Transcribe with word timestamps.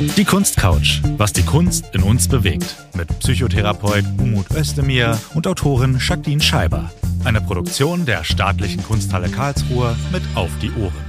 Die 0.00 0.24
Kunstcouch, 0.24 1.02
was 1.16 1.32
die 1.32 1.42
Kunst 1.42 1.92
in 1.92 2.04
uns 2.04 2.28
bewegt. 2.28 2.76
Mit 2.94 3.08
Psychotherapeut 3.18 4.04
Umut 4.18 4.48
Özdemir 4.52 5.18
und 5.34 5.48
Autorin 5.48 5.98
Jacqueline 5.98 6.40
Scheiber. 6.40 6.92
Eine 7.24 7.40
Produktion 7.40 8.06
der 8.06 8.22
Staatlichen 8.22 8.84
Kunsthalle 8.84 9.28
Karlsruhe 9.28 9.96
mit 10.12 10.22
Auf 10.36 10.50
die 10.62 10.70
Ohren. 10.70 11.04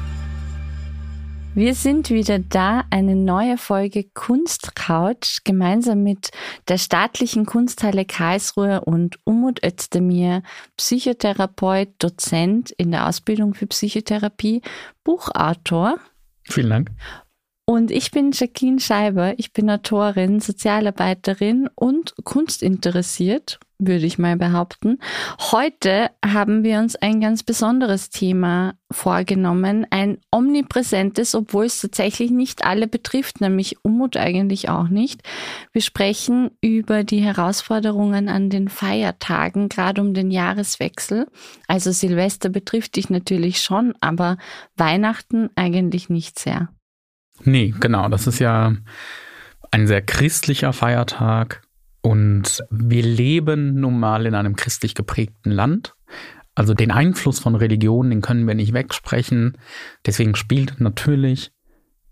Wir 1.53 1.75
sind 1.75 2.09
wieder 2.09 2.39
da, 2.39 2.83
eine 2.89 3.15
neue 3.15 3.59
Folge 3.59 4.05
Kunstcouch 4.05 5.43
gemeinsam 5.43 6.01
mit 6.01 6.31
der 6.67 6.79
Staatlichen 6.79 7.45
Kunsthalle 7.45 8.05
Karlsruhe 8.05 8.81
und 8.81 9.19
Umut 9.23 9.63
Özdemir, 9.63 10.41
Psychotherapeut, 10.77 11.89
Dozent 11.99 12.71
in 12.71 12.89
der 12.89 13.07
Ausbildung 13.07 13.53
für 13.53 13.67
Psychotherapie, 13.67 14.63
Buchautor. 15.03 15.99
Vielen 16.49 16.71
Dank. 16.71 16.89
Und 17.69 17.91
ich 17.91 18.09
bin 18.09 18.31
Jacqueline 18.31 18.79
Scheiber, 18.79 19.35
ich 19.37 19.53
bin 19.53 19.69
Autorin, 19.69 20.39
Sozialarbeiterin 20.39 21.69
und 21.75 22.15
kunstinteressiert, 22.23 23.59
würde 23.77 24.07
ich 24.07 24.17
mal 24.17 24.37
behaupten. 24.37 24.97
Heute 25.51 26.09
haben 26.25 26.63
wir 26.63 26.79
uns 26.79 26.95
ein 26.95 27.21
ganz 27.21 27.43
besonderes 27.43 28.09
Thema 28.09 28.73
vorgenommen, 28.89 29.85
ein 29.91 30.17
omnipräsentes, 30.31 31.35
obwohl 31.35 31.65
es 31.65 31.79
tatsächlich 31.79 32.31
nicht 32.31 32.65
alle 32.65 32.87
betrifft, 32.87 33.39
nämlich 33.39 33.77
Umut 33.85 34.17
eigentlich 34.17 34.69
auch 34.69 34.87
nicht. 34.87 35.21
Wir 35.71 35.83
sprechen 35.83 36.49
über 36.61 37.03
die 37.03 37.21
Herausforderungen 37.21 38.29
an 38.29 38.49
den 38.49 38.67
Feiertagen, 38.69 39.69
gerade 39.69 40.01
um 40.01 40.15
den 40.15 40.31
Jahreswechsel. 40.31 41.27
Also 41.67 41.91
Silvester 41.91 42.49
betrifft 42.49 42.95
dich 42.95 43.11
natürlich 43.11 43.61
schon, 43.61 43.93
aber 44.01 44.39
Weihnachten 44.75 45.51
eigentlich 45.55 46.09
nicht 46.09 46.39
sehr. 46.39 46.69
Nee, 47.43 47.73
genau. 47.79 48.09
Das 48.09 48.27
ist 48.27 48.39
ja 48.39 48.73
ein 49.71 49.87
sehr 49.87 50.01
christlicher 50.01 50.73
Feiertag 50.73 51.61
und 52.01 52.63
wir 52.69 53.03
leben 53.03 53.79
nun 53.79 53.99
mal 53.99 54.25
in 54.25 54.35
einem 54.35 54.55
christlich 54.55 54.95
geprägten 54.95 55.51
Land. 55.51 55.95
Also 56.55 56.73
den 56.73 56.91
Einfluss 56.91 57.39
von 57.39 57.55
Religion, 57.55 58.09
den 58.09 58.21
können 58.21 58.47
wir 58.47 58.55
nicht 58.55 58.73
wegsprechen. 58.73 59.57
Deswegen 60.05 60.35
spielt 60.35 60.79
natürlich 60.79 61.51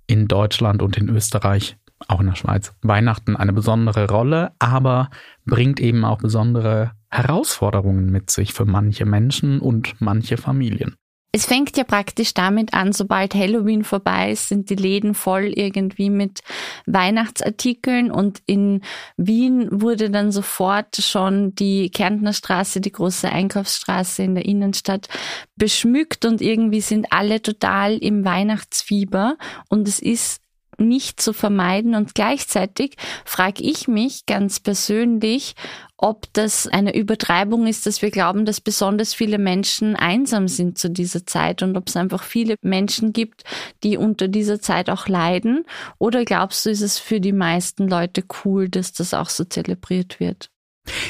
in 0.08 0.28
Deutschland 0.28 0.82
und 0.82 0.98
in 0.98 1.10
Österreich, 1.10 1.78
auch 2.08 2.22
in 2.22 2.28
der 2.28 2.36
Schweiz, 2.36 2.74
Weihnachten 2.82 3.36
eine 3.36 3.54
besondere 3.54 4.08
Rolle, 4.08 4.52
aber 4.60 5.10
bringt 5.46 5.80
eben 5.80 6.06
auch 6.06 6.20
besondere 6.20 6.92
Herausforderungen 7.10 8.10
mit 8.10 8.30
sich 8.30 8.54
für 8.54 8.66
manche 8.66 9.06
Menschen 9.06 9.60
und 9.60 10.00
manche 10.00 10.38
Familien. 10.38 10.96
Es 11.34 11.46
fängt 11.46 11.78
ja 11.78 11.84
praktisch 11.84 12.34
damit 12.34 12.74
an, 12.74 12.94
sobald 12.94 13.36
Halloween 13.36 13.84
vorbei 13.84 14.32
ist, 14.32 14.48
sind 14.48 14.70
die 14.70 14.76
Läden 14.76 15.14
voll 15.14 15.52
irgendwie 15.56 16.10
mit 16.10 16.40
Weihnachtsartikeln 16.86 18.12
und 18.12 18.42
in 18.46 18.82
Wien 19.18 19.68
wurde 19.70 20.10
dann 20.10 20.32
sofort 20.32 20.96
schon 20.96 21.54
die 21.54 21.90
Kärntner 21.90 22.34
Straße, 22.34 22.82
die 22.82 22.92
große 22.92 23.30
Einkaufsstraße 23.30 24.24
in 24.24 24.36
der 24.36 24.46
Innenstadt 24.46 25.10
beschmückt 25.58 26.26
und 26.26 26.42
irgendwie 26.42 26.82
sind 26.82 27.12
alle 27.12 27.42
total 27.42 27.98
im 27.98 28.24
Weihnachtsfieber 28.24 29.38
und 29.70 29.88
es 29.88 30.00
ist 30.00 30.42
nicht 30.80 31.22
zu 31.22 31.34
vermeiden. 31.34 31.96
Und 31.96 32.16
gleichzeitig 32.16 32.96
frage 33.26 33.64
ich 33.64 33.88
mich 33.88 34.26
ganz 34.26 34.60
persönlich, 34.60 35.56
ob 35.98 36.32
das 36.34 36.68
eine 36.68 36.96
Übertreibung 36.96 37.66
ist, 37.66 37.88
dass 37.88 38.02
wir 38.04 38.12
glauben, 38.12 38.46
dass 38.46 38.62
besonders 38.62 39.16
viele 39.16 39.40
Menschen 39.40 39.96
einsam 39.96 40.48
sind 40.48 40.78
zu 40.78 40.90
dieser 40.90 41.26
Zeit 41.26 41.64
und 41.64 41.76
ob 41.76 41.88
es 41.88 41.96
einfach 41.96 42.24
viele 42.24 42.56
Menschen 42.62 43.14
gibt, 43.14 43.44
die 43.84 43.98
unter 43.98 44.28
dieser 44.28 44.62
Zeit 44.62 44.90
auch 44.92 45.08
leiden. 45.08 45.66
Oder 45.98 46.24
glaubst 46.24 46.66
du, 46.66 46.70
ist 46.70 46.82
es 46.82 47.00
für 47.00 47.20
die 47.20 47.34
meisten 47.34 47.88
Leute 47.88 48.24
cool, 48.46 48.70
dass 48.70 48.94
das 48.94 49.16
auch 49.16 49.30
so 49.30 49.44
zelebriert 49.44 50.20
wird? 50.20 50.52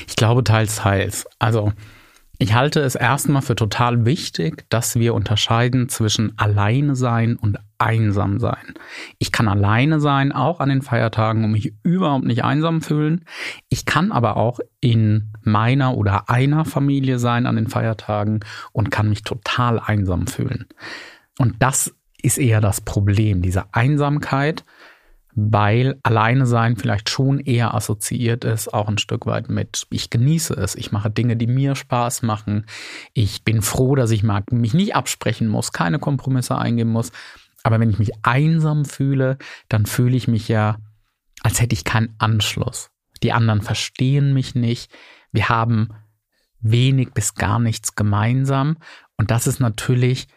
Ich 0.08 0.16
glaube 0.16 0.44
teils, 0.44 0.78
teils. 0.78 1.26
Also 1.38 1.74
ich 2.40 2.54
halte 2.54 2.80
es 2.82 2.96
erstmal 2.96 3.42
für 3.42 3.56
total 3.56 4.06
wichtig, 4.06 4.70
dass 4.70 4.96
wir 4.96 5.16
unterscheiden 5.16 5.90
zwischen 5.90 6.38
alleine 6.38 6.96
sein 6.96 7.36
und 7.36 7.58
einsam 7.80 8.40
sein. 8.40 8.74
Ich 9.20 9.32
kann 9.32 9.48
alleine 9.48 10.00
sein, 10.00 10.32
auch 10.32 10.60
an 10.60 10.70
den 10.70 10.82
Feiertagen, 10.82 11.44
und 11.44 11.52
mich 11.52 11.74
überhaupt 11.84 12.26
nicht 12.26 12.44
einsam 12.44 12.82
fühlen. 12.82 13.26
Ich 13.70 13.86
kann 13.86 14.12
aber 14.12 14.38
auch 14.38 14.60
in 14.82 15.32
meiner 15.44 15.96
oder 15.96 16.30
einer 16.30 16.66
Familie 16.66 17.20
sein 17.20 17.46
an 17.46 17.56
den 17.56 17.68
Feiertagen 17.68 18.42
und 18.72 18.92
kann 18.92 19.10
mich 19.10 19.24
total 19.24 19.80
einsam 19.80 20.28
fühlen. 20.28 20.66
Und 21.38 21.56
das 21.60 21.94
ist 22.22 22.38
eher 22.38 22.62
das 22.62 22.82
Problem, 22.82 23.42
diese 23.42 23.74
Einsamkeit 23.74 24.64
weil 25.40 26.00
alleine 26.02 26.48
sein 26.48 26.78
vielleicht 26.78 27.12
schon 27.12 27.40
eher 27.40 27.76
assoziiert 27.76 28.44
ist, 28.44 28.74
auch 28.74 28.88
ein 28.88 28.98
Stück 28.98 29.28
weit 29.28 29.50
mit, 29.50 29.86
ich 29.92 30.10
genieße 30.10 30.56
es, 30.56 30.74
ich 30.74 30.92
mache 30.92 31.12
Dinge, 31.12 31.38
die 31.38 31.46
mir 31.46 31.76
Spaß 31.76 32.24
machen, 32.24 32.66
ich 33.14 33.44
bin 33.44 33.62
froh, 33.62 33.94
dass 33.94 34.10
ich 34.10 34.24
mich 34.24 34.74
nicht 34.74 34.96
absprechen 34.96 35.48
muss, 35.48 35.72
keine 35.72 36.00
Kompromisse 36.00 36.58
eingehen 36.58 36.90
muss. 36.90 37.12
Aber 37.68 37.82
wenn 37.82 37.90
ich 37.90 38.00
mich 38.00 38.14
einsam 38.22 38.86
fühle, 38.86 39.38
dann 39.68 39.86
fühle 39.86 40.16
ich 40.16 40.30
mich 40.30 40.48
ja, 40.48 40.78
als 41.44 41.60
hätte 41.60 41.74
ich 41.74 41.84
keinen 41.84 42.16
Anschluss. 42.18 42.92
Die 43.24 43.34
anderen 43.34 43.62
verstehen 43.62 44.34
mich 44.34 44.56
nicht. 44.56 44.90
Wir 45.34 45.50
haben 45.50 45.90
wenig 46.62 47.12
bis 47.14 47.36
gar 47.36 47.60
nichts 47.60 47.94
gemeinsam. 47.94 48.78
Und 49.18 49.32
das 49.32 49.48
ist 49.48 49.60
natürlich 49.60 50.30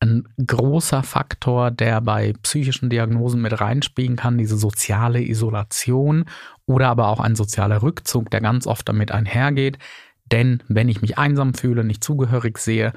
ein 0.00 0.26
großer 0.44 1.04
Faktor, 1.04 1.70
der 1.70 2.00
bei 2.00 2.32
psychischen 2.42 2.90
Diagnosen 2.90 3.40
mit 3.40 3.60
reinspielen 3.60 4.16
kann, 4.16 4.36
diese 4.36 4.56
soziale 4.56 5.22
Isolation 5.22 6.24
oder 6.66 6.88
aber 6.88 7.06
auch 7.06 7.20
ein 7.20 7.36
sozialer 7.36 7.82
Rückzug, 7.82 8.30
der 8.30 8.40
ganz 8.40 8.66
oft 8.66 8.88
damit 8.88 9.12
einhergeht. 9.12 9.78
Denn 10.24 10.60
wenn 10.66 10.88
ich 10.88 11.02
mich 11.02 11.18
einsam 11.18 11.54
fühle, 11.54 11.84
nicht 11.84 12.02
zugehörig 12.02 12.58
sehe, 12.58 12.92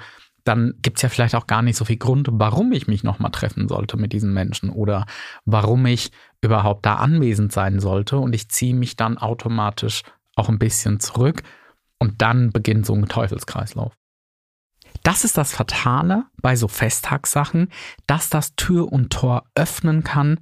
dann 0.48 0.74
gibt 0.82 0.98
es 0.98 1.02
ja 1.02 1.10
vielleicht 1.10 1.36
auch 1.36 1.48
gar 1.48 1.62
nicht 1.62 1.78
so 1.78 1.86
viel 1.86 1.98
Grund, 1.98 2.28
warum 2.32 2.72
ich 2.72 2.88
mich 2.88 3.04
nochmal 3.04 3.32
treffen 3.32 3.68
sollte 3.68 3.98
mit 3.98 4.14
diesen 4.14 4.34
Menschen 4.34 4.70
oder 4.70 5.06
warum 5.46 5.86
ich 5.86 6.12
überhaupt 6.42 6.86
da 6.86 6.96
anwesend 6.96 7.52
sein 7.52 7.80
sollte. 7.80 8.18
Und 8.18 8.34
ich 8.34 8.50
ziehe 8.50 8.74
mich 8.74 8.96
dann 8.96 9.18
automatisch 9.18 10.04
auch 10.36 10.50
ein 10.50 10.60
bisschen 10.60 11.00
zurück 11.00 11.44
und 12.00 12.22
dann 12.22 12.52
beginnt 12.52 12.86
so 12.86 12.94
ein 12.94 13.08
Teufelskreislauf. 13.08 13.94
Das 15.04 15.24
ist 15.24 15.38
das 15.38 15.54
Fatale 15.54 16.26
bei 16.42 16.56
so 16.56 16.68
Festtagssachen, 16.68 17.70
dass 18.08 18.30
das 18.30 18.56
Tür 18.56 18.92
und 18.92 19.12
Tor 19.12 19.46
öffnen 19.56 20.04
kann 20.04 20.40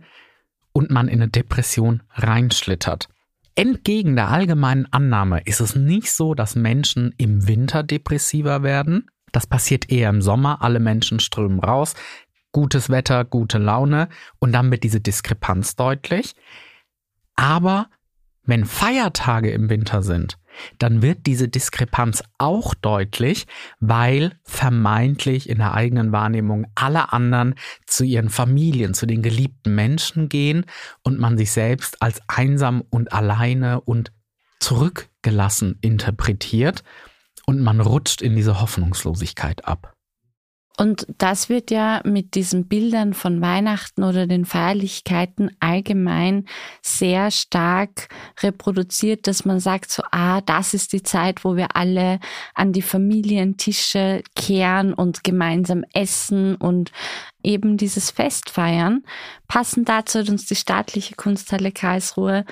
und 0.72 0.92
man 0.92 1.08
in 1.08 1.22
eine 1.22 1.30
Depression 1.30 2.04
reinschlittert. 2.12 3.08
Entgegen 3.56 4.18
der 4.18 4.30
allgemeinen 4.30 4.86
Annahme 4.92 5.42
ist 5.46 5.62
es 5.62 5.76
nicht 5.76 6.12
so, 6.12 6.34
dass 6.36 6.56
Menschen 6.56 7.14
im 7.18 7.48
Winter 7.48 7.84
depressiver 7.84 8.64
werden. 8.64 9.08
Das 9.36 9.48
passiert 9.48 9.92
eher 9.92 10.10
im 10.10 10.22
Sommer. 10.22 10.62
Alle 10.62 10.80
Menschen 10.80 11.20
strömen 11.20 11.60
raus. 11.60 11.94
Gutes 12.54 12.90
Wetter, 12.90 13.26
gute 13.26 13.58
Laune 13.58 14.08
und 14.40 14.54
dann 14.54 14.72
wird 14.72 14.84
diese 14.84 15.02
Diskrepanz 15.02 15.76
deutlich. 15.76 16.36
Aber 17.36 17.90
wenn 18.44 18.64
Feiertage 18.64 19.52
im 19.52 19.70
Winter 19.70 20.04
sind, 20.04 20.38
dann 20.80 21.02
wird 21.02 21.26
diese 21.26 21.50
Diskrepanz 21.50 22.24
auch 22.38 22.74
deutlich, 22.76 23.46
weil 23.82 24.40
vermeintlich 24.46 25.50
in 25.50 25.58
der 25.58 25.74
eigenen 25.74 26.14
Wahrnehmung 26.14 26.68
alle 26.76 27.12
anderen 27.12 27.56
zu 27.86 28.06
ihren 28.06 28.30
Familien, 28.30 28.94
zu 28.94 29.06
den 29.06 29.22
geliebten 29.22 29.76
Menschen 29.76 30.30
gehen 30.30 30.66
und 31.04 31.20
man 31.20 31.38
sich 31.38 31.52
selbst 31.52 32.02
als 32.02 32.22
einsam 32.28 32.86
und 32.90 33.12
alleine 33.12 33.82
und 33.82 34.14
zurückgelassen 34.62 35.78
interpretiert 35.82 36.86
und 37.46 37.62
man 37.62 37.80
rutscht 37.82 38.22
in 38.22 38.36
diese 38.36 38.60
Hoffnungslosigkeit 38.62 39.66
ab. 39.66 39.95
Und 40.78 41.08
das 41.18 41.48
wird 41.48 41.72
ja 41.72 42.02
mit 42.04 42.36
diesen 42.36 42.68
Bildern 42.68 43.14
von 43.14 43.42
Weihnachten 43.42 44.04
oder 44.04 44.28
den 44.28 44.46
Feierlichkeiten 44.46 45.52
allgemein 45.60 46.46
sehr 46.82 47.32
stark 47.32 48.10
reproduziert, 48.42 49.28
dass 49.28 49.46
man 49.46 49.60
sagt 49.60 49.92
so, 49.92 50.04
ah, 50.12 50.42
das 50.42 50.74
ist 50.74 50.92
die 50.92 51.04
Zeit, 51.04 51.46
wo 51.46 51.56
wir 51.56 51.76
alle 51.78 52.20
an 52.54 52.74
die 52.74 52.82
Familientische 52.82 54.22
kehren 54.36 54.94
und 54.94 55.24
gemeinsam 55.24 55.86
essen 55.94 56.56
und 56.56 56.92
eben 57.42 57.78
dieses 57.78 58.12
Fest 58.12 58.50
feiern. 58.50 59.04
Passend 59.48 59.88
dazu 59.88 60.20
hat 60.20 60.30
uns 60.30 60.46
die 60.46 60.56
staatliche 60.56 61.16
Kunsthalle 61.16 61.72
Karlsruhe 61.72 62.44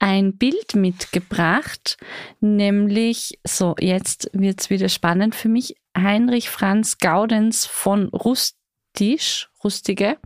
ein 0.00 0.36
Bild 0.36 0.74
mitgebracht, 0.74 1.96
nämlich, 2.40 3.38
so, 3.44 3.74
jetzt 3.78 4.30
wird's 4.32 4.70
wieder 4.70 4.88
spannend 4.88 5.34
für 5.34 5.48
mich, 5.48 5.76
Heinrich 6.02 6.50
Franz 6.50 6.98
Gaudenz 6.98 7.66
von 7.66 8.08
Rustisch, 8.08 9.50
Rustige, 9.62 10.18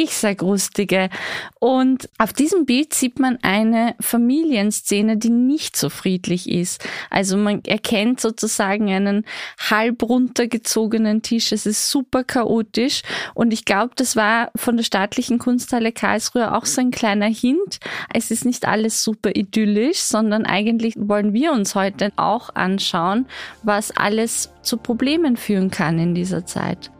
Ich 0.00 0.16
sag 0.16 0.42
Rustige. 0.42 1.10
Und 1.58 2.08
auf 2.18 2.32
diesem 2.32 2.66
Bild 2.66 2.94
sieht 2.94 3.18
man 3.18 3.36
eine 3.42 3.96
Familienszene, 3.98 5.16
die 5.16 5.28
nicht 5.28 5.76
so 5.76 5.88
friedlich 5.88 6.48
ist. 6.48 6.86
Also 7.10 7.36
man 7.36 7.64
erkennt 7.64 8.20
sozusagen 8.20 8.92
einen 8.92 9.24
halb 9.58 10.04
runtergezogenen 10.04 11.22
Tisch. 11.22 11.50
Es 11.50 11.66
ist 11.66 11.90
super 11.90 12.22
chaotisch. 12.22 13.02
Und 13.34 13.52
ich 13.52 13.64
glaube, 13.64 13.90
das 13.96 14.14
war 14.14 14.52
von 14.54 14.76
der 14.76 14.84
staatlichen 14.84 15.40
Kunsthalle 15.40 15.90
Karlsruhe 15.90 16.54
auch 16.54 16.64
so 16.64 16.80
ein 16.80 16.92
kleiner 16.92 17.26
Hint. 17.26 17.80
Es 18.14 18.30
ist 18.30 18.44
nicht 18.44 18.68
alles 18.68 19.02
super 19.02 19.34
idyllisch, 19.34 19.98
sondern 19.98 20.46
eigentlich 20.46 20.94
wollen 20.96 21.32
wir 21.32 21.50
uns 21.50 21.74
heute 21.74 22.12
auch 22.14 22.54
anschauen, 22.54 23.26
was 23.64 23.90
alles 23.96 24.52
zu 24.62 24.76
Problemen 24.76 25.36
führen 25.36 25.72
kann 25.72 25.98
in 25.98 26.14
dieser 26.14 26.46
Zeit. 26.46 26.92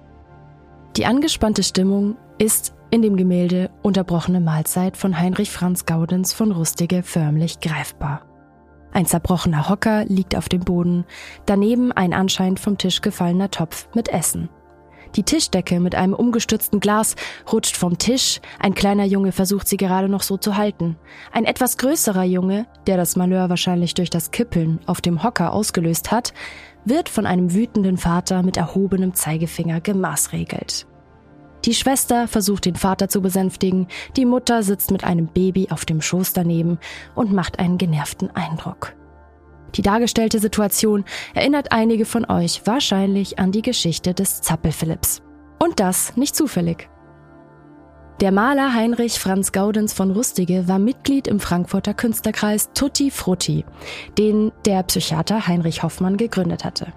Die 0.97 1.07
angespannte 1.07 1.63
Stimmung 1.63 2.17
ist 2.41 2.75
in 2.91 3.03
dem 3.03 3.17
Gemälde 3.17 3.71
Unterbrochene 3.83 4.41
Mahlzeit 4.41 4.97
von 4.97 5.19
Heinrich 5.19 5.51
Franz 5.51 5.85
Gaudenz 5.85 6.33
von 6.33 6.53
Rustige 6.53 7.03
förmlich 7.03 7.61
greifbar. 7.61 8.23
Ein 8.93 9.05
zerbrochener 9.05 9.69
Hocker 9.69 10.07
liegt 10.07 10.35
auf 10.35 10.49
dem 10.49 10.61
Boden, 10.61 11.05
daneben 11.45 11.93
ein 11.93 12.15
anscheinend 12.15 12.61
vom 12.61 12.79
Tisch 12.79 13.03
gefallener 13.03 13.51
Topf 13.51 13.89
mit 13.95 14.09
Essen. 14.09 14.49
Die 15.17 15.23
Tischdecke 15.23 15.81
mit 15.81 15.95
einem 15.95 16.15
umgestürzten 16.15 16.81
Glas 16.81 17.15
rutscht 17.51 17.77
vom 17.77 17.99
Tisch, 17.99 18.41
ein 18.59 18.75
kleiner 18.75 19.05
Junge 19.05 19.33
versucht 19.33 19.69
sie 19.69 19.77
gerade 19.77 20.09
noch 20.09 20.23
so 20.23 20.37
zu 20.37 20.57
halten. 20.57 20.97
Ein 21.33 21.45
etwas 21.45 21.77
größerer 21.77 22.25
Junge, 22.25 22.67
der 22.87 22.97
das 22.97 23.17
Malheur 23.17 23.49
wahrscheinlich 23.49 23.95
durch 23.95 24.11
das 24.11 24.31
Kippeln 24.31 24.81
auf 24.87 25.01
dem 25.01 25.23
Hocker 25.23 25.53
ausgelöst 25.53 26.11
hat, 26.11 26.33
wird 26.85 27.09
von 27.09 27.27
einem 27.27 27.55
wütenden 27.55 27.99
Vater 27.99 28.43
mit 28.43 28.57
erhobenem 28.57 29.15
Zeigefinger 29.15 29.81
gemaßregelt. 29.81 30.88
Die 31.69 31.75
Schwester 31.75 32.29
versucht 32.29 32.65
den 32.65 32.77
Vater 32.77 33.11
zu 33.11 33.21
besänftigen, 33.21 33.89
die 34.17 34.25
Mutter 34.25 34.63
sitzt 34.63 34.91
mit 34.91 35.05
einem 35.05 35.27
Baby 35.27 35.69
auf 35.69 35.85
dem 35.85 36.01
Schoß 36.01 36.33
daneben 36.33 36.79
und 37.15 37.35
macht 37.35 37.59
einen 37.59 37.77
genervten 37.77 38.35
Eindruck. 38.35 38.95
Die 39.75 39.83
dargestellte 39.83 40.39
Situation 40.39 41.05
erinnert 41.35 41.71
einige 41.71 42.07
von 42.07 42.25
euch 42.25 42.63
wahrscheinlich 42.65 43.39
an 43.39 43.53
die 43.53 43.61
Geschichte 43.61 44.15
des 44.15 44.41
Zappelphilipps. 44.41 45.21
Und 45.59 45.79
das 45.79 46.17
nicht 46.17 46.35
zufällig. 46.35 46.89
Der 48.23 48.33
Maler 48.33 48.73
Heinrich 48.73 49.21
Franz 49.21 49.53
Gaudenz 49.53 49.93
von 49.93 50.11
Rustige 50.11 50.69
war 50.69 50.79
Mitglied 50.79 51.29
im 51.29 51.39
Frankfurter 51.39 51.93
Künstlerkreis 51.93 52.71
Tutti 52.73 53.11
Frutti, 53.11 53.67
den 54.17 54.53
der 54.65 54.85
Psychiater 54.85 55.47
Heinrich 55.47 55.83
Hoffmann 55.83 56.17
gegründet 56.17 56.65
hatte. 56.65 56.95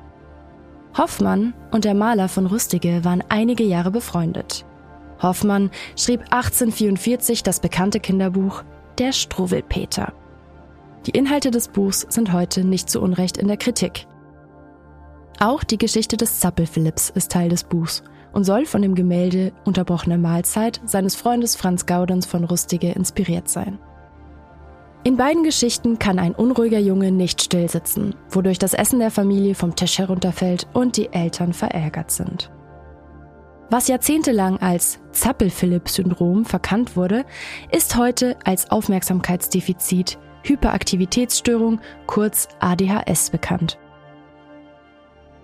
Hoffmann 0.98 1.54
und 1.72 1.86
der 1.86 1.94
Maler 1.94 2.28
von 2.28 2.46
Rustige 2.46 3.04
waren 3.06 3.24
einige 3.30 3.64
Jahre 3.64 3.92
befreundet. 3.92 4.66
Hoffmann 5.22 5.70
schrieb 5.96 6.22
1844 6.32 7.44
das 7.44 7.60
bekannte 7.60 8.00
Kinderbuch 8.00 8.64
Der 8.98 9.12
Struwwelpeter. 9.14 10.14
Die 11.06 11.12
Inhalte 11.12 11.50
des 11.52 11.70
Buchs 11.70 12.06
sind 12.10 12.34
heute 12.34 12.64
nicht 12.64 12.90
zu 12.90 13.02
Unrecht 13.02 13.38
in 13.38 13.48
der 13.48 13.58
Kritik. 13.58 14.08
Auch 15.40 15.64
die 15.64 15.78
Geschichte 15.78 16.18
des 16.18 16.40
Zappelphilipps 16.40 17.10
ist 17.10 17.32
Teil 17.32 17.50
des 17.50 17.64
Buchs 17.64 18.04
und 18.34 18.44
soll 18.44 18.66
von 18.66 18.82
dem 18.82 18.96
Gemälde 18.96 19.54
Unterbrochene 19.66 20.18
Mahlzeit 20.18 20.82
seines 20.86 21.16
Freundes 21.16 21.56
Franz 21.56 21.86
Gaudens 21.86 22.26
von 22.26 22.44
Rustige 22.44 22.92
inspiriert 22.92 23.50
sein. 23.50 23.80
In 25.04 25.18
beiden 25.18 25.44
Geschichten 25.44 25.98
kann 25.98 26.20
ein 26.20 26.36
unruhiger 26.36 26.78
Junge 26.78 27.12
nicht 27.12 27.42
stillsitzen, 27.42 28.14
wodurch 28.30 28.60
das 28.60 28.76
Essen 28.76 29.00
der 29.00 29.10
Familie 29.10 29.56
vom 29.56 29.76
Tisch 29.76 29.98
herunterfällt 29.98 30.68
und 30.74 30.96
die 30.96 31.12
Eltern 31.12 31.54
verärgert 31.54 32.12
sind. 32.12 32.52
Was 33.72 33.88
jahrzehntelang 33.88 34.58
als 34.58 35.00
Zappel-Philipp-Syndrom 35.12 36.46
verkannt 36.46 36.96
wurde, 36.96 37.26
ist 37.72 37.96
heute 37.96 38.38
als 38.44 38.70
Aufmerksamkeitsdefizit, 38.70 40.20
Hyperaktivitätsstörung, 40.44 41.80
kurz 42.06 42.48
ADHS 42.60 43.32
bekannt. 43.32 43.80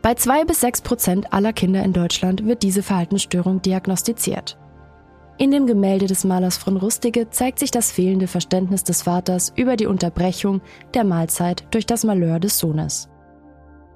Bei 0.04 0.14
zwei 0.14 0.46
bis 0.46 0.62
sechs 0.62 0.82
Prozent 0.82 1.34
aller 1.34 1.54
Kinder 1.54 1.82
in 1.84 1.94
Deutschland 1.94 2.46
wird 2.46 2.62
diese 2.62 2.84
Verhaltensstörung 2.84 3.62
diagnostiziert. 3.64 4.58
In 5.40 5.52
dem 5.52 5.68
Gemälde 5.68 6.08
des 6.08 6.24
Malers 6.24 6.58
von 6.58 6.78
Rustige 6.78 7.30
zeigt 7.30 7.60
sich 7.60 7.70
das 7.70 7.92
fehlende 7.92 8.28
Verständnis 8.28 8.84
des 8.84 9.04
Vaters 9.04 9.54
über 9.56 9.76
die 9.76 9.86
Unterbrechung 9.86 10.62
der 10.96 11.04
Mahlzeit 11.04 11.68
durch 11.70 11.86
das 11.86 12.04
Malheur 12.04 12.40
des 12.40 12.58
Sohnes. 12.58 13.08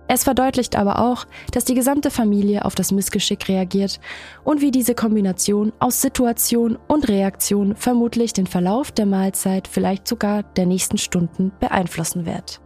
Es 0.08 0.24
verdeutlicht 0.24 0.76
aber 0.76 1.00
auch, 1.00 1.26
dass 1.52 1.66
die 1.66 1.74
gesamte 1.74 2.12
Familie 2.12 2.66
auf 2.66 2.76
das 2.76 2.92
Missgeschick 2.92 3.48
reagiert 3.48 4.00
und 4.44 4.62
wie 4.62 4.70
diese 4.70 4.94
Kombination 4.94 5.74
aus 5.80 6.02
Situation 6.02 6.78
und 6.88 7.08
Reaktion 7.08 7.76
vermutlich 7.76 8.34
den 8.34 8.46
Verlauf 8.46 8.92
der 8.92 9.08
Mahlzeit, 9.08 9.68
vielleicht 9.68 10.08
sogar 10.08 10.44
der 10.44 10.68
nächsten 10.68 11.00
Stunden 11.00 11.54
beeinflussen 11.60 12.28
wird. 12.28 12.62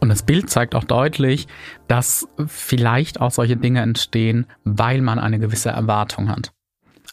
Und 0.00 0.08
das 0.08 0.24
Bild 0.24 0.50
zeigt 0.50 0.74
auch 0.74 0.84
deutlich, 0.84 1.46
dass 1.86 2.26
vielleicht 2.46 3.20
auch 3.20 3.30
solche 3.30 3.56
Dinge 3.56 3.82
entstehen, 3.82 4.46
weil 4.64 5.02
man 5.02 5.20
eine 5.20 5.38
gewisse 5.38 5.68
Erwartung 5.68 6.30
hat. 6.30 6.52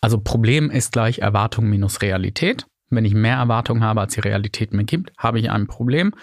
Also 0.01 0.19
Problem 0.19 0.69
ist 0.69 0.91
gleich 0.91 1.19
Erwartung 1.19 1.69
minus 1.69 2.01
Realität. 2.01 2.65
Wenn 2.89 3.05
ich 3.05 3.13
mehr 3.13 3.37
Erwartung 3.37 3.83
habe, 3.83 4.01
als 4.01 4.13
die 4.13 4.21
Realität 4.21 4.73
mir 4.73 4.85
gibt, 4.85 5.11
habe 5.17 5.39
ich 5.39 5.49
ein 5.49 5.67
Problem. 5.67 6.13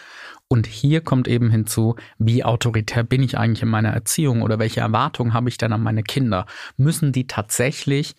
Und 0.48 0.66
hier 0.66 1.00
kommt 1.02 1.28
eben 1.28 1.50
hinzu, 1.50 1.96
wie 2.18 2.44
autoritär 2.44 3.02
bin 3.02 3.22
ich 3.22 3.36
eigentlich 3.36 3.62
in 3.62 3.68
meiner 3.68 3.90
Erziehung 3.90 4.42
oder 4.42 4.58
welche 4.58 4.80
Erwartungen 4.80 5.34
habe 5.34 5.48
ich 5.48 5.58
denn 5.58 5.72
an 5.72 5.82
meine 5.82 6.02
Kinder? 6.02 6.46
Müssen 6.76 7.12
die 7.12 7.26
tatsächlich 7.26 8.14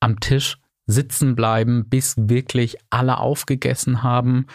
am 0.00 0.20
Tisch 0.20 0.58
sitzen 0.86 1.36
bleiben, 1.36 1.88
bis 1.88 2.14
wirklich 2.16 2.76
alle 2.90 3.18
aufgegessen 3.18 4.02
haben? 4.02 4.46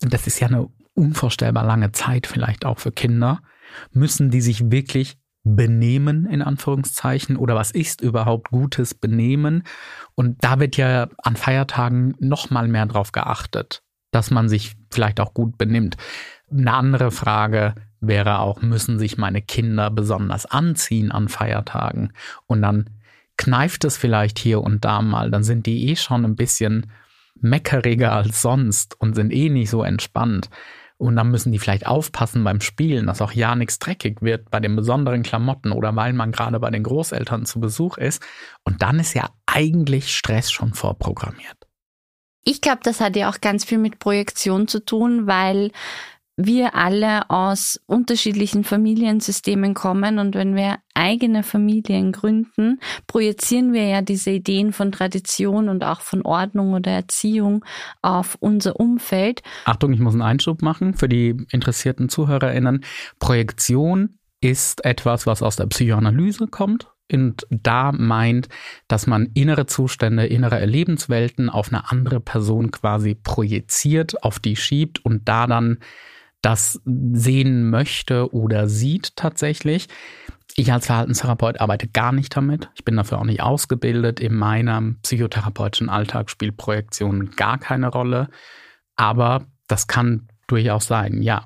Das 0.00 0.26
ist 0.26 0.40
ja 0.40 0.48
eine 0.48 0.68
unvorstellbar 0.94 1.64
lange 1.64 1.92
Zeit 1.92 2.26
vielleicht 2.26 2.64
auch 2.64 2.78
für 2.78 2.92
Kinder. 2.92 3.40
Müssen 3.92 4.30
die 4.30 4.40
sich 4.40 4.70
wirklich 4.70 5.17
Benehmen 5.56 6.26
in 6.26 6.42
Anführungszeichen 6.42 7.36
oder 7.36 7.54
was 7.54 7.70
ist 7.70 8.00
überhaupt 8.00 8.50
gutes 8.50 8.94
Benehmen? 8.94 9.62
Und 10.14 10.42
da 10.42 10.60
wird 10.60 10.76
ja 10.76 11.08
an 11.18 11.36
Feiertagen 11.36 12.14
noch 12.18 12.50
mal 12.50 12.68
mehr 12.68 12.86
drauf 12.86 13.12
geachtet, 13.12 13.82
dass 14.10 14.30
man 14.30 14.48
sich 14.48 14.76
vielleicht 14.90 15.20
auch 15.20 15.34
gut 15.34 15.58
benimmt. 15.58 15.96
Eine 16.50 16.72
andere 16.74 17.10
Frage 17.10 17.74
wäre 18.00 18.38
auch, 18.40 18.62
müssen 18.62 18.98
sich 18.98 19.18
meine 19.18 19.42
Kinder 19.42 19.90
besonders 19.90 20.46
anziehen 20.46 21.10
an 21.12 21.28
Feiertagen? 21.28 22.12
Und 22.46 22.62
dann 22.62 22.90
kneift 23.36 23.84
es 23.84 23.96
vielleicht 23.96 24.38
hier 24.38 24.62
und 24.62 24.84
da 24.84 25.02
mal, 25.02 25.30
dann 25.30 25.44
sind 25.44 25.66
die 25.66 25.88
eh 25.88 25.96
schon 25.96 26.24
ein 26.24 26.36
bisschen 26.36 26.90
meckeriger 27.40 28.12
als 28.12 28.42
sonst 28.42 29.00
und 29.00 29.14
sind 29.14 29.32
eh 29.32 29.48
nicht 29.48 29.70
so 29.70 29.82
entspannt. 29.82 30.50
Und 30.98 31.14
dann 31.14 31.30
müssen 31.30 31.52
die 31.52 31.60
vielleicht 31.60 31.86
aufpassen 31.86 32.42
beim 32.42 32.60
Spielen, 32.60 33.06
dass 33.06 33.22
auch 33.22 33.32
ja 33.32 33.54
nichts 33.54 33.78
dreckig 33.78 34.20
wird 34.20 34.50
bei 34.50 34.58
den 34.58 34.74
besonderen 34.74 35.22
Klamotten 35.22 35.70
oder 35.70 35.94
weil 35.94 36.12
man 36.12 36.32
gerade 36.32 36.58
bei 36.58 36.70
den 36.70 36.82
Großeltern 36.82 37.46
zu 37.46 37.60
Besuch 37.60 37.98
ist. 37.98 38.20
Und 38.64 38.82
dann 38.82 38.98
ist 38.98 39.14
ja 39.14 39.30
eigentlich 39.46 40.14
Stress 40.14 40.50
schon 40.50 40.74
vorprogrammiert. 40.74 41.56
Ich 42.44 42.60
glaube, 42.60 42.80
das 42.82 43.00
hat 43.00 43.14
ja 43.14 43.30
auch 43.30 43.40
ganz 43.40 43.64
viel 43.64 43.78
mit 43.78 44.00
Projektion 44.00 44.66
zu 44.66 44.84
tun, 44.84 45.26
weil 45.26 45.70
wir 46.38 46.76
alle 46.76 47.28
aus 47.30 47.80
unterschiedlichen 47.86 48.62
Familiensystemen 48.62 49.74
kommen 49.74 50.20
und 50.20 50.36
wenn 50.36 50.54
wir 50.54 50.76
eigene 50.94 51.42
Familien 51.42 52.12
gründen, 52.12 52.78
projizieren 53.08 53.72
wir 53.72 53.86
ja 53.88 54.02
diese 54.02 54.30
Ideen 54.30 54.72
von 54.72 54.92
Tradition 54.92 55.68
und 55.68 55.82
auch 55.82 56.00
von 56.00 56.22
Ordnung 56.22 56.74
oder 56.74 56.92
Erziehung 56.92 57.64
auf 58.02 58.36
unser 58.38 58.78
Umfeld. 58.78 59.42
Achtung, 59.64 59.92
ich 59.92 59.98
muss 59.98 60.14
einen 60.14 60.22
Einschub 60.22 60.62
machen 60.62 60.94
für 60.94 61.08
die 61.08 61.36
interessierten 61.50 62.08
ZuhörerInnen. 62.08 62.84
Projektion 63.18 64.18
ist 64.40 64.84
etwas, 64.84 65.26
was 65.26 65.42
aus 65.42 65.56
der 65.56 65.66
Psychoanalyse 65.66 66.46
kommt 66.46 66.86
und 67.10 67.46
da 67.50 67.90
meint, 67.90 68.48
dass 68.86 69.08
man 69.08 69.30
innere 69.34 69.66
Zustände, 69.66 70.26
innere 70.26 70.60
Erlebenswelten 70.60 71.50
auf 71.50 71.72
eine 71.72 71.90
andere 71.90 72.20
Person 72.20 72.70
quasi 72.70 73.16
projiziert, 73.16 74.22
auf 74.22 74.38
die 74.38 74.54
schiebt 74.54 75.04
und 75.04 75.28
da 75.28 75.48
dann 75.48 75.78
das 76.42 76.80
sehen 76.84 77.70
möchte 77.70 78.32
oder 78.32 78.68
sieht 78.68 79.16
tatsächlich. 79.16 79.88
Ich 80.56 80.72
als 80.72 80.86
Verhaltenstherapeut 80.86 81.60
arbeite 81.60 81.88
gar 81.88 82.12
nicht 82.12 82.36
damit. 82.36 82.70
Ich 82.74 82.84
bin 82.84 82.96
dafür 82.96 83.18
auch 83.18 83.24
nicht 83.24 83.42
ausgebildet. 83.42 84.20
In 84.20 84.34
meinem 84.34 84.98
psychotherapeutischen 85.02 85.88
Alltag 85.88 86.30
spielt 86.30 86.56
Projektion 86.56 87.30
gar 87.32 87.58
keine 87.58 87.88
Rolle. 87.88 88.28
Aber 88.96 89.46
das 89.68 89.86
kann 89.86 90.28
durchaus 90.46 90.86
sein, 90.86 91.22
ja. 91.22 91.44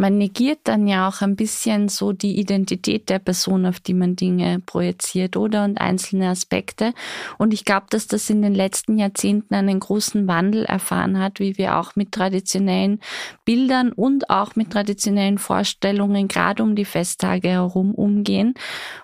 Man 0.00 0.16
negiert 0.16 0.60
dann 0.64 0.88
ja 0.88 1.06
auch 1.06 1.20
ein 1.20 1.36
bisschen 1.36 1.90
so 1.90 2.12
die 2.12 2.40
Identität 2.40 3.10
der 3.10 3.18
Person, 3.18 3.66
auf 3.66 3.80
die 3.80 3.92
man 3.92 4.16
Dinge 4.16 4.58
projiziert, 4.64 5.36
oder? 5.36 5.62
Und 5.64 5.78
einzelne 5.78 6.30
Aspekte. 6.30 6.94
Und 7.36 7.52
ich 7.52 7.66
glaube, 7.66 7.88
dass 7.90 8.06
das 8.06 8.30
in 8.30 8.40
den 8.40 8.54
letzten 8.54 8.96
Jahrzehnten 8.96 9.54
einen 9.54 9.78
großen 9.78 10.26
Wandel 10.26 10.64
erfahren 10.64 11.18
hat, 11.18 11.38
wie 11.38 11.58
wir 11.58 11.76
auch 11.76 11.96
mit 11.96 12.12
traditionellen 12.12 13.00
Bildern 13.44 13.92
und 13.92 14.30
auch 14.30 14.56
mit 14.56 14.70
traditionellen 14.70 15.36
Vorstellungen 15.36 16.28
gerade 16.28 16.62
um 16.62 16.76
die 16.76 16.86
Festtage 16.86 17.50
herum 17.50 17.94
umgehen. 17.94 18.54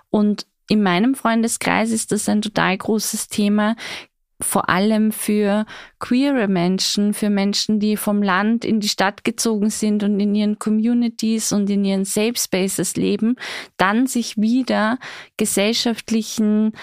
Und 0.09 0.47
in 0.67 0.81
meinem 0.81 1.13
Freundeskreis 1.13 1.91
ist 1.91 2.11
das 2.11 2.27
ein 2.27 2.41
total 2.41 2.75
großes 2.75 3.27
Thema, 3.27 3.75
vor 4.39 4.69
allem 4.69 5.11
für 5.11 5.65
queere 5.99 6.47
Menschen, 6.47 7.13
für 7.13 7.29
Menschen, 7.29 7.79
die 7.79 7.97
vom 7.97 8.21
Land 8.21 8.65
in 8.65 8.79
die 8.79 8.89
Stadt 8.89 9.23
gezogen 9.23 9.69
sind 9.69 10.03
und 10.03 10.19
in 10.19 10.35
ihren 10.35 10.59
Communities 10.59 11.51
und 11.51 11.69
in 11.69 11.83
ihren 11.83 12.05
Safe 12.05 12.35
Spaces 12.35 12.95
leben, 12.95 13.35
dann 13.77 14.05
sich 14.05 14.37
wieder 14.37 14.99
gesellschaftlichen 15.37 16.73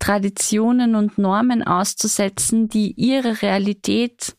Traditionen 0.00 0.96
und 0.96 1.16
Normen 1.18 1.62
auszusetzen, 1.62 2.68
die 2.68 2.92
ihre 2.92 3.42
Realität 3.42 4.36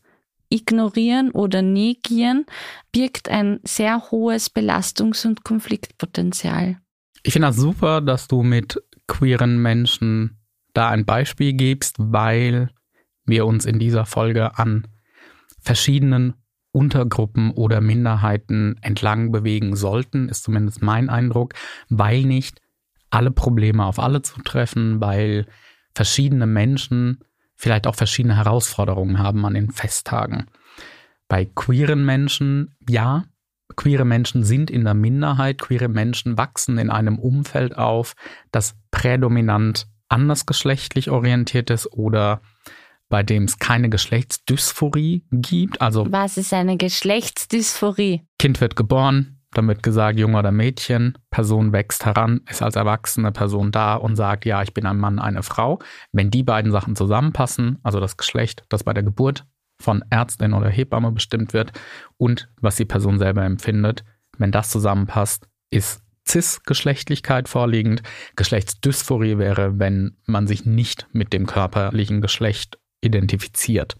ignorieren 0.48 1.30
oder 1.32 1.62
negieren, 1.62 2.46
birgt 2.92 3.28
ein 3.28 3.60
sehr 3.64 4.10
hohes 4.10 4.54
Belastungs- 4.54 5.26
und 5.26 5.44
Konfliktpotenzial. 5.44 6.78
Ich 7.22 7.32
finde 7.32 7.48
das 7.48 7.56
super, 7.56 8.00
dass 8.00 8.28
du 8.28 8.42
mit 8.42 8.80
queeren 9.08 9.60
Menschen 9.60 10.38
da 10.76 10.88
ein 10.88 11.04
Beispiel 11.04 11.52
gibst, 11.52 11.96
weil 11.98 12.70
wir 13.24 13.46
uns 13.46 13.64
in 13.64 13.78
dieser 13.78 14.06
Folge 14.06 14.58
an 14.58 14.86
verschiedenen 15.60 16.34
Untergruppen 16.72 17.50
oder 17.52 17.80
Minderheiten 17.80 18.76
entlang 18.82 19.32
bewegen 19.32 19.76
sollten, 19.76 20.28
ist 20.28 20.44
zumindest 20.44 20.82
mein 20.82 21.08
Eindruck, 21.08 21.54
weil 21.88 22.22
nicht 22.22 22.60
alle 23.10 23.30
Probleme 23.30 23.84
auf 23.84 23.98
alle 23.98 24.20
zu 24.22 24.40
treffen, 24.42 25.00
weil 25.00 25.46
verschiedene 25.94 26.46
Menschen 26.46 27.20
vielleicht 27.54 27.86
auch 27.86 27.94
verschiedene 27.94 28.36
Herausforderungen 28.36 29.18
haben 29.18 29.44
an 29.46 29.54
den 29.54 29.70
Festtagen. 29.70 30.46
Bei 31.26 31.46
queeren 31.46 32.04
Menschen, 32.04 32.76
ja, 32.88 33.24
queere 33.74 34.04
Menschen 34.04 34.44
sind 34.44 34.70
in 34.70 34.84
der 34.84 34.94
Minderheit, 34.94 35.58
queere 35.58 35.88
Menschen 35.88 36.36
wachsen 36.36 36.76
in 36.78 36.90
einem 36.90 37.18
Umfeld 37.18 37.76
auf, 37.78 38.14
das 38.52 38.76
prädominant 38.90 39.86
andersgeschlechtlich 40.08 41.10
orientiert 41.10 41.70
ist 41.70 41.92
oder 41.92 42.40
bei 43.08 43.22
dem 43.22 43.44
es 43.44 43.58
keine 43.58 43.88
Geschlechtsdysphorie 43.88 45.24
gibt. 45.30 45.80
Also 45.80 46.06
was 46.10 46.36
ist 46.36 46.52
eine 46.52 46.76
Geschlechtsdysphorie? 46.76 48.22
Kind 48.38 48.60
wird 48.60 48.76
geboren, 48.76 49.38
dann 49.52 49.68
wird 49.68 49.82
gesagt, 49.82 50.18
Junge 50.18 50.38
oder 50.38 50.52
Mädchen, 50.52 51.16
Person 51.30 51.72
wächst 51.72 52.04
heran, 52.04 52.40
ist 52.48 52.62
als 52.62 52.76
erwachsene 52.76 53.32
Person 53.32 53.70
da 53.70 53.94
und 53.94 54.16
sagt, 54.16 54.44
ja, 54.44 54.62
ich 54.62 54.74
bin 54.74 54.86
ein 54.86 54.98
Mann, 54.98 55.18
eine 55.18 55.42
Frau. 55.42 55.78
Wenn 56.12 56.30
die 56.30 56.42
beiden 56.42 56.72
Sachen 56.72 56.96
zusammenpassen, 56.96 57.78
also 57.82 58.00
das 58.00 58.16
Geschlecht, 58.16 58.64
das 58.68 58.84
bei 58.84 58.92
der 58.92 59.02
Geburt 59.02 59.46
von 59.80 60.04
Ärztin 60.10 60.52
oder 60.52 60.68
Hebamme 60.68 61.12
bestimmt 61.12 61.52
wird 61.52 61.72
und 62.16 62.48
was 62.60 62.76
die 62.76 62.84
Person 62.84 63.18
selber 63.18 63.44
empfindet, 63.44 64.04
wenn 64.38 64.52
das 64.52 64.70
zusammenpasst, 64.70 65.48
ist 65.70 66.02
Cis-Geschlechtlichkeit 66.28 67.48
vorliegend. 67.48 68.02
Geschlechtsdysphorie 68.36 69.38
wäre, 69.38 69.78
wenn 69.78 70.16
man 70.26 70.46
sich 70.46 70.66
nicht 70.66 71.06
mit 71.12 71.32
dem 71.32 71.46
körperlichen 71.46 72.20
Geschlecht 72.20 72.78
identifiziert. 73.00 73.96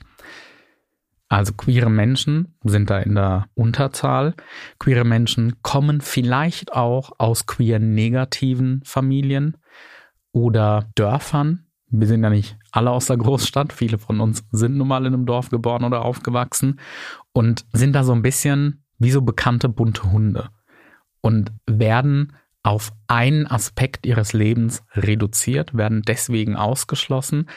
Also 1.28 1.54
queere 1.54 1.90
Menschen 1.90 2.56
sind 2.62 2.88
da 2.90 2.98
in 3.00 3.16
der 3.16 3.46
Unterzahl. 3.54 4.34
Queere 4.78 5.04
Menschen 5.04 5.60
kommen 5.62 6.00
vielleicht 6.00 6.72
auch 6.72 7.12
aus 7.18 7.46
queer 7.46 7.78
negativen 7.78 8.80
Familien 8.84 9.56
oder 10.30 10.88
Dörfern. 10.94 11.66
Wir 11.88 12.06
sind 12.06 12.22
ja 12.22 12.30
nicht 12.30 12.56
alle 12.70 12.90
aus 12.90 13.06
der 13.06 13.16
Großstadt. 13.16 13.72
Viele 13.72 13.98
von 13.98 14.20
uns 14.20 14.44
sind 14.52 14.76
nun 14.76 14.88
mal 14.88 15.04
in 15.04 15.14
einem 15.14 15.26
Dorf 15.26 15.50
geboren 15.50 15.84
oder 15.84 16.04
aufgewachsen 16.04 16.78
und 17.32 17.64
sind 17.72 17.94
da 17.94 18.04
so 18.04 18.12
ein 18.12 18.22
bisschen 18.22 18.84
wie 18.98 19.10
so 19.10 19.22
bekannte 19.22 19.68
bunte 19.68 20.10
Hunde 20.10 20.50
und 21.26 21.50
werden 21.68 22.36
auf 22.62 22.92
einen 23.08 23.48
Aspekt 23.48 24.06
ihres 24.06 24.32
Lebens 24.32 24.84
reduziert, 24.94 25.76
werden 25.76 26.02
deswegen 26.02 26.54
ausgeschlossen, 26.54 27.48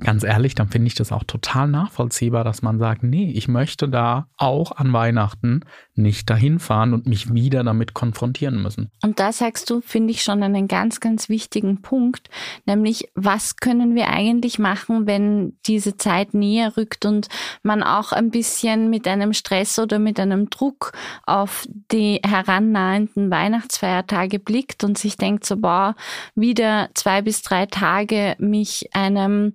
ganz 0.00 0.24
ehrlich, 0.24 0.54
dann 0.54 0.68
finde 0.68 0.88
ich 0.88 0.94
das 0.94 1.12
auch 1.12 1.24
total 1.24 1.68
nachvollziehbar, 1.68 2.44
dass 2.44 2.62
man 2.62 2.78
sagt, 2.78 3.02
nee, 3.02 3.30
ich 3.30 3.48
möchte 3.48 3.88
da 3.88 4.26
auch 4.36 4.72
an 4.72 4.92
Weihnachten 4.92 5.64
nicht 5.94 6.28
dahin 6.28 6.58
fahren 6.58 6.94
und 6.94 7.06
mich 7.06 7.32
wieder 7.32 7.62
damit 7.62 7.94
konfrontieren 7.94 8.60
müssen. 8.62 8.90
Und 9.02 9.20
da 9.20 9.32
sagst 9.32 9.70
du, 9.70 9.80
finde 9.80 10.12
ich 10.12 10.22
schon 10.22 10.42
einen 10.42 10.68
ganz, 10.68 11.00
ganz 11.00 11.28
wichtigen 11.28 11.82
Punkt, 11.82 12.30
nämlich 12.66 13.08
was 13.14 13.56
können 13.56 13.94
wir 13.94 14.08
eigentlich 14.08 14.58
machen, 14.58 15.06
wenn 15.06 15.58
diese 15.66 15.96
Zeit 15.96 16.34
näher 16.34 16.76
rückt 16.76 17.04
und 17.04 17.28
man 17.62 17.82
auch 17.82 18.12
ein 18.12 18.30
bisschen 18.30 18.90
mit 18.90 19.06
einem 19.06 19.32
Stress 19.32 19.78
oder 19.78 19.98
mit 19.98 20.18
einem 20.18 20.50
Druck 20.50 20.92
auf 21.24 21.66
die 21.90 22.20
herannahenden 22.24 23.30
Weihnachtsfeiertage 23.30 24.38
blickt 24.38 24.84
und 24.84 24.98
sich 24.98 25.16
denkt, 25.16 25.44
so, 25.44 25.56
boah, 25.56 25.94
wieder 26.34 26.90
zwei 26.94 27.22
bis 27.22 27.42
drei 27.42 27.66
Tage 27.66 28.36
mich 28.38 28.88
einem 28.94 29.54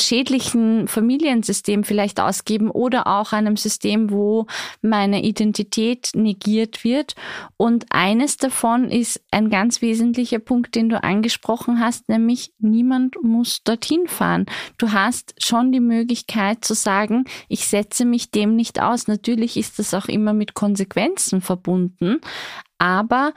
schädlichen 0.00 0.88
Familiensystem 0.88 1.84
vielleicht 1.84 2.20
ausgeben 2.20 2.70
oder 2.70 3.06
auch 3.06 3.32
einem 3.32 3.56
System, 3.56 4.10
wo 4.10 4.46
meine 4.82 5.22
Identität 5.22 6.10
negiert 6.14 6.84
wird. 6.84 7.14
Und 7.56 7.86
eines 7.90 8.36
davon 8.36 8.90
ist 8.90 9.22
ein 9.30 9.50
ganz 9.50 9.82
wesentlicher 9.82 10.38
Punkt, 10.38 10.74
den 10.74 10.88
du 10.88 11.02
angesprochen 11.02 11.80
hast, 11.80 12.08
nämlich 12.08 12.52
niemand 12.58 13.22
muss 13.22 13.62
dorthin 13.62 14.08
fahren. 14.08 14.46
Du 14.78 14.92
hast 14.92 15.34
schon 15.38 15.72
die 15.72 15.80
Möglichkeit 15.80 16.64
zu 16.64 16.74
sagen, 16.74 17.24
ich 17.48 17.66
setze 17.66 18.04
mich 18.04 18.30
dem 18.30 18.56
nicht 18.56 18.80
aus. 18.80 19.06
Natürlich 19.06 19.56
ist 19.56 19.78
das 19.78 19.94
auch 19.94 20.06
immer 20.06 20.32
mit 20.32 20.54
Konsequenzen 20.54 21.40
verbunden, 21.40 22.20
aber 22.78 23.32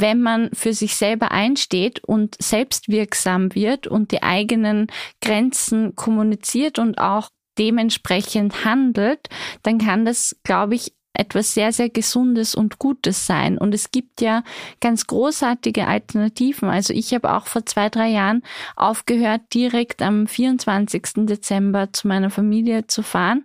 wenn 0.00 0.20
man 0.20 0.50
für 0.52 0.72
sich 0.72 0.96
selber 0.96 1.32
einsteht 1.32 2.02
und 2.04 2.36
selbstwirksam 2.40 3.54
wird 3.54 3.86
und 3.86 4.12
die 4.12 4.22
eigenen 4.22 4.86
Grenzen 5.20 5.94
kommuniziert 5.96 6.78
und 6.78 6.98
auch 6.98 7.28
dementsprechend 7.58 8.64
handelt, 8.64 9.28
dann 9.62 9.78
kann 9.78 10.04
das, 10.04 10.36
glaube 10.42 10.74
ich, 10.74 10.92
etwas 11.14 11.52
sehr, 11.52 11.72
sehr 11.72 11.90
Gesundes 11.90 12.54
und 12.54 12.78
Gutes 12.78 13.26
sein. 13.26 13.58
Und 13.58 13.74
es 13.74 13.90
gibt 13.90 14.20
ja 14.20 14.42
ganz 14.80 15.06
großartige 15.06 15.86
Alternativen. 15.86 16.68
Also 16.68 16.94
ich 16.94 17.12
habe 17.12 17.34
auch 17.34 17.46
vor 17.46 17.66
zwei, 17.66 17.88
drei 17.90 18.08
Jahren 18.08 18.42
aufgehört, 18.76 19.42
direkt 19.52 20.00
am 20.00 20.26
24. 20.26 21.26
Dezember 21.26 21.92
zu 21.92 22.08
meiner 22.08 22.30
Familie 22.30 22.86
zu 22.86 23.02
fahren 23.02 23.44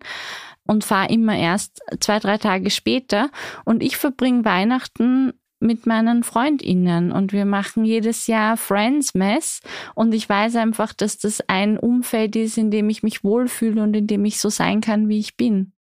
und 0.66 0.84
fahre 0.84 1.12
immer 1.12 1.36
erst 1.36 1.82
zwei, 2.00 2.20
drei 2.20 2.38
Tage 2.38 2.70
später. 2.70 3.30
Und 3.66 3.84
ich 3.84 3.98
verbringe 3.98 4.46
Weihnachten 4.46 5.34
mit 5.60 5.86
meinen 5.86 6.24
Freundinnen 6.24 7.12
und 7.12 7.34
wir 7.34 7.46
machen 7.46 7.84
jedes 7.84 8.28
Jahr 8.28 8.58
Friends 8.58 9.14
Mess 9.14 9.62
und 9.96 10.14
ich 10.14 10.28
weiß 10.30 10.56
einfach, 10.56 10.94
dass 10.94 11.18
das 11.18 11.42
ein 11.48 11.78
Umfeld 11.78 12.36
ist, 12.36 12.58
in 12.58 12.72
dem 12.72 12.90
ich 12.90 13.04
mich 13.04 13.24
wohlfühle 13.24 13.82
und 13.82 13.96
in 13.96 14.08
dem 14.08 14.26
ich 14.26 14.40
so 14.40 14.50
sein 14.50 14.82
kann, 14.82 15.10
wie 15.10 15.20
ich 15.20 15.36
bin. 15.36 15.72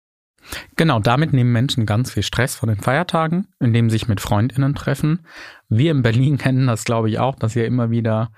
Genau, 0.76 1.00
damit 1.00 1.32
nehmen 1.32 1.52
Menschen 1.52 1.86
ganz 1.86 2.12
viel 2.12 2.22
Stress 2.22 2.54
von 2.54 2.68
den 2.68 2.80
Feiertagen, 2.80 3.48
indem 3.58 3.90
sie 3.90 3.98
sich 3.98 4.08
mit 4.08 4.20
Freundinnen 4.20 4.74
treffen. 4.74 5.26
Wir 5.68 5.90
in 5.90 6.02
Berlin 6.02 6.38
kennen 6.38 6.66
das, 6.66 6.84
glaube 6.84 7.08
ich, 7.08 7.18
auch, 7.18 7.34
dass 7.34 7.52
hier 7.52 7.66
immer 7.66 7.90
wieder 7.90 8.30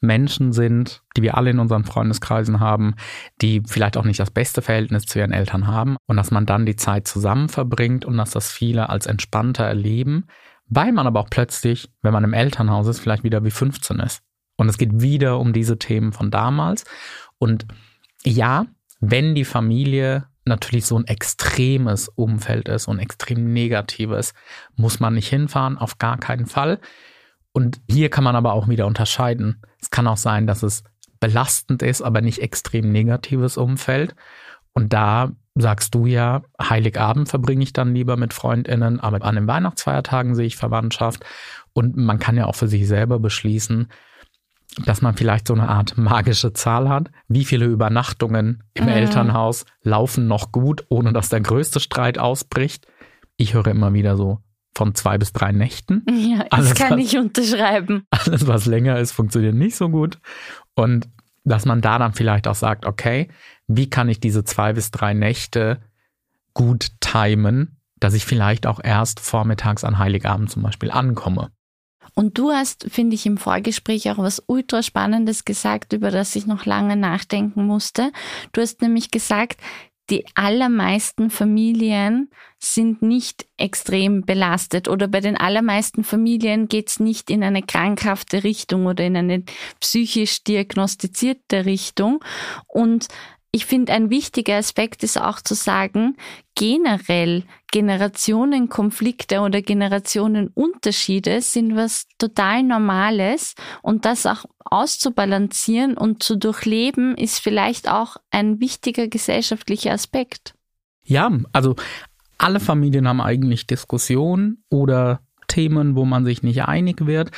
Menschen 0.00 0.52
sind, 0.52 1.02
die 1.16 1.22
wir 1.22 1.36
alle 1.36 1.50
in 1.50 1.58
unseren 1.58 1.84
Freundeskreisen 1.84 2.60
haben, 2.60 2.94
die 3.42 3.62
vielleicht 3.66 3.96
auch 3.96 4.04
nicht 4.04 4.20
das 4.20 4.30
beste 4.30 4.62
Verhältnis 4.62 5.06
zu 5.06 5.18
ihren 5.18 5.32
Eltern 5.32 5.66
haben 5.66 5.96
und 6.06 6.16
dass 6.16 6.30
man 6.30 6.46
dann 6.46 6.66
die 6.66 6.76
Zeit 6.76 7.08
zusammen 7.08 7.48
verbringt 7.48 8.04
und 8.04 8.16
dass 8.16 8.30
das 8.30 8.52
viele 8.52 8.90
als 8.90 9.06
entspannter 9.06 9.64
erleben 9.64 10.26
weil 10.68 10.92
man 10.92 11.06
aber 11.06 11.20
auch 11.20 11.30
plötzlich, 11.30 11.90
wenn 12.02 12.12
man 12.12 12.24
im 12.24 12.34
Elternhaus 12.34 12.86
ist, 12.86 13.00
vielleicht 13.00 13.24
wieder 13.24 13.44
wie 13.44 13.50
15 13.50 14.00
ist. 14.00 14.22
Und 14.56 14.68
es 14.68 14.78
geht 14.78 15.00
wieder 15.00 15.38
um 15.38 15.52
diese 15.52 15.78
Themen 15.78 16.12
von 16.12 16.30
damals. 16.30 16.84
Und 17.38 17.66
ja, 18.24 18.66
wenn 19.00 19.34
die 19.34 19.44
Familie 19.44 20.26
natürlich 20.44 20.86
so 20.86 20.98
ein 20.98 21.06
extremes 21.06 22.08
Umfeld 22.08 22.68
ist 22.68 22.88
und 22.88 22.98
extrem 22.98 23.52
negatives, 23.52 24.34
muss 24.74 24.98
man 24.98 25.14
nicht 25.14 25.28
hinfahren, 25.28 25.78
auf 25.78 25.98
gar 25.98 26.18
keinen 26.18 26.46
Fall. 26.46 26.80
Und 27.52 27.80
hier 27.88 28.10
kann 28.10 28.24
man 28.24 28.36
aber 28.36 28.52
auch 28.52 28.68
wieder 28.68 28.86
unterscheiden. 28.86 29.62
Es 29.80 29.90
kann 29.90 30.06
auch 30.06 30.16
sein, 30.16 30.46
dass 30.46 30.62
es 30.62 30.82
belastend 31.20 31.82
ist, 31.82 32.02
aber 32.02 32.20
nicht 32.20 32.40
extrem 32.40 32.90
negatives 32.90 33.56
Umfeld. 33.56 34.14
Und 34.78 34.92
da 34.92 35.32
sagst 35.56 35.92
du 35.96 36.06
ja, 36.06 36.42
Heiligabend 36.62 37.28
verbringe 37.28 37.64
ich 37.64 37.72
dann 37.72 37.96
lieber 37.96 38.16
mit 38.16 38.32
Freundinnen, 38.32 39.00
aber 39.00 39.24
an 39.24 39.34
den 39.34 39.48
Weihnachtsfeiertagen 39.48 40.36
sehe 40.36 40.46
ich 40.46 40.54
Verwandtschaft. 40.56 41.24
Und 41.72 41.96
man 41.96 42.20
kann 42.20 42.36
ja 42.36 42.46
auch 42.46 42.54
für 42.54 42.68
sich 42.68 42.86
selber 42.86 43.18
beschließen, 43.18 43.88
dass 44.84 45.02
man 45.02 45.16
vielleicht 45.16 45.48
so 45.48 45.54
eine 45.54 45.68
Art 45.68 45.98
magische 45.98 46.52
Zahl 46.52 46.88
hat. 46.88 47.10
Wie 47.26 47.44
viele 47.44 47.66
Übernachtungen 47.66 48.62
im 48.74 48.84
mhm. 48.84 48.90
Elternhaus 48.90 49.64
laufen 49.82 50.28
noch 50.28 50.52
gut, 50.52 50.84
ohne 50.90 51.12
dass 51.12 51.28
der 51.28 51.40
größte 51.40 51.80
Streit 51.80 52.20
ausbricht? 52.20 52.86
Ich 53.36 53.54
höre 53.54 53.66
immer 53.66 53.92
wieder 53.92 54.16
so 54.16 54.38
von 54.76 54.94
zwei 54.94 55.18
bis 55.18 55.32
drei 55.32 55.50
Nächten. 55.50 56.06
Ja, 56.08 56.44
das 56.44 56.52
alles, 56.52 56.74
kann 56.74 57.00
was, 57.00 57.04
ich 57.04 57.18
unterschreiben. 57.18 58.04
Alles, 58.10 58.46
was 58.46 58.66
länger 58.66 59.00
ist, 59.00 59.10
funktioniert 59.10 59.56
nicht 59.56 59.74
so 59.74 59.88
gut. 59.88 60.20
Und 60.76 61.08
dass 61.42 61.64
man 61.64 61.80
da 61.80 61.98
dann 61.98 62.12
vielleicht 62.12 62.46
auch 62.46 62.54
sagt, 62.54 62.86
okay, 62.86 63.28
wie 63.68 63.88
kann 63.88 64.08
ich 64.08 64.18
diese 64.18 64.42
zwei 64.42 64.72
bis 64.72 64.90
drei 64.90 65.14
Nächte 65.14 65.80
gut 66.54 66.88
timen, 67.00 67.76
dass 68.00 68.14
ich 68.14 68.24
vielleicht 68.24 68.66
auch 68.66 68.80
erst 68.82 69.20
vormittags 69.20 69.84
an 69.84 69.98
Heiligabend 69.98 70.50
zum 70.50 70.62
Beispiel 70.62 70.90
ankomme. 70.90 71.50
Und 72.14 72.38
du 72.38 72.50
hast, 72.50 72.86
finde 72.90 73.14
ich, 73.14 73.26
im 73.26 73.36
Vorgespräch 73.36 74.10
auch 74.10 74.18
was 74.18 74.42
ultra 74.46 74.82
Spannendes 74.82 75.44
gesagt, 75.44 75.92
über 75.92 76.10
das 76.10 76.34
ich 76.34 76.46
noch 76.46 76.64
lange 76.64 76.96
nachdenken 76.96 77.64
musste. 77.64 78.10
Du 78.52 78.60
hast 78.60 78.82
nämlich 78.82 79.10
gesagt, 79.12 79.60
die 80.10 80.24
allermeisten 80.34 81.28
Familien 81.28 82.30
sind 82.58 83.02
nicht 83.02 83.46
extrem 83.58 84.22
belastet 84.22 84.88
oder 84.88 85.06
bei 85.06 85.20
den 85.20 85.36
allermeisten 85.36 86.02
Familien 86.02 86.66
geht 86.66 86.88
es 86.88 86.98
nicht 86.98 87.30
in 87.30 87.44
eine 87.44 87.62
krankhafte 87.62 88.42
Richtung 88.42 88.86
oder 88.86 89.04
in 89.04 89.16
eine 89.16 89.44
psychisch 89.80 90.42
diagnostizierte 90.44 91.66
Richtung. 91.66 92.24
Und 92.66 93.08
ich 93.50 93.64
finde, 93.64 93.92
ein 93.92 94.10
wichtiger 94.10 94.56
Aspekt 94.56 95.02
ist 95.02 95.18
auch 95.18 95.40
zu 95.40 95.54
sagen, 95.54 96.16
generell 96.54 97.44
Generationenkonflikte 97.70 99.40
oder 99.40 99.62
Generationenunterschiede 99.62 101.40
sind 101.40 101.74
was 101.74 102.06
total 102.18 102.62
Normales 102.62 103.54
und 103.82 104.04
das 104.04 104.26
auch 104.26 104.44
auszubalancieren 104.64 105.96
und 105.96 106.22
zu 106.22 106.36
durchleben 106.36 107.16
ist 107.16 107.40
vielleicht 107.40 107.90
auch 107.90 108.16
ein 108.30 108.60
wichtiger 108.60 109.08
gesellschaftlicher 109.08 109.92
Aspekt. 109.92 110.54
Ja, 111.04 111.30
also 111.52 111.74
alle 112.36 112.60
Familien 112.60 113.08
haben 113.08 113.22
eigentlich 113.22 113.66
Diskussionen 113.66 114.62
oder 114.68 115.20
Themen, 115.46 115.96
wo 115.96 116.04
man 116.04 116.26
sich 116.26 116.42
nicht 116.42 116.64
einig 116.64 117.06
wird 117.06 117.30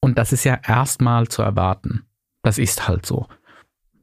und 0.00 0.18
das 0.18 0.32
ist 0.32 0.42
ja 0.44 0.58
erstmal 0.66 1.28
zu 1.28 1.42
erwarten. 1.42 2.04
Das 2.42 2.58
ist 2.58 2.88
halt 2.88 3.06
so. 3.06 3.28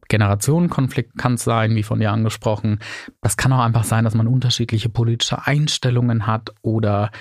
Generationenkonflikt 0.09 1.17
kann 1.17 1.35
es 1.35 1.43
sein, 1.43 1.75
wie 1.75 1.83
von 1.83 1.99
dir 1.99 2.11
angesprochen. 2.11 2.79
Das 3.21 3.37
kann 3.37 3.53
auch 3.53 3.61
einfach 3.63 3.83
sein, 3.83 4.03
dass 4.03 4.15
man 4.15 4.27
unterschiedliche 4.27 4.89
politische 4.89 5.47
Einstellungen 5.47 6.27
hat 6.27 6.49
oder 6.61 7.11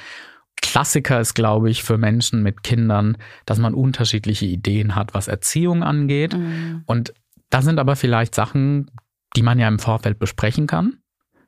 Klassiker 0.61 1.21
ist, 1.21 1.35
glaube 1.35 1.71
ich, 1.71 1.85
für 1.85 1.99
Menschen 1.99 2.43
mit 2.43 2.63
Kindern, 2.63 3.17
dass 3.47 3.59
man 3.59 3.75
unterschiedliche 3.75 4.47
Ideen 4.47 4.95
hat, 4.95 5.15
was 5.15 5.29
Erziehung 5.29 5.83
angeht. 5.83 6.37
Mhm. 6.37 6.83
Und 6.87 7.15
da 7.51 7.63
sind 7.63 7.79
aber 7.79 7.97
vielleicht 7.97 8.35
Sachen, 8.35 8.91
die 9.37 9.43
man 9.43 9.59
ja 9.59 9.69
im 9.69 9.79
Vorfeld 9.79 10.19
besprechen 10.19 10.67
kann. 10.67 10.99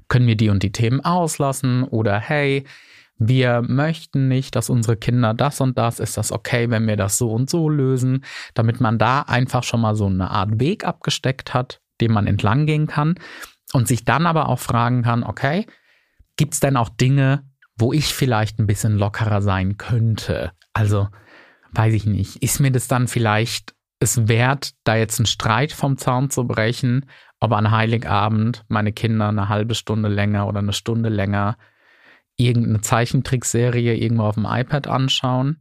Können 0.09 0.27
wir 0.27 0.37
die 0.37 0.49
und 0.49 0.63
die 0.63 0.73
Themen 0.73 1.05
auslassen? 1.05 1.85
Oder 1.85 2.19
hey, 2.19 2.65
wir 3.21 3.61
möchten 3.61 4.29
nicht, 4.29 4.57
dass 4.57 4.71
unsere 4.71 4.97
Kinder 4.97 5.35
das 5.35 5.61
und 5.61 5.77
das, 5.77 6.01
ist 6.01 6.17
das 6.17 6.33
okay, 6.33 6.71
wenn 6.71 6.87
wir 6.87 6.97
das 6.97 7.19
so 7.19 7.31
und 7.31 7.51
so 7.51 7.69
lösen, 7.69 8.25
damit 8.55 8.81
man 8.81 8.99
da 8.99 9.21
einfach 9.21 9.63
schon 9.63 9.83
mal 9.83 9.95
so 9.95 10.07
eine 10.07 10.31
Art 10.31 10.59
Weg 10.59 10.85
abgesteckt 10.87 11.53
hat, 11.53 11.83
den 12.01 12.13
man 12.13 12.27
entlang 12.27 12.65
gehen 12.65 12.87
kann 12.87 13.17
und 13.75 13.87
sich 13.87 14.07
dann 14.07 14.27
aber 14.27 14.49
auch 14.49 14.59
fragen 14.59 15.03
kann, 15.03 15.23
okay, 15.23 15.67
gibt 16.37 16.55
es 16.55 16.61
denn 16.61 16.79
auch 16.79 16.89
Dinge, 16.89 17.45
wo 17.77 17.93
ich 17.93 18.07
vielleicht 18.07 18.59
ein 18.59 18.67
bisschen 18.67 18.97
lockerer 18.97 19.43
sein 19.43 19.77
könnte? 19.77 20.53
Also, 20.73 21.09
weiß 21.73 21.93
ich 21.93 22.07
nicht, 22.07 22.37
ist 22.37 22.59
mir 22.59 22.73
das 22.73 22.89
dann 22.89 23.07
vielleicht 23.07 23.75
es 24.03 24.29
wert, 24.29 24.71
da 24.85 24.97
jetzt 24.97 25.19
einen 25.19 25.27
Streit 25.27 25.73
vom 25.73 25.99
Zaun 25.99 26.31
zu 26.31 26.47
brechen, 26.47 27.05
ob 27.39 27.53
an 27.53 27.71
Heiligabend 27.71 28.65
meine 28.69 28.95
Kinder 28.95 29.29
eine 29.29 29.51
halbe 29.51 29.75
Stunde 29.75 30.09
länger 30.09 30.49
oder 30.49 30.61
eine 30.61 30.73
Stunde 30.73 31.11
länger 31.11 31.59
irgendeine 32.47 32.81
Zeichentrickserie 32.81 33.95
irgendwo 33.95 34.25
auf 34.25 34.35
dem 34.35 34.47
iPad 34.49 34.87
anschauen, 34.89 35.59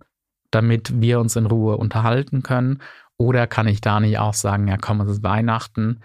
damit 0.52 1.02
wir 1.02 1.20
uns 1.20 1.36
in 1.36 1.46
Ruhe 1.46 1.78
unterhalten 1.78 2.44
können? 2.44 2.82
Oder 3.18 3.48
kann 3.48 3.68
ich 3.68 3.82
da 3.82 4.00
nicht 4.00 4.18
auch 4.18 4.34
sagen, 4.34 4.68
ja 4.68 4.78
komm, 4.78 5.02
es 5.02 5.12
ist 5.12 5.24
Weihnachten 5.24 6.00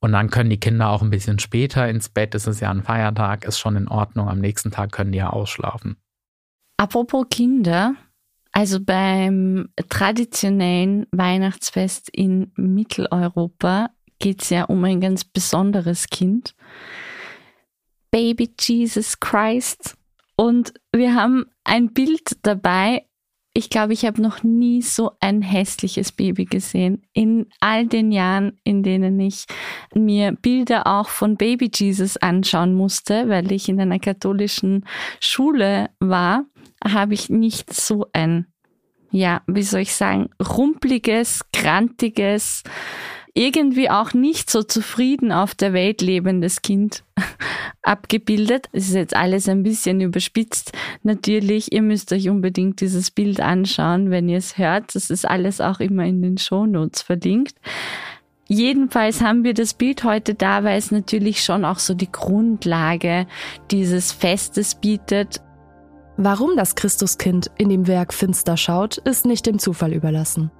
und 0.00 0.12
dann 0.12 0.30
können 0.30 0.50
die 0.50 0.60
Kinder 0.60 0.88
auch 0.88 1.02
ein 1.02 1.10
bisschen 1.10 1.38
später 1.38 1.88
ins 1.88 2.08
Bett, 2.08 2.34
es 2.34 2.46
ist 2.46 2.60
ja 2.60 2.70
ein 2.70 2.82
Feiertag, 2.82 3.44
ist 3.44 3.58
schon 3.58 3.76
in 3.76 3.88
Ordnung, 3.88 4.28
am 4.28 4.38
nächsten 4.38 4.70
Tag 4.70 4.92
können 4.92 5.12
die 5.12 5.18
ja 5.18 5.30
ausschlafen. 5.30 5.96
Apropos 6.78 7.26
Kinder, 7.28 7.94
also 8.52 8.80
beim 8.80 9.68
traditionellen 9.88 11.06
Weihnachtsfest 11.12 12.08
in 12.08 12.52
Mitteleuropa 12.56 13.90
geht 14.18 14.42
es 14.42 14.50
ja 14.50 14.64
um 14.64 14.82
ein 14.84 15.00
ganz 15.00 15.24
besonderes 15.24 16.06
Kind. 16.06 16.54
Baby 18.10 18.50
Jesus 18.58 19.20
Christ. 19.20 19.96
Und 20.40 20.72
wir 20.90 21.14
haben 21.14 21.44
ein 21.64 21.92
Bild 21.92 22.38
dabei. 22.40 23.04
Ich 23.52 23.68
glaube, 23.68 23.92
ich 23.92 24.06
habe 24.06 24.22
noch 24.22 24.42
nie 24.42 24.80
so 24.80 25.10
ein 25.20 25.42
hässliches 25.42 26.12
Baby 26.12 26.46
gesehen. 26.46 27.02
In 27.12 27.48
all 27.60 27.86
den 27.86 28.10
Jahren, 28.10 28.58
in 28.64 28.82
denen 28.82 29.20
ich 29.20 29.44
mir 29.94 30.32
Bilder 30.32 30.86
auch 30.86 31.10
von 31.10 31.36
Baby 31.36 31.70
Jesus 31.74 32.16
anschauen 32.16 32.72
musste, 32.72 33.28
weil 33.28 33.52
ich 33.52 33.68
in 33.68 33.78
einer 33.82 33.98
katholischen 33.98 34.86
Schule 35.20 35.90
war, 35.98 36.46
habe 36.82 37.12
ich 37.12 37.28
nicht 37.28 37.74
so 37.74 38.06
ein, 38.14 38.46
ja, 39.10 39.42
wie 39.46 39.62
soll 39.62 39.80
ich 39.80 39.94
sagen, 39.94 40.30
rumpliges, 40.42 41.42
grantiges, 41.52 42.62
irgendwie 43.34 43.90
auch 43.90 44.12
nicht 44.14 44.50
so 44.50 44.62
zufrieden 44.62 45.32
auf 45.32 45.54
der 45.54 45.72
Welt 45.72 46.00
lebendes 46.00 46.62
Kind 46.62 47.04
abgebildet. 47.82 48.68
Es 48.72 48.88
ist 48.88 48.94
jetzt 48.94 49.16
alles 49.16 49.48
ein 49.48 49.62
bisschen 49.62 50.00
überspitzt. 50.00 50.72
Natürlich, 51.02 51.72
ihr 51.72 51.82
müsst 51.82 52.12
euch 52.12 52.28
unbedingt 52.28 52.80
dieses 52.80 53.10
Bild 53.10 53.40
anschauen, 53.40 54.10
wenn 54.10 54.28
ihr 54.28 54.38
es 54.38 54.58
hört. 54.58 54.94
Das 54.94 55.10
ist 55.10 55.26
alles 55.26 55.60
auch 55.60 55.80
immer 55.80 56.04
in 56.04 56.22
den 56.22 56.38
Shownotes 56.38 57.02
verlinkt. 57.02 57.54
Jedenfalls 58.48 59.20
haben 59.20 59.44
wir 59.44 59.54
das 59.54 59.74
Bild 59.74 60.02
heute 60.02 60.34
da, 60.34 60.64
weil 60.64 60.76
es 60.76 60.90
natürlich 60.90 61.44
schon 61.44 61.64
auch 61.64 61.78
so 61.78 61.94
die 61.94 62.10
Grundlage 62.10 63.28
dieses 63.70 64.10
Festes 64.10 64.74
bietet. 64.74 65.40
Warum 66.16 66.56
das 66.56 66.74
Christuskind 66.74 67.50
in 67.58 67.68
dem 67.68 67.86
Werk 67.86 68.12
finster 68.12 68.56
schaut, 68.56 68.98
ist 68.98 69.24
nicht 69.24 69.46
dem 69.46 69.60
Zufall 69.60 69.92
überlassen. 69.92 70.50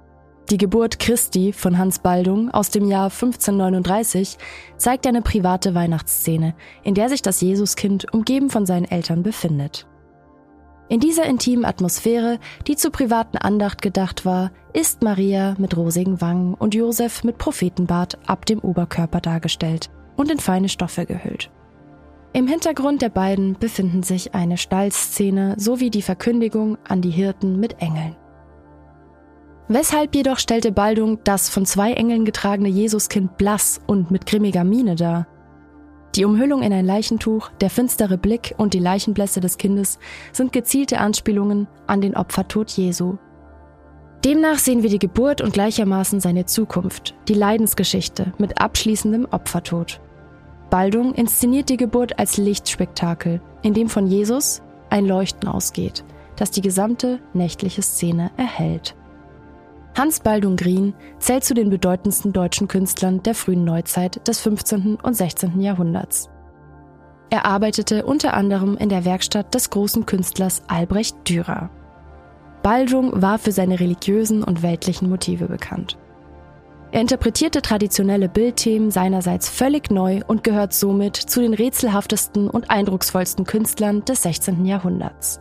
Die 0.49 0.57
Geburt 0.57 0.99
Christi 0.99 1.53
von 1.53 1.77
Hans 1.77 1.99
Baldung 1.99 2.51
aus 2.51 2.69
dem 2.69 2.85
Jahr 2.85 3.05
1539 3.05 4.37
zeigt 4.77 5.07
eine 5.07 5.21
private 5.21 5.73
Weihnachtsszene, 5.73 6.55
in 6.83 6.93
der 6.93 7.07
sich 7.07 7.21
das 7.21 7.39
Jesuskind 7.39 8.13
umgeben 8.13 8.49
von 8.49 8.65
seinen 8.65 8.85
Eltern 8.85 9.23
befindet. 9.23 9.87
In 10.89 10.99
dieser 10.99 11.23
intimen 11.23 11.63
Atmosphäre, 11.63 12.37
die 12.67 12.75
zur 12.75 12.91
privaten 12.91 13.37
Andacht 13.37 13.81
gedacht 13.81 14.25
war, 14.25 14.51
ist 14.73 15.03
Maria 15.03 15.55
mit 15.57 15.77
rosigen 15.77 16.19
Wangen 16.19 16.53
und 16.53 16.75
Josef 16.75 17.23
mit 17.23 17.37
Prophetenbart 17.37 18.17
ab 18.27 18.45
dem 18.45 18.59
Oberkörper 18.59 19.21
dargestellt 19.21 19.89
und 20.17 20.29
in 20.29 20.39
feine 20.39 20.67
Stoffe 20.67 21.05
gehüllt. 21.05 21.49
Im 22.33 22.45
Hintergrund 22.47 23.01
der 23.01 23.09
beiden 23.09 23.57
befinden 23.57 24.03
sich 24.03 24.33
eine 24.35 24.57
Stallszene 24.57 25.55
sowie 25.57 25.89
die 25.89 26.01
Verkündigung 26.01 26.77
an 26.85 27.01
die 27.01 27.09
Hirten 27.09 27.57
mit 27.57 27.81
Engeln. 27.81 28.17
Weshalb 29.73 30.13
jedoch 30.15 30.37
stellte 30.37 30.73
Baldung 30.73 31.19
das 31.23 31.47
von 31.47 31.65
zwei 31.65 31.93
Engeln 31.93 32.25
getragene 32.25 32.67
Jesuskind 32.67 33.37
blass 33.37 33.79
und 33.87 34.11
mit 34.11 34.25
grimmiger 34.25 34.65
Miene 34.65 34.95
dar? 34.95 35.27
Die 36.13 36.25
Umhüllung 36.25 36.61
in 36.61 36.73
ein 36.73 36.85
Leichentuch, 36.85 37.49
der 37.61 37.69
finstere 37.69 38.17
Blick 38.17 38.53
und 38.57 38.73
die 38.73 38.79
Leichenblässe 38.79 39.39
des 39.39 39.57
Kindes 39.57 39.97
sind 40.33 40.51
gezielte 40.51 40.99
Anspielungen 40.99 41.69
an 41.87 42.01
den 42.01 42.17
Opfertod 42.17 42.69
Jesu. 42.71 43.15
Demnach 44.25 44.59
sehen 44.59 44.83
wir 44.83 44.89
die 44.89 44.99
Geburt 44.99 45.39
und 45.39 45.53
gleichermaßen 45.53 46.19
seine 46.19 46.45
Zukunft, 46.45 47.15
die 47.29 47.33
Leidensgeschichte 47.33 48.33
mit 48.39 48.59
abschließendem 48.59 49.25
Opfertod. 49.31 50.01
Baldung 50.69 51.13
inszeniert 51.13 51.69
die 51.69 51.77
Geburt 51.77 52.19
als 52.19 52.35
Lichtspektakel, 52.35 53.39
in 53.61 53.73
dem 53.73 53.87
von 53.87 54.07
Jesus 54.07 54.61
ein 54.89 55.05
Leuchten 55.05 55.47
ausgeht, 55.47 56.03
das 56.35 56.51
die 56.51 56.61
gesamte 56.61 57.19
nächtliche 57.33 57.81
Szene 57.81 58.31
erhält. 58.35 58.97
Hans 59.97 60.21
Baldung 60.21 60.55
Grien 60.55 60.93
zählt 61.19 61.43
zu 61.43 61.53
den 61.53 61.69
bedeutendsten 61.69 62.31
deutschen 62.31 62.67
Künstlern 62.67 63.21
der 63.23 63.35
frühen 63.35 63.65
Neuzeit 63.65 64.25
des 64.27 64.39
15. 64.39 64.95
und 64.95 65.13
16. 65.13 65.59
Jahrhunderts. 65.59 66.29
Er 67.29 67.45
arbeitete 67.45 68.05
unter 68.05 68.33
anderem 68.33 68.77
in 68.77 68.89
der 68.89 69.05
Werkstatt 69.05 69.53
des 69.53 69.69
großen 69.69 70.05
Künstlers 70.05 70.63
Albrecht 70.67 71.15
Dürer. 71.27 71.69
Baldung 72.63 73.21
war 73.21 73.37
für 73.37 73.51
seine 73.51 73.79
religiösen 73.79 74.43
und 74.43 74.63
weltlichen 74.63 75.09
Motive 75.09 75.47
bekannt. 75.47 75.97
Er 76.91 77.01
interpretierte 77.01 77.61
traditionelle 77.61 78.27
Bildthemen 78.27 78.91
seinerseits 78.91 79.49
völlig 79.49 79.91
neu 79.91 80.21
und 80.27 80.43
gehört 80.43 80.73
somit 80.73 81.15
zu 81.15 81.41
den 81.41 81.53
rätselhaftesten 81.53 82.49
und 82.49 82.69
eindrucksvollsten 82.69 83.45
Künstlern 83.45 84.03
des 84.03 84.23
16. 84.23 84.65
Jahrhunderts. 84.65 85.39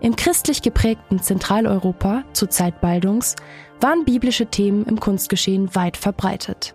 Im 0.00 0.14
christlich 0.14 0.62
geprägten 0.62 1.20
Zentraleuropa 1.20 2.24
zur 2.32 2.50
Zeit 2.50 2.80
Baldungs 2.80 3.36
waren 3.80 4.04
biblische 4.04 4.46
Themen 4.46 4.84
im 4.84 5.00
Kunstgeschehen 5.00 5.74
weit 5.74 5.96
verbreitet. 5.96 6.74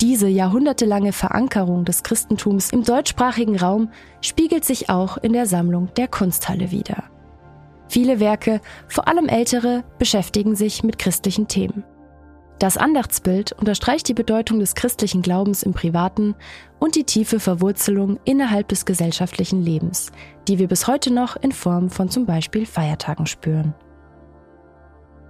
Diese 0.00 0.28
jahrhundertelange 0.28 1.12
Verankerung 1.12 1.84
des 1.84 2.02
Christentums 2.02 2.70
im 2.70 2.84
deutschsprachigen 2.84 3.56
Raum 3.56 3.90
spiegelt 4.20 4.64
sich 4.64 4.90
auch 4.90 5.16
in 5.16 5.32
der 5.32 5.46
Sammlung 5.46 5.88
der 5.96 6.06
Kunsthalle 6.06 6.70
wider. 6.70 7.04
Viele 7.88 8.20
Werke, 8.20 8.60
vor 8.88 9.08
allem 9.08 9.28
ältere, 9.28 9.84
beschäftigen 9.98 10.54
sich 10.54 10.82
mit 10.82 10.98
christlichen 10.98 11.48
Themen. 11.48 11.84
Das 12.58 12.78
Andachtsbild 12.78 13.52
unterstreicht 13.52 14.08
die 14.08 14.14
Bedeutung 14.14 14.60
des 14.60 14.74
christlichen 14.74 15.20
Glaubens 15.20 15.62
im 15.62 15.74
Privaten 15.74 16.34
und 16.78 16.94
die 16.94 17.04
tiefe 17.04 17.38
Verwurzelung 17.38 18.18
innerhalb 18.24 18.68
des 18.68 18.86
gesellschaftlichen 18.86 19.62
Lebens, 19.62 20.10
die 20.48 20.58
wir 20.58 20.66
bis 20.66 20.86
heute 20.86 21.12
noch 21.12 21.36
in 21.36 21.52
Form 21.52 21.90
von 21.90 22.08
zum 22.08 22.24
Beispiel 22.24 22.64
Feiertagen 22.64 23.26
spüren. 23.26 23.74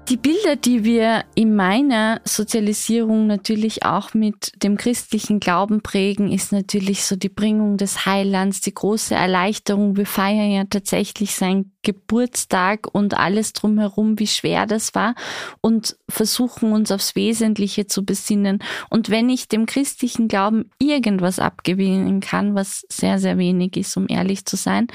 Die 0.08 0.16
Bilder, 0.16 0.54
die 0.54 0.84
wir 0.84 1.24
in 1.34 1.56
meiner 1.56 2.20
Sozialisierung 2.24 3.26
natürlich 3.26 3.84
auch 3.84 4.14
mit 4.14 4.52
dem 4.62 4.76
christlichen 4.76 5.40
Glauben 5.40 5.82
prägen, 5.82 6.30
ist 6.30 6.52
natürlich 6.52 7.04
so 7.04 7.16
die 7.16 7.28
Bringung 7.28 7.76
des 7.76 8.06
Heilands, 8.06 8.60
die 8.60 8.72
große 8.72 9.16
Erleichterung. 9.16 9.96
Wir 9.96 10.06
feiern 10.06 10.52
ja 10.52 10.62
tatsächlich 10.62 11.34
sein 11.34 11.72
Geburtstag 11.82 12.86
und 12.92 13.14
alles 13.14 13.52
drumherum, 13.52 14.20
wie 14.20 14.28
schwer 14.28 14.66
das 14.66 14.94
war 14.94 15.16
und 15.60 15.96
versuchen 16.08 16.72
uns 16.72 16.92
aufs 16.92 17.16
Wesentliche 17.16 17.88
zu 17.88 18.04
besinnen. 18.04 18.60
Und 18.90 19.10
wenn 19.10 19.28
ich 19.28 19.48
dem 19.48 19.66
christlichen 19.66 20.28
Glauben 20.28 20.70
irgendwas 20.78 21.40
abgewinnen 21.40 22.20
kann, 22.20 22.54
was 22.54 22.86
sehr, 22.88 23.18
sehr 23.18 23.38
wenig 23.38 23.76
ist, 23.76 23.96
um 23.96 24.06
ehrlich 24.08 24.44
zu 24.44 24.54
sein, 24.54 24.86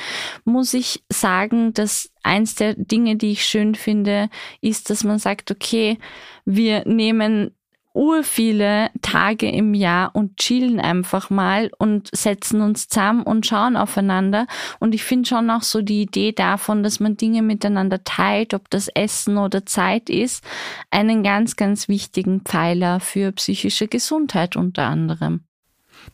muss 0.45 0.74
ich 0.74 1.04
sagen, 1.10 1.74
dass 1.74 2.11
eins 2.23 2.55
der 2.55 2.75
Dinge, 2.75 3.15
die 3.15 3.31
ich 3.31 3.45
schön 3.45 3.75
finde, 3.75 4.29
ist, 4.62 4.89
dass 4.89 5.03
man 5.03 5.19
sagt, 5.19 5.51
okay, 5.51 5.97
wir 6.45 6.86
nehmen 6.86 7.51
urviele 7.93 8.89
Tage 9.01 9.49
im 9.49 9.73
Jahr 9.73 10.15
und 10.15 10.38
chillen 10.38 10.79
einfach 10.79 11.29
mal 11.29 11.71
und 11.77 12.10
setzen 12.13 12.62
uns 12.62 12.88
zusammen 12.88 13.23
und 13.23 13.45
schauen 13.45 13.75
aufeinander. 13.75 14.47
Und 14.79 14.95
ich 14.95 15.03
finde 15.03 15.27
schon 15.27 15.49
auch 15.49 15.63
so 15.63 15.81
die 15.81 16.03
Idee 16.03 16.31
davon, 16.31 16.84
dass 16.84 16.99
man 16.99 17.17
Dinge 17.17 17.41
miteinander 17.41 18.03
teilt, 18.03 18.53
ob 18.53 18.69
das 18.69 18.88
Essen 18.88 19.38
oder 19.38 19.65
Zeit 19.65 20.10
ist, 20.10 20.43
einen 20.89 21.23
ganz, 21.23 21.55
ganz 21.55 21.89
wichtigen 21.89 22.41
Pfeiler 22.41 22.99
für 22.99 23.31
psychische 23.34 23.88
Gesundheit 23.88 24.55
unter 24.55 24.84
anderem. 24.84 25.41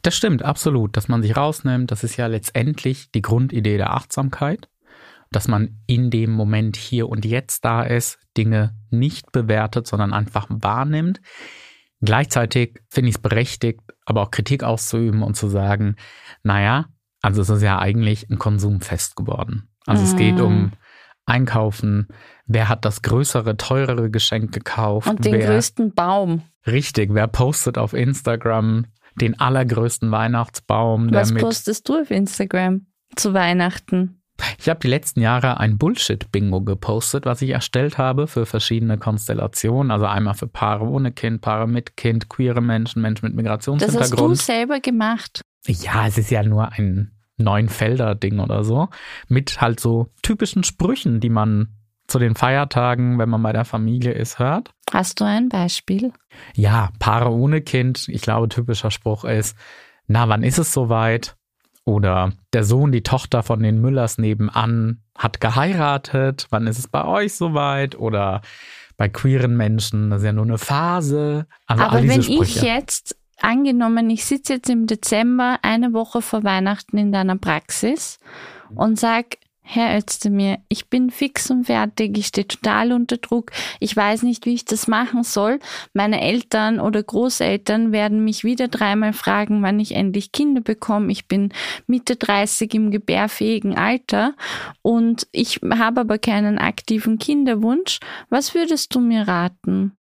Das 0.02 0.16
stimmt, 0.16 0.44
absolut. 0.44 0.98
Dass 0.98 1.08
man 1.08 1.22
sich 1.22 1.38
rausnimmt, 1.38 1.92
das 1.92 2.04
ist 2.04 2.18
ja 2.18 2.28
letztendlich 2.28 3.12
die 3.12 3.22
Grundidee 3.22 3.78
der 3.78 3.94
Achtsamkeit 3.94 4.68
dass 5.32 5.48
man 5.48 5.82
in 5.88 6.10
dem 6.10 6.32
Moment 6.32 6.76
hier 6.76 7.10
und 7.10 7.26
jetzt 7.26 7.66
da 7.66 7.84
ist, 7.84 8.20
Dinge 8.38 8.76
nicht 8.90 9.32
bewertet, 9.32 9.88
sondern 9.88 10.14
einfach 10.14 10.48
wahrnimmt. 10.50 11.22
Gleichzeitig 12.02 12.80
finde 12.90 13.10
ich 13.10 13.16
es 13.16 13.22
berechtigt, 13.22 13.82
aber 14.06 14.22
auch 14.22 14.32
Kritik 14.32 14.64
auszuüben 14.64 15.24
und 15.24 15.36
zu 15.36 15.48
sagen, 15.48 15.96
naja, 16.44 16.86
also 17.22 17.42
es 17.42 17.50
ist 17.50 17.64
ja 17.64 17.80
eigentlich 17.80 18.30
ein 18.30 18.38
Konsumfest 18.38 19.16
geworden. 19.16 19.70
Also 19.86 20.04
mm. 20.04 20.06
es 20.06 20.16
geht 20.16 20.40
um 20.40 20.66
mm. 20.66 20.72
Einkaufen, 21.26 22.08
wer 22.46 22.70
hat 22.70 22.86
das 22.86 23.02
größere, 23.02 23.58
teurere 23.58 24.10
Geschenk 24.10 24.54
gekauft. 24.54 25.10
Und 25.10 25.26
den 25.26 25.34
wer, 25.34 25.48
größten 25.48 25.94
Baum. 25.94 26.44
Richtig, 26.66 27.14
wer 27.14 27.28
postet 27.28 27.78
auf 27.78 27.94
Instagram 27.94 28.86
den 29.20 29.40
allergrößten 29.40 30.12
Weihnachtsbaum. 30.12 31.12
Was 31.12 31.34
postest 31.34 31.90
du 31.90 32.02
auf 32.02 32.12
Instagram 32.12 32.86
zu 33.16 33.34
Weihnachten? 33.34 34.22
Ich 34.60 34.70
habe 34.70 34.80
die 34.80 34.88
letzten 34.88 35.22
Jahre 35.22 35.60
ein 35.60 35.78
Bullshit-Bingo 35.78 36.62
gepostet, 36.62 37.26
was 37.26 37.42
ich 37.42 37.52
erstellt 37.52 37.98
habe 37.98 38.28
für 38.28 38.46
verschiedene 38.46 38.98
Konstellationen. 38.98 39.92
Also 39.92 40.06
einmal 40.06 40.34
für 40.34 40.48
Paare 40.48 40.86
ohne 40.86 41.12
Kind, 41.12 41.42
Paare 41.42 41.68
mit 41.68 41.98
Kind, 41.98 42.30
queere 42.30 42.62
Menschen, 42.62 43.02
Menschen 43.02 43.26
mit 43.26 43.36
Migrationshintergrund. 43.36 44.12
Das 44.12 44.20
hast 44.20 44.20
du 44.20 44.36
selber 44.36 44.80
gemacht? 44.80 45.42
Ja, 45.66 46.08
es 46.08 46.18
ist 46.18 46.32
ja 46.32 46.44
nur 46.44 46.72
ein 46.72 47.12
neun 47.38 47.70
Felder-Ding 47.70 48.40
oder 48.40 48.64
so. 48.64 48.90
Mit 49.28 49.62
halt 49.62 49.80
so 49.80 50.08
typischen 50.22 50.64
Sprüchen, 50.64 51.20
die 51.20 51.30
man 51.30 51.74
zu 52.08 52.20
den 52.20 52.36
Feiertagen, 52.36 53.20
wenn 53.20 53.30
man 53.30 53.44
bei 53.44 53.52
der 53.52 53.66
Familie 53.66 54.14
ist, 54.14 54.40
hört. 54.40 54.72
Hast 54.92 55.20
du 55.20 55.26
ein 55.26 55.50
Beispiel? 55.50 56.14
Ja, 56.56 56.90
Paare 57.00 57.32
ohne 57.32 57.62
Kind. 57.62 58.08
Ich 58.08 58.22
glaube, 58.22 58.48
typischer 58.48 58.92
Spruch 58.92 59.26
ist, 59.26 59.58
na, 60.08 60.30
wann 60.30 60.44
ist 60.44 60.58
es 60.58 60.72
soweit? 60.74 61.36
Oder 61.88 62.34
der 62.52 62.66
Sohn, 62.66 62.92
die 62.92 63.02
Tochter 63.02 63.44
von 63.44 63.64
den 63.64 63.80
Müllers 63.80 64.18
nebenan 64.18 65.04
hat 65.18 65.40
geheiratet. 65.40 66.46
Wann 66.50 66.68
ist 66.68 66.80
es 66.80 66.90
bei 66.90 67.06
euch 67.06 67.34
soweit? 67.34 67.98
Oder 67.98 68.42
bei 68.98 69.08
queeren 69.08 69.56
Menschen, 69.56 70.10
das 70.10 70.20
ist 70.20 70.26
ja 70.26 70.34
nur 70.34 70.44
eine 70.44 70.58
Phase. 70.58 71.48
Also 71.66 71.84
Aber 71.84 72.04
wenn 72.06 72.22
Sprüche. 72.22 72.42
ich 72.42 72.62
jetzt, 72.62 73.16
angenommen, 73.40 74.10
ich 74.10 74.26
sitze 74.26 74.56
jetzt 74.56 74.70
im 74.70 74.86
Dezember 74.86 75.60
eine 75.62 75.94
Woche 75.94 76.22
vor 76.22 76.44
Weihnachten 76.44 76.98
in 76.98 77.14
deiner 77.14 77.38
Praxis 77.38 78.20
und 78.76 79.00
sage, 79.00 79.38
Herr 79.70 79.98
Özdemir, 79.98 80.60
ich 80.70 80.88
bin 80.88 81.12
fix 81.12 81.52
und 81.52 81.66
fertig, 81.66 82.18
ich 82.18 82.28
stehe 82.28 82.48
total 82.48 82.94
unter 82.94 83.18
Druck, 83.18 83.52
ich 83.82 83.94
weiß 83.94 84.24
nicht, 84.24 84.46
wie 84.46 84.54
ich 84.54 84.64
das 84.64 84.88
machen 84.88 85.24
soll. 85.24 85.60
Meine 85.94 86.22
Eltern 86.22 86.80
oder 86.80 87.04
Großeltern 87.04 87.92
werden 87.92 88.24
mich 88.24 88.46
wieder 88.46 88.70
dreimal 88.70 89.12
fragen, 89.12 89.62
wann 89.64 89.82
ich 89.82 89.94
endlich 89.94 90.32
Kinder 90.32 90.62
bekomme. 90.62 91.12
Ich 91.12 91.28
bin 91.28 91.52
Mitte 91.86 92.16
30 92.16 92.74
im 92.76 92.92
gebärfähigen 92.92 93.78
Alter 93.78 94.36
und 94.84 95.28
ich 95.34 95.60
habe 95.70 96.00
aber 96.00 96.18
keinen 96.18 96.60
aktiven 96.60 97.20
Kinderwunsch. 97.20 98.00
Was 98.30 98.56
würdest 98.56 98.96
du 98.96 99.02
mir 99.02 99.28
raten? 99.28 99.98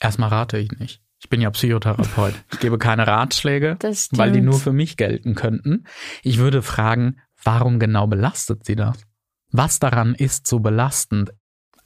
Erstmal 0.00 0.28
rate 0.28 0.58
ich 0.58 0.70
nicht. 0.78 1.02
Ich 1.18 1.28
bin 1.28 1.40
ja 1.40 1.50
Psychotherapeut. 1.50 2.34
Ich 2.52 2.60
gebe 2.60 2.78
keine 2.78 3.08
Ratschläge, 3.08 3.78
weil 4.12 4.30
die 4.30 4.42
nur 4.42 4.60
für 4.60 4.72
mich 4.72 4.96
gelten 4.96 5.34
könnten. 5.34 5.84
Ich 6.22 6.38
würde 6.38 6.62
fragen, 6.62 7.16
Warum 7.46 7.78
genau 7.78 8.08
belastet 8.08 8.64
sie 8.64 8.74
das? 8.74 9.06
Was 9.52 9.78
daran 9.78 10.16
ist 10.16 10.48
so 10.48 10.58
belastend? 10.58 11.32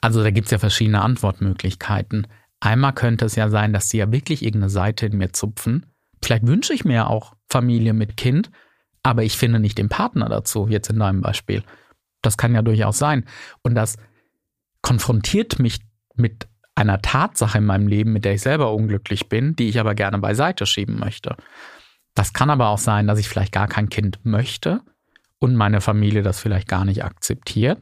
Also 0.01 0.23
da 0.23 0.31
gibt 0.31 0.47
es 0.47 0.53
ja 0.53 0.59
verschiedene 0.59 1.03
Antwortmöglichkeiten. 1.03 2.27
Einmal 2.61 2.95
könnte 2.95 3.27
es 3.27 3.37
ja 3.37 3.51
sein, 3.51 3.75
dass 3.75 3.91
sie 3.91 3.99
ja 3.99 4.11
wirklich 4.11 4.43
irgendeine 4.43 4.71
Seite 4.71 5.05
in 5.05 5.19
mir 5.19 5.35
zupfen. 5.35 5.85
Vielleicht 6.23 6.47
wünsche 6.47 6.73
ich 6.73 6.87
mir 6.87 6.95
ja 6.95 7.07
auch 7.09 7.35
Familie 7.51 7.93
mit 7.93 8.17
Kind, 8.17 8.51
aber 9.03 9.23
ich 9.23 9.37
finde 9.37 9.61
nicht 9.61 9.77
den 9.77 9.91
Partner 9.91 10.31
dazu, 10.31 10.67
jetzt 10.67 10.89
in 10.89 10.99
deinem 10.99 11.21
Beispiel. 11.21 11.63
Das 12.23 12.39
kann 12.39 12.55
ja 12.55 12.63
durchaus 12.63 12.97
sein. 12.97 13.27
Und 13.63 13.75
das 13.75 13.99
konfrontiert 14.81 15.59
mich 15.59 15.81
mit 16.15 16.49
einer 16.75 17.03
Tatsache 17.03 17.59
in 17.59 17.67
meinem 17.67 17.87
Leben, 17.87 18.15
mit 18.15 18.25
der 18.25 18.33
ich 18.33 18.41
selber 18.41 18.73
unglücklich 18.73 19.29
bin, 19.29 19.57
die 19.57 19.69
ich 19.69 19.79
aber 19.79 19.95
gerne 19.95 20.17
beiseite 20.21 20.65
schieben 20.65 20.99
möchte. 20.99 21.37
Das 22.15 22.33
kann 22.33 22.49
aber 22.49 22.69
auch 22.69 22.79
sein, 22.79 23.07
dass 23.07 23.19
ich 23.19 23.29
vielleicht 23.29 23.53
gar 23.53 23.69
kein 23.69 23.91
Kind 23.91 24.21
möchte 24.25 24.81
und 25.41 25.57
meine 25.57 25.81
Familie 25.81 26.23
das 26.23 26.39
vielleicht 26.39 26.69
gar 26.69 26.85
nicht 26.85 27.05
akzeptiert. 27.05 27.79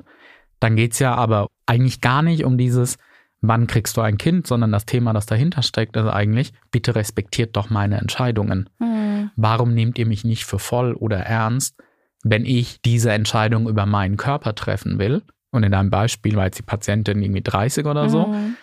Dann 0.61 0.77
geht's 0.77 0.99
ja 0.99 1.15
aber 1.15 1.49
eigentlich 1.67 2.01
gar 2.01 2.23
nicht 2.23 2.45
um 2.45 2.57
dieses, 2.57 2.97
wann 3.41 3.67
kriegst 3.67 3.97
du 3.97 4.01
ein 4.01 4.19
Kind, 4.19 4.47
sondern 4.47 4.73
das 4.73 4.87
Thema, 4.87 5.13
das 5.13 5.27
dahinter 5.27 5.63
steckt, 5.63 5.97
ist 5.97 6.07
eigentlich, 6.07 6.53
bitte 6.71 6.95
respektiert 6.95 7.57
doch 7.57 7.71
meine 7.71 7.99
Entscheidungen. 7.99 8.71
Mhm. 8.79 9.31
Warum 9.37 9.75
nehmt 9.75 9.99
ihr 9.99 10.07
mich 10.07 10.25
nicht 10.25 10.45
für 10.45 10.59
voll 10.59 10.95
oder 10.95 11.19
ernst, 11.19 11.77
wenn 12.25 12.45
ich 12.45 12.81
diese 12.83 13.13
Entscheidung 13.13 13.69
über 13.69 13.87
meinen 13.87 14.17
Körper 14.17 14.55
treffen 14.55 14.99
will? 14.99 15.23
Und 15.51 15.63
in 15.63 15.73
deinem 15.73 15.91
Beispiel 15.91 16.37
war 16.37 16.47
jetzt 16.47 16.59
die 16.59 16.65
Patientin 16.65 17.23
irgendwie 17.23 17.43
30 17.43 17.87
oder 17.87 18.09
so. 18.09 18.27
Mhm. 18.27 18.57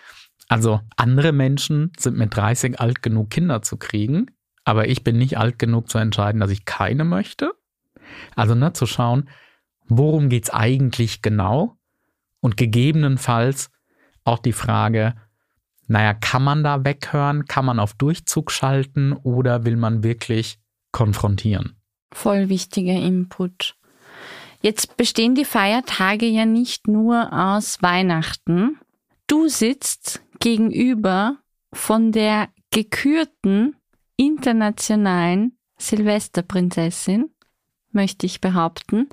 Also 0.48 0.80
andere 0.96 1.32
Menschen 1.32 1.92
sind 1.98 2.16
mit 2.16 2.36
30 2.36 2.78
alt 2.78 3.02
genug, 3.02 3.30
Kinder 3.30 3.62
zu 3.62 3.76
kriegen, 3.76 4.30
aber 4.64 4.88
ich 4.88 5.02
bin 5.02 5.18
nicht 5.18 5.38
alt 5.38 5.58
genug 5.58 5.88
zu 5.88 5.98
entscheiden, 5.98 6.40
dass 6.40 6.50
ich 6.50 6.64
keine 6.64 7.04
möchte. 7.04 7.52
Also 8.34 8.54
ne, 8.54 8.72
zu 8.72 8.86
schauen, 8.86 9.28
worum 9.88 10.28
geht 10.28 10.44
es 10.44 10.50
eigentlich 10.50 11.22
genau 11.22 11.76
und 12.40 12.56
gegebenenfalls 12.56 13.70
auch 14.24 14.38
die 14.38 14.52
Frage, 14.52 15.14
naja, 15.88 16.14
kann 16.14 16.42
man 16.42 16.64
da 16.64 16.84
weghören, 16.84 17.44
kann 17.44 17.64
man 17.64 17.78
auf 17.78 17.94
Durchzug 17.94 18.50
schalten 18.50 19.12
oder 19.12 19.64
will 19.64 19.76
man 19.76 20.02
wirklich 20.02 20.58
konfrontieren? 20.90 21.76
Voll 22.12 22.48
wichtiger 22.48 22.94
Input. 22.94 23.76
Jetzt 24.62 24.96
bestehen 24.96 25.34
die 25.34 25.44
Feiertage 25.44 26.26
ja 26.26 26.44
nicht 26.44 26.88
nur 26.88 27.32
aus 27.32 27.82
Weihnachten. 27.82 28.78
Du 29.28 29.48
sitzt 29.48 30.22
gegenüber 30.40 31.38
von 31.72 32.10
der 32.10 32.48
gekürten 32.70 33.76
internationalen 34.16 35.58
Silvesterprinzessin 35.78 37.30
möchte 37.96 38.26
ich 38.26 38.40
behaupten. 38.40 39.08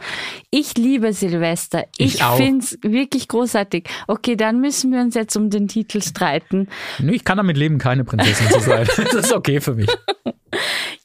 Ich 0.52 0.78
liebe 0.78 1.14
Silvester. 1.14 1.86
Ich, 1.98 2.16
ich 2.16 2.24
finde 2.24 2.64
es 2.64 2.78
wirklich 2.84 3.28
großartig. 3.28 3.90
Okay, 4.06 4.36
dann 4.36 4.62
müssen 4.62 4.92
wir 4.92 5.02
uns 5.02 5.16
jetzt 5.16 5.36
um 5.36 5.50
den 5.50 5.68
Titel 5.68 6.02
streiten. 6.02 6.68
Ich 7.00 7.24
kann 7.24 7.38
damit 7.38 7.58
leben, 7.58 7.80
keine 7.80 8.04
Prinzessin 8.04 8.52
zu 8.52 8.60
sein. 8.60 8.88
Das 9.14 9.26
ist 9.26 9.34
okay 9.34 9.60
für 9.62 9.74
mich. 9.74 9.90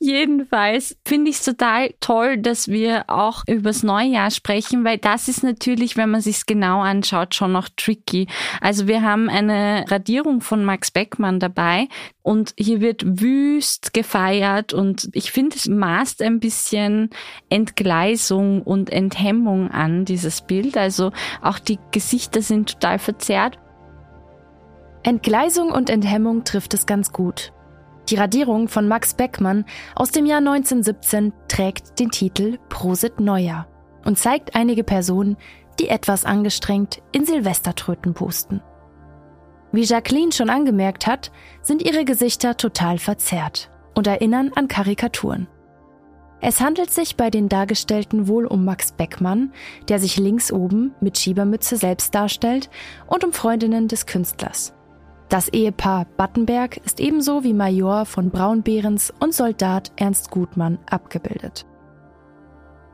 Jedenfalls 0.00 0.96
finde 1.04 1.30
ich 1.30 1.38
es 1.38 1.44
total 1.44 1.92
toll, 1.98 2.38
dass 2.38 2.68
wir 2.68 3.06
auch 3.08 3.42
übers 3.48 3.82
Neujahr 3.82 4.30
sprechen, 4.30 4.84
weil 4.84 4.96
das 4.96 5.26
ist 5.26 5.42
natürlich, 5.42 5.96
wenn 5.96 6.10
man 6.10 6.20
sich 6.20 6.46
genau 6.46 6.82
anschaut, 6.82 7.34
schon 7.34 7.50
noch 7.50 7.68
tricky. 7.76 8.28
Also 8.60 8.86
wir 8.86 9.02
haben 9.02 9.28
eine 9.28 9.86
Radierung 9.88 10.40
von 10.40 10.64
Max 10.64 10.92
Beckmann 10.92 11.40
dabei 11.40 11.88
und 12.22 12.54
hier 12.56 12.80
wird 12.80 13.02
wüst 13.20 13.92
gefeiert 13.92 14.72
und 14.72 15.08
ich 15.14 15.32
finde, 15.32 15.56
es 15.56 15.66
maßt 15.66 16.22
ein 16.22 16.38
bisschen 16.38 17.10
Entgleisung 17.48 18.62
und 18.62 18.90
Enthemmung 18.90 19.68
an, 19.68 20.04
dieses 20.04 20.42
Bild. 20.42 20.76
Also 20.76 21.10
auch 21.42 21.58
die 21.58 21.80
Gesichter 21.90 22.40
sind 22.40 22.74
total 22.74 23.00
verzerrt. 23.00 23.58
Entgleisung 25.02 25.72
und 25.72 25.90
Enthemmung 25.90 26.44
trifft 26.44 26.72
es 26.74 26.86
ganz 26.86 27.12
gut. 27.12 27.52
Die 28.08 28.16
Radierung 28.16 28.68
von 28.68 28.88
Max 28.88 29.12
Beckmann 29.12 29.66
aus 29.94 30.10
dem 30.10 30.24
Jahr 30.24 30.38
1917 30.38 31.32
trägt 31.46 32.00
den 32.00 32.10
Titel 32.10 32.58
Prosit 32.70 33.20
Neujahr 33.20 33.66
und 34.04 34.18
zeigt 34.18 34.54
einige 34.54 34.82
Personen, 34.82 35.36
die 35.78 35.90
etwas 35.90 36.24
angestrengt 36.24 37.02
in 37.12 37.26
Silvestertröten 37.26 38.14
pusten. 38.14 38.62
Wie 39.72 39.82
Jacqueline 39.82 40.32
schon 40.32 40.48
angemerkt 40.48 41.06
hat, 41.06 41.30
sind 41.60 41.82
ihre 41.82 42.06
Gesichter 42.06 42.56
total 42.56 42.96
verzerrt 42.98 43.70
und 43.94 44.06
erinnern 44.06 44.52
an 44.54 44.68
Karikaturen. 44.68 45.46
Es 46.40 46.60
handelt 46.60 46.90
sich 46.90 47.16
bei 47.16 47.28
den 47.28 47.50
Dargestellten 47.50 48.26
wohl 48.26 48.46
um 48.46 48.64
Max 48.64 48.92
Beckmann, 48.92 49.52
der 49.88 49.98
sich 49.98 50.16
links 50.16 50.50
oben 50.50 50.94
mit 51.00 51.18
Schiebermütze 51.18 51.76
selbst 51.76 52.14
darstellt, 52.14 52.70
und 53.06 53.24
um 53.24 53.32
Freundinnen 53.32 53.88
des 53.88 54.06
Künstlers. 54.06 54.72
Das 55.28 55.50
Ehepaar 55.50 56.06
Battenberg 56.16 56.78
ist 56.78 57.00
ebenso 57.00 57.44
wie 57.44 57.52
Major 57.52 58.06
von 58.06 58.30
Braunbehrens 58.30 59.12
und 59.20 59.34
Soldat 59.34 59.92
Ernst 59.96 60.30
Gutmann 60.30 60.78
abgebildet. 60.88 61.66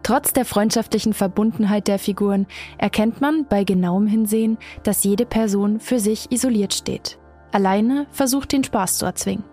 Trotz 0.03 0.33
der 0.33 0.45
freundschaftlichen 0.45 1.15
Verbundenheit 1.15 1.87
der 1.87 2.01
Figuren 2.01 2.47
erkennt 2.77 3.21
man 3.21 3.47
bei 3.47 3.63
genauem 3.63 4.09
Hinsehen, 4.09 4.59
dass 4.83 5.05
jede 5.05 5.27
Person 5.27 5.79
für 5.79 6.01
sich 6.01 6.31
isoliert 6.33 6.75
steht. 6.75 7.19
Alleine 7.53 8.07
versucht 8.11 8.51
den 8.51 8.65
Spaß 8.65 8.99
zu 8.99 9.07
erzwingen. 9.07 9.45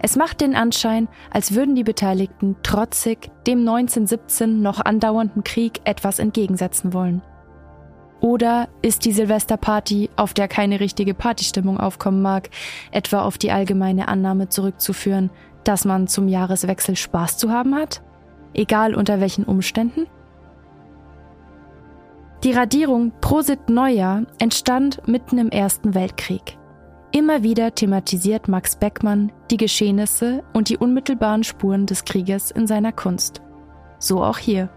Es 0.00 0.16
macht 0.16 0.40
den 0.40 0.56
Anschein, 0.56 1.08
als 1.30 1.54
würden 1.54 1.74
die 1.74 1.84
Beteiligten 1.84 2.56
trotzig 2.62 3.30
dem 3.46 3.60
1917 3.60 4.62
noch 4.62 4.80
andauernden 4.80 5.44
Krieg 5.44 5.80
etwas 5.84 6.18
entgegensetzen 6.18 6.92
wollen. 6.94 7.22
Oder 8.20 8.68
ist 8.82 9.04
die 9.04 9.12
Silvesterparty, 9.12 10.10
auf 10.16 10.34
der 10.34 10.48
keine 10.48 10.80
richtige 10.80 11.14
Partystimmung 11.14 11.78
aufkommen 11.78 12.22
mag, 12.22 12.50
etwa 12.90 13.22
auf 13.22 13.38
die 13.38 13.52
allgemeine 13.52 14.08
Annahme 14.08 14.48
zurückzuführen, 14.48 15.30
dass 15.64 15.84
man 15.84 16.08
zum 16.08 16.28
Jahreswechsel 16.28 16.96
Spaß 16.96 17.38
zu 17.38 17.50
haben 17.50 17.74
hat? 17.74 18.02
Egal 18.54 18.94
unter 18.94 19.20
welchen 19.20 19.44
Umständen? 19.44 20.06
Die 22.44 22.52
Radierung 22.52 23.12
Prosit 23.20 23.68
Neujahr 23.68 24.22
entstand 24.38 25.06
mitten 25.06 25.38
im 25.38 25.50
Ersten 25.50 25.94
Weltkrieg. 25.94 26.58
Immer 27.12 27.42
wieder 27.42 27.74
thematisiert 27.74 28.46
Max 28.46 28.76
Beckmann 28.76 29.32
die 29.50 29.56
Geschehnisse 29.56 30.42
und 30.52 30.68
die 30.68 30.76
unmittelbaren 30.76 31.44
Spuren 31.44 31.86
des 31.86 32.04
Krieges 32.04 32.50
in 32.50 32.66
seiner 32.66 32.92
Kunst. 32.92 33.40
So 33.98 34.22
auch 34.22 34.38
hier. 34.38 34.68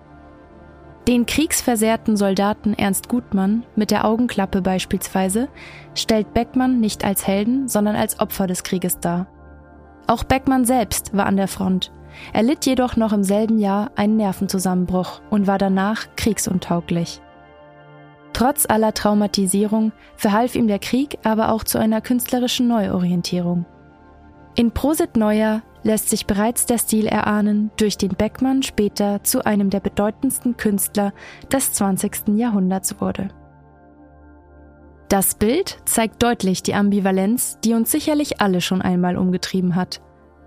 Den 1.09 1.25
kriegsversehrten 1.25 2.17
Soldaten 2.17 2.75
Ernst 2.75 3.09
Gutmann 3.09 3.65
mit 3.75 3.89
der 3.89 4.05
Augenklappe 4.05 4.61
beispielsweise 4.61 5.49
stellt 5.95 6.35
Beckmann 6.35 6.79
nicht 6.79 7.03
als 7.03 7.25
Helden, 7.25 7.67
sondern 7.67 7.95
als 7.95 8.19
Opfer 8.19 8.45
des 8.45 8.61
Krieges 8.61 8.99
dar. 8.99 9.25
Auch 10.05 10.23
Beckmann 10.23 10.65
selbst 10.65 11.17
war 11.17 11.25
an 11.25 11.35
der 11.35 11.47
Front. 11.47 11.91
Er 12.31 12.43
litt 12.43 12.67
jedoch 12.67 12.95
noch 12.95 13.11
im 13.11 13.23
selben 13.23 13.57
Jahr 13.57 13.89
einen 13.95 14.17
Nervenzusammenbruch 14.17 15.19
und 15.31 15.47
war 15.47 15.57
danach 15.57 16.05
kriegsuntauglich. 16.15 17.21
Trotz 18.33 18.67
aller 18.69 18.93
Traumatisierung 18.93 19.93
verhalf 20.15 20.53
ihm 20.53 20.67
der 20.67 20.77
Krieg 20.77 21.17
aber 21.23 21.51
auch 21.53 21.63
zu 21.63 21.79
einer 21.79 22.01
künstlerischen 22.01 22.67
Neuorientierung. 22.67 23.65
In 24.53 24.69
Prosit 24.69 25.17
Neuer 25.17 25.63
lässt 25.83 26.09
sich 26.09 26.25
bereits 26.25 26.65
der 26.65 26.77
Stil 26.77 27.07
erahnen, 27.07 27.71
durch 27.77 27.97
den 27.97 28.11
Beckmann 28.11 28.63
später 28.63 29.23
zu 29.23 29.45
einem 29.45 29.69
der 29.69 29.79
bedeutendsten 29.79 30.57
Künstler 30.57 31.13
des 31.51 31.73
20. 31.73 32.29
Jahrhunderts 32.35 32.99
wurde. 32.99 33.29
Das 35.09 35.33
Bild 35.33 35.79
zeigt 35.85 36.21
deutlich 36.21 36.61
die 36.61 36.75
Ambivalenz, 36.75 37.59
die 37.63 37.73
uns 37.73 37.91
sicherlich 37.91 38.41
alle 38.41 38.61
schon 38.61 38.81
einmal 38.81 39.17
umgetrieben 39.17 39.75
hat. 39.75 40.01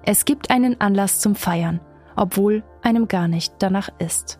Es 0.05 0.25
gibt 0.25 0.51
einen 0.51 0.81
Anlass 0.81 1.21
zum 1.21 1.35
Feiern, 1.35 1.81
obwohl 2.15 2.63
einem 2.83 3.09
gar 3.09 3.27
nicht 3.27 3.55
danach 3.59 3.89
ist. 3.99 4.39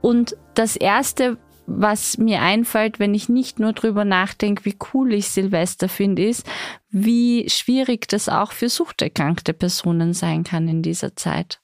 Und 0.00 0.36
das 0.54 0.76
Erste, 0.76 1.36
was 1.72 2.18
mir 2.18 2.42
einfällt, 2.42 2.98
wenn 2.98 3.14
ich 3.14 3.28
nicht 3.28 3.60
nur 3.60 3.72
drüber 3.72 4.04
nachdenke, 4.04 4.64
wie 4.64 4.76
cool 4.92 5.14
ich 5.14 5.28
Silvester 5.28 5.88
finde, 5.88 6.24
ist, 6.24 6.46
wie 6.90 7.48
schwierig 7.48 8.08
das 8.08 8.28
auch 8.28 8.52
für 8.52 8.68
suchterkrankte 8.68 9.52
Personen 9.52 10.12
sein 10.12 10.42
kann 10.44 10.68
in 10.68 10.82
dieser 10.82 11.14
Zeit. 11.14 11.60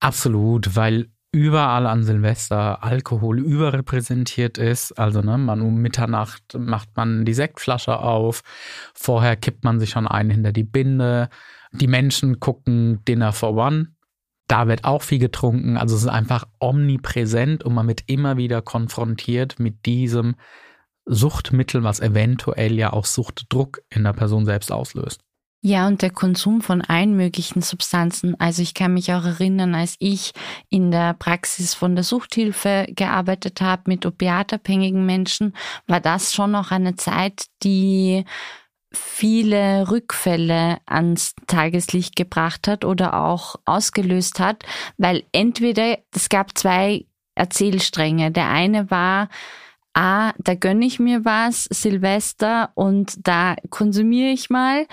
Absolut, 0.00 0.76
weil 0.76 1.10
überall 1.32 1.86
an 1.86 2.04
Silvester 2.04 2.82
Alkohol 2.84 3.40
überrepräsentiert 3.40 4.58
ist. 4.58 4.92
Also 4.92 5.20
ne, 5.20 5.36
man 5.36 5.60
um 5.60 5.76
Mitternacht 5.76 6.56
macht 6.56 6.96
man 6.96 7.24
die 7.24 7.34
Sektflasche 7.34 7.98
auf, 7.98 8.42
vorher 8.94 9.36
kippt 9.36 9.64
man 9.64 9.80
sich 9.80 9.90
schon 9.90 10.06
einen 10.06 10.30
hinter 10.30 10.52
die 10.52 10.64
Binde. 10.64 11.28
Die 11.72 11.88
Menschen 11.88 12.40
gucken 12.40 13.04
Dinner 13.06 13.32
for 13.32 13.54
One 13.54 13.88
da 14.48 14.66
wird 14.66 14.84
auch 14.84 15.02
viel 15.02 15.18
getrunken. 15.18 15.76
Also 15.76 15.94
es 15.94 16.02
ist 16.02 16.08
einfach 16.08 16.46
omnipräsent 16.58 17.62
und 17.62 17.74
man 17.74 17.86
wird 17.86 18.02
immer 18.06 18.36
wieder 18.36 18.62
konfrontiert 18.62 19.60
mit 19.60 19.86
diesem 19.86 20.34
Suchtmittel, 21.04 21.84
was 21.84 22.00
eventuell 22.00 22.74
ja 22.74 22.92
auch 22.92 23.04
Suchtdruck 23.04 23.80
in 23.90 24.04
der 24.04 24.12
Person 24.12 24.44
selbst 24.44 24.72
auslöst. 24.72 25.20
Ja, 25.60 25.88
und 25.88 26.02
der 26.02 26.10
Konsum 26.10 26.60
von 26.60 26.82
allen 26.82 27.16
möglichen 27.16 27.62
Substanzen. 27.62 28.38
Also 28.38 28.62
ich 28.62 28.74
kann 28.74 28.94
mich 28.94 29.12
auch 29.12 29.24
erinnern, 29.24 29.74
als 29.74 29.96
ich 29.98 30.32
in 30.68 30.92
der 30.92 31.14
Praxis 31.14 31.74
von 31.74 31.96
der 31.96 32.04
Suchthilfe 32.04 32.86
gearbeitet 32.90 33.60
habe 33.60 33.82
mit 33.86 34.06
opiatabhängigen 34.06 35.04
Menschen, 35.04 35.54
war 35.88 36.00
das 36.00 36.32
schon 36.32 36.52
noch 36.52 36.70
eine 36.70 36.94
Zeit, 36.94 37.46
die 37.64 38.24
viele 38.92 39.90
Rückfälle 39.90 40.78
ans 40.86 41.34
Tageslicht 41.46 42.16
gebracht 42.16 42.68
hat 42.68 42.84
oder 42.84 43.22
auch 43.22 43.56
ausgelöst 43.64 44.40
hat, 44.40 44.64
weil 44.96 45.24
entweder 45.32 45.98
es 46.14 46.28
gab 46.28 46.56
zwei 46.56 47.04
Erzählstränge. 47.34 48.30
Der 48.30 48.48
eine 48.48 48.90
war, 48.90 49.28
ah, 49.94 50.32
da 50.38 50.54
gönne 50.54 50.86
ich 50.86 50.98
mir 50.98 51.24
was, 51.24 51.64
Silvester, 51.64 52.70
und 52.74 53.26
da 53.26 53.56
konsumiere 53.70 54.30
ich 54.30 54.50
mal. 54.50 54.86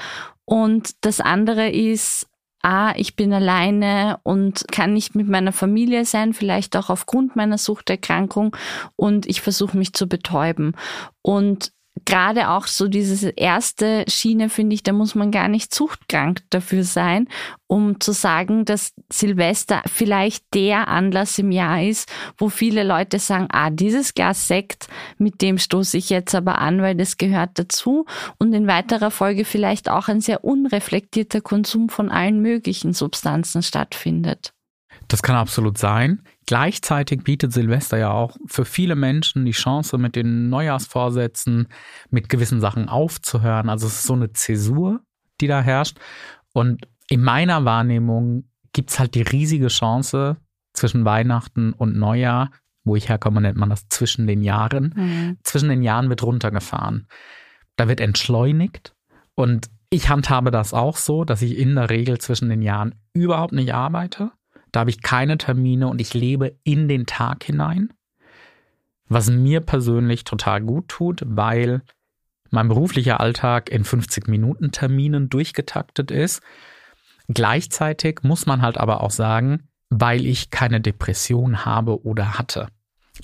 Und 0.46 1.06
das 1.06 1.22
andere 1.22 1.70
ist, 1.70 2.28
ah, 2.66 2.94
ich 2.96 3.16
bin 3.16 3.32
alleine 3.32 4.20
und 4.24 4.66
kann 4.72 4.94
nicht 4.94 5.16
mit 5.16 5.28
meiner 5.28 5.54
Familie 5.54 6.04
sein, 6.06 6.34
vielleicht 6.34 6.76
auch 6.76 6.90
aufgrund 6.90 7.36
meiner 7.36 7.60
Suchterkrankung 7.60 8.56
und 8.96 9.28
ich 9.28 9.42
versuche 9.42 9.78
mich 9.78 9.94
zu 9.94 10.08
betäuben. 10.08 10.76
Und 11.22 11.72
gerade 12.04 12.50
auch 12.50 12.68
so 12.68 12.88
diese 12.88 13.30
erste 13.30 14.04
Schiene, 14.08 14.50
finde 14.50 14.74
ich, 14.74 14.84
da 14.84 14.92
muss 14.92 15.16
man 15.16 15.32
gar 15.32 15.48
nicht 15.48 15.74
zuchtkrank 15.74 16.42
dafür 16.50 16.84
sein, 16.84 17.30
um 17.68 18.00
zu 18.00 18.12
sagen, 18.12 18.66
dass 18.66 18.94
Silvester 19.12 19.82
vielleicht 19.86 20.54
der 20.54 20.88
Anlass 20.88 21.40
im 21.40 21.52
Jahr 21.52 21.82
ist, 21.82 22.12
wo 22.38 22.50
viele 22.50 22.84
Leute 22.84 23.18
sagen, 23.20 23.48
ah, 23.52 23.70
dieses 23.70 24.14
Glas 24.14 24.48
Sekt, 24.48 24.88
mit 25.18 25.42
dem 25.42 25.58
stoße 25.58 25.98
ich 25.98 26.10
jetzt 26.10 26.36
aber 26.36 26.60
an, 26.60 26.82
weil 26.82 26.96
das 26.96 27.18
gehört 27.18 27.52
dazu. 27.56 28.06
Und 28.38 28.54
in 28.54 28.68
weiterer 28.68 29.12
Folge 29.12 29.46
vielleicht 29.46 29.90
auch 29.90 30.08
ein 30.08 30.22
sehr 30.22 30.44
unreflektierter 30.44 31.42
Konsum 31.42 31.90
von 31.90 32.10
allen 32.10 32.42
möglichen 32.42 32.94
Substanzen 32.94 33.64
stattfindet. 33.64 34.55
Das 35.08 35.22
kann 35.22 35.36
absolut 35.36 35.78
sein. 35.78 36.24
Gleichzeitig 36.48 37.24
bietet 37.24 37.54
Silvester 37.54 37.98
ja 37.98 38.12
auch 38.12 38.38
für 38.46 38.66
viele 38.66 38.96
Menschen 38.96 39.46
die 39.46 39.52
Chance, 39.52 39.98
mit 39.98 40.16
den 40.16 40.50
Neujahrsvorsätzen, 40.50 41.68
mit 42.10 42.30
gewissen 42.30 42.62
Sachen 42.62 42.90
aufzuhören. 42.90 43.70
Also 43.70 43.88
es 43.88 43.96
ist 43.96 44.04
so 44.04 44.14
eine 44.14 44.34
Zäsur, 44.34 45.02
die 45.42 45.48
da 45.48 45.62
herrscht. 45.62 45.98
Und 46.54 46.88
in 47.10 47.22
meiner 47.22 47.66
Wahrnehmung 47.66 48.50
gibt 48.74 48.92
es 48.92 49.00
halt 49.00 49.16
die 49.16 49.22
riesige 49.22 49.68
Chance 49.68 50.38
zwischen 50.74 51.06
Weihnachten 51.06 51.74
und 51.74 51.96
Neujahr, 51.96 52.52
wo 52.84 52.96
ich 52.96 53.10
herkomme, 53.10 53.42
nennt 53.42 53.58
man 53.58 53.70
das 53.70 53.88
zwischen 53.88 54.28
den 54.28 54.42
Jahren. 54.44 54.94
Mhm. 54.96 55.38
Zwischen 55.44 55.70
den 55.70 55.84
Jahren 55.84 56.10
wird 56.10 56.24
runtergefahren. 56.24 57.08
Da 57.76 57.88
wird 57.88 58.00
entschleunigt. 58.00 58.96
Und 59.36 59.70
ich 59.90 60.10
handhabe 60.10 60.52
das 60.52 60.74
auch 60.74 60.98
so, 60.98 61.26
dass 61.26 61.42
ich 61.42 61.58
in 61.58 61.76
der 61.76 61.90
Regel 61.90 62.18
zwischen 62.20 62.50
den 62.50 62.62
Jahren 62.62 62.96
überhaupt 63.14 63.54
nicht 63.54 63.74
arbeite 63.74 64.32
da 64.76 64.82
habe 64.82 64.90
ich 64.90 65.02
keine 65.02 65.38
Termine 65.38 65.88
und 65.88 66.02
ich 66.02 66.14
lebe 66.14 66.58
in 66.64 66.90
den 66.90 67.06
Tag 67.06 67.46
hinein. 67.46 67.94
Was 69.08 69.30
mir 69.30 69.62
persönlich 69.62 70.26
total 70.26 70.62
gut 70.62 70.90
tut, 70.90 71.24
weil 71.26 71.82
mein 72.50 72.68
beruflicher 72.68 73.22
Alltag 73.22 73.70
in 73.70 73.86
50 73.86 74.28
Minuten 74.28 74.72
Terminen 74.72 75.30
durchgetaktet 75.30 76.12
ist. 76.12 76.42
Gleichzeitig 77.28 78.20
muss 78.24 78.46
man 78.46 78.62
halt 78.62 78.78
aber 78.78 79.02
auch 79.02 79.12
sagen, 79.12 79.70
weil 79.90 80.26
ich 80.26 80.50
keine 80.50 80.82
Depression 80.82 81.66
habe 81.66 82.04
oder 82.04 82.38
hatte. 82.38 82.68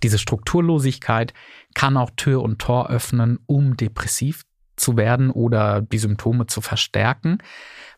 Diese 0.03 0.19
Strukturlosigkeit 0.19 1.33
kann 1.73 1.97
auch 1.97 2.11
Tür 2.15 2.43
und 2.43 2.59
Tor 2.59 2.89
öffnen, 2.89 3.39
um 3.45 3.75
depressiv 3.75 4.43
zu 4.77 4.95
werden 4.95 5.29
oder 5.29 5.81
die 5.81 5.97
Symptome 5.97 6.47
zu 6.47 6.61
verstärken, 6.61 7.39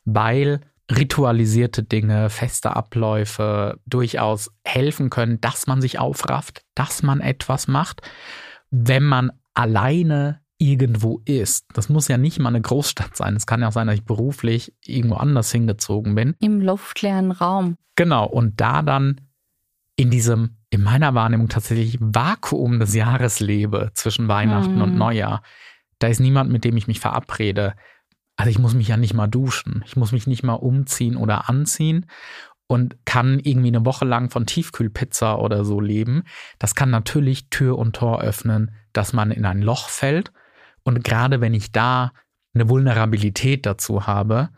weil 0.05 0.61
ritualisierte 0.91 1.83
Dinge, 1.83 2.29
feste 2.29 2.75
Abläufe 2.75 3.79
durchaus 3.85 4.51
helfen 4.63 5.09
können, 5.09 5.39
dass 5.41 5.67
man 5.67 5.81
sich 5.81 5.99
aufrafft, 5.99 6.63
dass 6.75 7.03
man 7.03 7.21
etwas 7.21 7.67
macht, 7.67 8.01
wenn 8.69 9.03
man 9.03 9.31
alleine 9.53 10.41
irgendwo 10.57 11.21
ist. 11.25 11.65
Das 11.73 11.89
muss 11.89 12.07
ja 12.07 12.17
nicht 12.17 12.39
mal 12.39 12.49
eine 12.49 12.61
Großstadt 12.61 13.15
sein. 13.15 13.35
Es 13.35 13.45
kann 13.45 13.61
ja 13.61 13.67
auch 13.67 13.73
sein, 13.73 13.87
dass 13.87 13.97
ich 13.97 14.05
beruflich 14.05 14.73
irgendwo 14.85 15.15
anders 15.15 15.51
hingezogen 15.51 16.15
bin. 16.15 16.35
Im 16.39 16.61
luftleeren 16.61 17.31
Raum. 17.31 17.75
Genau. 17.95 18.25
Und 18.25 18.59
da 18.61 18.81
dann 18.81 19.21
in 19.95 20.09
diesem, 20.09 20.57
in 20.69 20.83
meiner 20.83 21.13
Wahrnehmung 21.13 21.49
tatsächlich 21.49 21.97
Vakuum 21.99 22.79
des 22.79 22.93
Jahres 22.95 23.39
lebe 23.39 23.91
zwischen 23.93 24.27
Weihnachten 24.27 24.75
mhm. 24.75 24.81
und 24.81 24.95
Neujahr 24.95 25.43
Da 25.99 26.07
ist 26.07 26.19
niemand, 26.19 26.51
mit 26.51 26.63
dem 26.63 26.77
ich 26.77 26.87
mich 26.87 26.99
verabrede. 26.99 27.75
Also 28.35 28.49
ich 28.49 28.59
muss 28.59 28.73
mich 28.73 28.87
ja 28.87 28.97
nicht 28.97 29.13
mal 29.13 29.27
duschen. 29.27 29.83
Ich 29.85 29.95
muss 29.95 30.11
mich 30.11 30.27
nicht 30.27 30.43
mal 30.43 30.53
umziehen 30.53 31.17
oder 31.17 31.49
anziehen 31.49 32.07
und 32.67 32.97
kann 33.05 33.39
irgendwie 33.39 33.67
eine 33.67 33.85
Woche 33.85 34.05
lang 34.05 34.29
von 34.29 34.45
Tiefkühlpizza 34.45 35.35
oder 35.35 35.65
so 35.65 35.79
leben. 35.79 36.23
Das 36.59 36.75
kann 36.75 36.89
natürlich 36.89 37.49
Tür 37.49 37.77
und 37.77 37.95
Tor 37.95 38.21
öffnen, 38.21 38.71
dass 38.93 39.13
man 39.13 39.31
in 39.31 39.45
ein 39.45 39.61
Loch 39.61 39.89
fällt. 39.89 40.31
Und 40.83 41.03
gerade 41.03 41.41
wenn 41.41 41.53
ich 41.53 41.71
da 41.71 42.11
eine 42.53 42.69
Vulnerabilität 42.69 43.65
dazu 43.65 44.07
habe, 44.07 44.49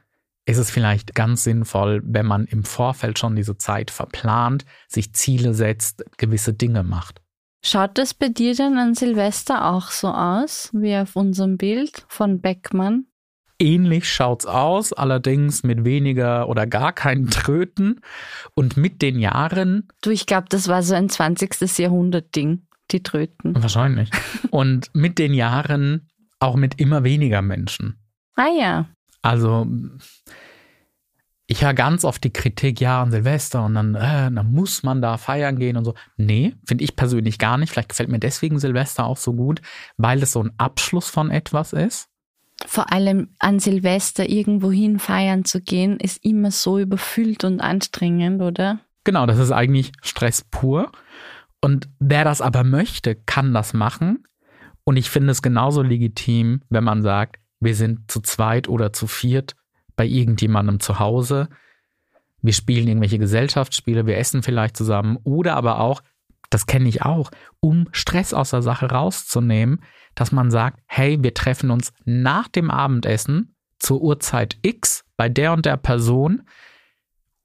ist 0.45 0.57
es 0.57 0.69
vielleicht 0.69 1.15
ganz 1.15 1.43
sinnvoll, 1.43 2.01
wenn 2.05 2.25
man 2.25 2.45
im 2.45 2.63
Vorfeld 2.63 3.17
schon 3.17 3.35
diese 3.35 3.57
Zeit 3.57 3.89
verplant, 3.89 4.65
sich 4.87 5.13
Ziele 5.13 5.53
setzt, 5.53 6.05
gewisse 6.17 6.53
Dinge 6.53 6.83
macht. 6.83 7.21
Schaut 7.63 7.97
das 7.97 8.13
bei 8.13 8.29
dir 8.29 8.53
denn 8.53 8.77
an 8.77 8.93
Silvester 8.93 9.65
auch 9.73 9.89
so 9.89 10.09
aus, 10.09 10.69
wie 10.73 10.95
auf 10.95 11.15
unserem 11.15 11.57
Bild 11.57 12.05
von 12.07 12.39
Beckmann? 12.39 13.07
Ähnlich 13.57 14.11
schaut's 14.11 14.45
aus, 14.45 14.91
allerdings 14.91 15.63
mit 15.63 15.85
weniger 15.85 16.49
oder 16.49 16.67
gar 16.67 16.91
keinen 16.91 17.29
Tröten. 17.29 18.01
Und 18.53 18.77
mit 18.77 19.01
den 19.01 19.19
Jahren. 19.19 19.87
Du, 20.01 20.09
ich 20.09 20.25
glaube, 20.25 20.47
das 20.49 20.67
war 20.67 20.83
so 20.83 20.95
ein 20.95 21.09
20. 21.09 21.77
Jahrhundert-Ding, 21.77 22.67
die 22.91 23.03
Tröten. 23.03 23.55
Wahrscheinlich. 23.61 24.09
Und 24.51 24.89
mit 24.93 25.19
den 25.19 25.33
Jahren 25.33 26.09
auch 26.39 26.55
mit 26.55 26.79
immer 26.79 27.03
weniger 27.03 27.41
Menschen. 27.41 27.97
Ah 28.35 28.49
ja. 28.57 28.85
Also 29.21 29.65
ich 31.47 31.63
höre 31.63 31.73
ganz 31.73 32.03
oft 32.03 32.23
die 32.23 32.33
Kritik, 32.33 32.81
ja, 32.81 33.01
an 33.01 33.11
Silvester 33.11 33.63
und 33.63 33.75
dann, 33.75 33.95
äh, 33.95 34.31
dann 34.31 34.51
muss 34.51 34.83
man 34.83 35.01
da 35.01 35.17
feiern 35.17 35.57
gehen 35.57 35.77
und 35.77 35.85
so. 35.85 35.93
Nee, 36.17 36.55
finde 36.65 36.83
ich 36.83 36.95
persönlich 36.95 37.37
gar 37.37 37.57
nicht. 37.57 37.71
Vielleicht 37.71 37.89
gefällt 37.89 38.09
mir 38.09 38.19
deswegen 38.19 38.59
Silvester 38.59 39.05
auch 39.05 39.17
so 39.17 39.33
gut, 39.33 39.61
weil 39.97 40.21
es 40.23 40.31
so 40.31 40.43
ein 40.43 40.51
Abschluss 40.57 41.07
von 41.07 41.29
etwas 41.29 41.73
ist. 41.73 42.09
Vor 42.67 42.91
allem 42.91 43.29
an 43.39 43.59
Silvester 43.59 44.27
irgendwohin 44.27 44.99
feiern 44.99 45.45
zu 45.45 45.61
gehen, 45.61 45.99
ist 45.99 46.23
immer 46.25 46.51
so 46.51 46.79
überfüllt 46.79 47.43
und 47.43 47.61
anstrengend, 47.61 48.41
oder? 48.41 48.79
Genau, 49.03 49.25
das 49.25 49.37
ist 49.37 49.51
eigentlich 49.51 49.91
Stress 50.01 50.43
pur. 50.43 50.91
Und 51.61 51.89
wer 51.99 52.23
das 52.23 52.41
aber 52.41 52.63
möchte, 52.63 53.15
kann 53.15 53.53
das 53.53 53.73
machen. 53.73 54.23
Und 54.83 54.97
ich 54.97 55.09
finde 55.09 55.31
es 55.31 55.41
genauso 55.41 55.81
legitim, 55.81 56.61
wenn 56.69 56.83
man 56.83 57.01
sagt, 57.01 57.37
wir 57.59 57.75
sind 57.75 58.11
zu 58.11 58.21
zweit 58.21 58.67
oder 58.67 58.93
zu 58.93 59.07
viert 59.07 59.55
bei 59.95 60.05
irgendjemandem 60.05 60.79
zu 60.79 60.99
Hause. 60.99 61.49
Wir 62.41 62.53
spielen 62.53 62.87
irgendwelche 62.87 63.17
Gesellschaftsspiele, 63.17 64.05
wir 64.05 64.17
essen 64.17 64.43
vielleicht 64.43 64.77
zusammen 64.77 65.17
oder 65.23 65.55
aber 65.55 65.79
auch, 65.79 66.01
das 66.49 66.67
kenne 66.67 66.87
ich 66.87 67.01
auch, 67.01 67.31
um 67.59 67.87
Stress 67.91 68.33
aus 68.33 68.51
der 68.51 68.61
Sache 68.61 68.91
rauszunehmen, 68.91 69.81
dass 70.15 70.31
man 70.31 70.51
sagt, 70.51 70.79
hey, 70.87 71.21
wir 71.21 71.33
treffen 71.33 71.71
uns 71.71 71.93
nach 72.05 72.47
dem 72.47 72.71
Abendessen 72.71 73.55
zur 73.79 74.01
Uhrzeit 74.01 74.57
X 74.61 75.03
bei 75.17 75.29
der 75.29 75.53
und 75.53 75.65
der 75.65 75.77
Person 75.77 76.43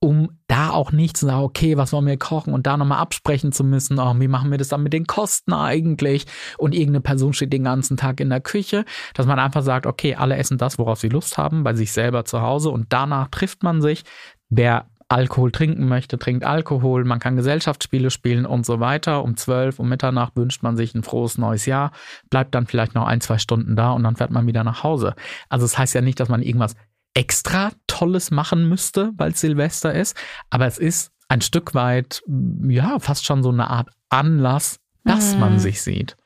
um 0.02 0.30
da 0.48 0.70
auch 0.70 0.92
nicht 0.92 1.18
zu 1.18 1.26
sagen, 1.26 1.42
okay, 1.42 1.76
was 1.76 1.92
wollen 1.92 2.06
wir 2.06 2.16
kochen? 2.16 2.54
Und 2.54 2.66
da 2.66 2.78
nochmal 2.78 2.98
absprechen 2.98 3.52
zu 3.52 3.62
müssen, 3.62 3.98
oh, 3.98 4.14
wie 4.18 4.28
machen 4.28 4.50
wir 4.50 4.56
das 4.56 4.68
dann 4.68 4.82
mit 4.82 4.94
den 4.94 5.06
Kosten 5.06 5.52
eigentlich? 5.52 6.24
Und 6.56 6.74
irgendeine 6.74 7.02
Person 7.02 7.34
steht 7.34 7.52
den 7.52 7.64
ganzen 7.64 7.98
Tag 7.98 8.18
in 8.18 8.30
der 8.30 8.40
Küche, 8.40 8.86
dass 9.12 9.26
man 9.26 9.38
einfach 9.38 9.62
sagt, 9.62 9.84
okay, 9.84 10.14
alle 10.14 10.36
essen 10.36 10.56
das, 10.56 10.78
worauf 10.78 10.98
sie 10.98 11.10
Lust 11.10 11.36
haben, 11.36 11.64
bei 11.64 11.74
sich 11.74 11.92
selber 11.92 12.24
zu 12.24 12.40
Hause. 12.40 12.70
Und 12.70 12.86
danach 12.88 13.28
trifft 13.28 13.62
man 13.62 13.82
sich, 13.82 14.04
wer 14.48 14.88
Alkohol 15.10 15.50
trinken 15.50 15.88
möchte, 15.88 16.18
trinkt 16.18 16.44
Alkohol, 16.44 17.04
man 17.04 17.18
kann 17.18 17.34
Gesellschaftsspiele 17.34 18.10
spielen 18.10 18.46
und 18.46 18.64
so 18.64 18.78
weiter. 18.78 19.24
Um 19.24 19.36
zwölf, 19.36 19.80
um 19.80 19.88
Mitternacht 19.88 20.36
wünscht 20.36 20.62
man 20.62 20.76
sich 20.76 20.94
ein 20.94 21.02
frohes 21.02 21.36
neues 21.36 21.66
Jahr, 21.66 21.90
bleibt 22.30 22.54
dann 22.54 22.66
vielleicht 22.66 22.94
noch 22.94 23.06
ein, 23.06 23.20
zwei 23.20 23.38
Stunden 23.38 23.74
da 23.74 23.90
und 23.90 24.04
dann 24.04 24.14
fährt 24.14 24.30
man 24.30 24.46
wieder 24.46 24.62
nach 24.62 24.84
Hause. 24.84 25.14
Also 25.48 25.64
es 25.64 25.72
das 25.72 25.78
heißt 25.78 25.94
ja 25.94 26.00
nicht, 26.00 26.20
dass 26.20 26.28
man 26.28 26.42
irgendwas 26.42 26.76
extra 27.14 27.72
Tolles 27.88 28.30
machen 28.30 28.68
müsste, 28.68 29.10
weil 29.16 29.32
es 29.32 29.40
Silvester 29.40 29.92
ist. 29.92 30.16
Aber 30.48 30.66
es 30.66 30.78
ist 30.78 31.10
ein 31.28 31.40
Stück 31.40 31.74
weit, 31.74 32.22
ja, 32.68 33.00
fast 33.00 33.26
schon 33.26 33.42
so 33.42 33.50
eine 33.50 33.68
Art 33.68 33.88
Anlass, 34.10 34.78
dass 35.04 35.34
mhm. 35.34 35.40
man 35.40 35.58
sich 35.58 35.82
sieht. 35.82 36.16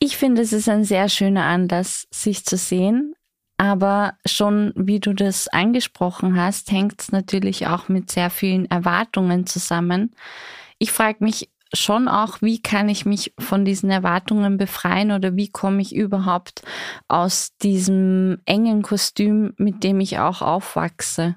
Ich 0.00 0.16
finde, 0.16 0.42
es 0.42 0.52
ist 0.52 0.68
ein 0.68 0.84
sehr 0.84 1.08
schöner 1.08 1.44
Anlass, 1.44 2.06
sich 2.10 2.44
zu 2.44 2.56
sehen. 2.56 3.14
Aber 3.58 4.14
schon, 4.24 4.72
wie 4.76 5.00
du 5.00 5.12
das 5.12 5.48
angesprochen 5.48 6.40
hast, 6.40 6.70
hängt 6.70 7.02
es 7.02 7.12
natürlich 7.12 7.66
auch 7.66 7.88
mit 7.88 8.10
sehr 8.10 8.30
vielen 8.30 8.70
Erwartungen 8.70 9.46
zusammen. 9.46 10.14
Ich 10.78 10.92
frage 10.92 11.22
mich, 11.24 11.50
schon 11.72 12.08
auch, 12.08 12.40
wie 12.40 12.62
kann 12.62 12.88
ich 12.88 13.04
mich 13.04 13.34
von 13.38 13.64
diesen 13.64 13.90
Erwartungen 13.90 14.56
befreien 14.56 15.10
oder 15.10 15.36
wie 15.36 15.50
komme 15.50 15.82
ich 15.82 15.94
überhaupt 15.94 16.62
aus 17.08 17.56
diesem 17.58 18.38
engen 18.46 18.82
Kostüm, 18.82 19.52
mit 19.58 19.84
dem 19.84 20.00
ich 20.00 20.18
auch 20.18 20.40
aufwachse. 20.40 21.36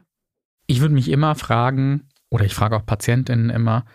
Ich 0.68 0.80
würde 0.80 0.94
mich 0.94 1.10
immer 1.10 1.36
fragen, 1.36 2.08
oder 2.30 2.46
ich 2.46 2.54
frage 2.54 2.78
auch 2.78 2.86
Patientinnen 2.86 3.50
immer, 3.50 3.86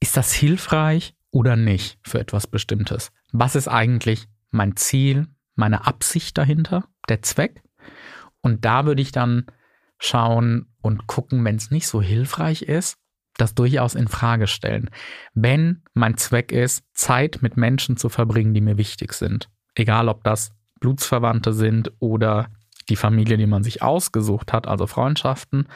ist 0.00 0.16
das 0.16 0.32
hilfreich 0.32 1.14
oder 1.30 1.56
nicht 1.56 1.98
für 2.02 2.20
etwas 2.20 2.46
Bestimmtes? 2.46 3.10
Was 3.32 3.54
ist 3.54 3.68
eigentlich 3.68 4.26
mein 4.50 4.76
Ziel, 4.76 5.28
meine 5.54 5.86
Absicht 5.86 6.36
dahinter, 6.38 6.88
der 7.08 7.22
Zweck? 7.22 7.62
Und 8.40 8.64
da 8.64 8.86
würde 8.86 9.02
ich 9.02 9.12
dann 9.12 9.46
schauen 9.98 10.66
und 10.82 11.06
gucken, 11.06 11.44
wenn 11.44 11.56
es 11.56 11.70
nicht 11.70 11.88
so 11.88 12.02
hilfreich 12.02 12.62
ist, 12.62 12.98
das 13.36 13.54
durchaus 13.54 13.94
in 13.94 14.08
Frage 14.08 14.46
stellen. 14.46 14.90
Wenn 15.32 15.82
mein 15.92 16.16
Zweck 16.16 16.52
ist, 16.52 16.84
Zeit 16.92 17.38
mit 17.40 17.56
Menschen 17.56 17.96
zu 17.96 18.08
verbringen, 18.08 18.54
die 18.54 18.60
mir 18.60 18.78
wichtig 18.78 19.12
sind, 19.12 19.50
egal 19.74 20.08
ob 20.08 20.22
das 20.24 20.52
Blutsverwandte 20.80 21.52
sind 21.52 21.92
oder 21.98 22.48
die 22.88 22.96
Familie, 22.96 23.36
die 23.36 23.46
man 23.46 23.64
sich 23.64 23.82
ausgesucht 23.82 24.52
hat, 24.52 24.66
also 24.66 24.86
Freundschaften, 24.86 25.68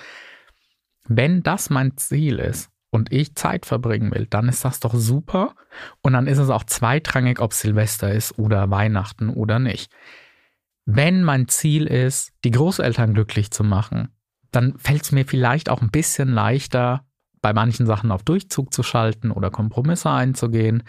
wenn 1.06 1.42
das 1.42 1.70
mein 1.70 1.96
Ziel 1.96 2.38
ist 2.38 2.70
und 2.90 3.12
ich 3.12 3.34
Zeit 3.34 3.66
verbringen 3.66 4.12
will, 4.12 4.26
dann 4.28 4.48
ist 4.48 4.64
das 4.64 4.80
doch 4.80 4.94
super 4.94 5.54
und 6.02 6.12
dann 6.12 6.26
ist 6.26 6.38
es 6.38 6.50
auch 6.50 6.64
zweitrangig, 6.64 7.40
ob 7.40 7.52
Silvester 7.52 8.12
ist 8.12 8.38
oder 8.38 8.70
Weihnachten 8.70 9.28
oder 9.28 9.58
nicht. 9.58 9.92
Wenn 10.84 11.22
mein 11.22 11.48
Ziel 11.48 11.86
ist, 11.86 12.32
die 12.44 12.50
Großeltern 12.50 13.14
glücklich 13.14 13.50
zu 13.50 13.62
machen, 13.62 14.08
dann 14.50 14.78
fällt 14.78 15.02
es 15.02 15.12
mir 15.12 15.26
vielleicht 15.26 15.68
auch 15.68 15.82
ein 15.82 15.90
bisschen 15.90 16.30
leichter, 16.30 17.04
bei 17.40 17.52
manchen 17.52 17.86
Sachen 17.86 18.10
auf 18.10 18.22
Durchzug 18.22 18.72
zu 18.72 18.82
schalten 18.82 19.30
oder 19.30 19.50
Kompromisse 19.50 20.10
einzugehen. 20.10 20.82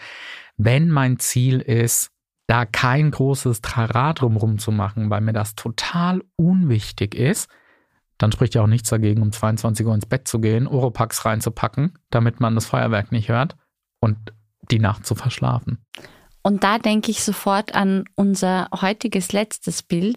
Wenn 0.56 0.88
mein 0.88 1.18
Ziel 1.18 1.60
ist, 1.60 2.10
da 2.46 2.64
kein 2.64 3.10
großes 3.10 3.60
Trara 3.60 4.12
drumherum 4.12 4.58
zu 4.58 4.72
machen, 4.72 5.10
weil 5.10 5.20
mir 5.20 5.32
das 5.32 5.54
total 5.54 6.22
unwichtig 6.36 7.14
ist, 7.14 7.48
dann 8.20 8.32
spricht 8.32 8.54
ja 8.54 8.62
auch 8.62 8.66
nichts 8.66 8.90
dagegen, 8.90 9.22
um 9.22 9.32
22 9.32 9.86
Uhr 9.86 9.94
ins 9.94 10.06
Bett 10.06 10.28
zu 10.28 10.40
gehen, 10.40 10.66
Oropax 10.66 11.24
reinzupacken, 11.24 11.98
damit 12.10 12.38
man 12.38 12.54
das 12.54 12.66
Feuerwerk 12.66 13.12
nicht 13.12 13.28
hört 13.28 13.56
und 14.00 14.18
die 14.70 14.78
Nacht 14.78 15.06
zu 15.06 15.14
verschlafen. 15.14 15.78
Und 16.42 16.64
da 16.64 16.78
denke 16.78 17.10
ich 17.10 17.22
sofort 17.22 17.74
an 17.74 18.04
unser 18.14 18.68
heutiges 18.80 19.32
letztes 19.32 19.82
Bild. 19.82 20.16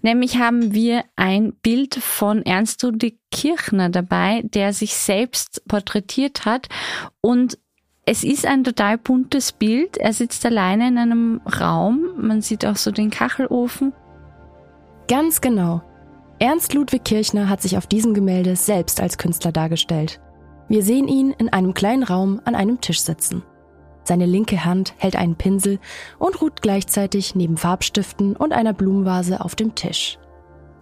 Nämlich 0.00 0.38
haben 0.38 0.72
wir 0.74 1.04
ein 1.16 1.54
Bild 1.54 1.96
von 1.96 2.42
Ernst 2.42 2.82
Ludwig 2.82 3.18
Kirchner 3.32 3.88
dabei, 3.90 4.42
der 4.42 4.72
sich 4.72 4.94
selbst 4.94 5.62
porträtiert 5.66 6.44
hat. 6.44 6.68
Und 7.20 7.58
es 8.04 8.22
ist 8.22 8.46
ein 8.46 8.62
total 8.62 8.98
buntes 8.98 9.50
Bild. 9.52 9.96
Er 9.96 10.12
sitzt 10.12 10.46
alleine 10.46 10.86
in 10.86 10.98
einem 10.98 11.40
Raum. 11.60 12.10
Man 12.16 12.42
sieht 12.42 12.64
auch 12.64 12.76
so 12.76 12.92
den 12.92 13.10
Kachelofen. 13.10 13.92
Ganz 15.08 15.40
genau. 15.40 15.82
Ernst 16.38 16.74
Ludwig 16.74 17.04
Kirchner 17.04 17.48
hat 17.48 17.62
sich 17.62 17.78
auf 17.78 17.86
diesem 17.86 18.12
Gemälde 18.12 18.56
selbst 18.56 19.00
als 19.00 19.16
Künstler 19.16 19.52
dargestellt. 19.52 20.20
Wir 20.68 20.82
sehen 20.82 21.08
ihn 21.08 21.30
in 21.30 21.48
einem 21.48 21.72
kleinen 21.72 22.02
Raum 22.02 22.42
an 22.44 22.54
einem 22.54 22.82
Tisch 22.82 23.00
sitzen. 23.00 23.42
Seine 24.04 24.26
linke 24.26 24.66
Hand 24.66 24.94
hält 24.98 25.16
einen 25.16 25.36
Pinsel 25.36 25.78
und 26.18 26.42
ruht 26.42 26.60
gleichzeitig 26.60 27.34
neben 27.34 27.56
Farbstiften 27.56 28.36
und 28.36 28.52
einer 28.52 28.74
Blumenvase 28.74 29.40
auf 29.40 29.54
dem 29.54 29.74
Tisch. 29.74 30.18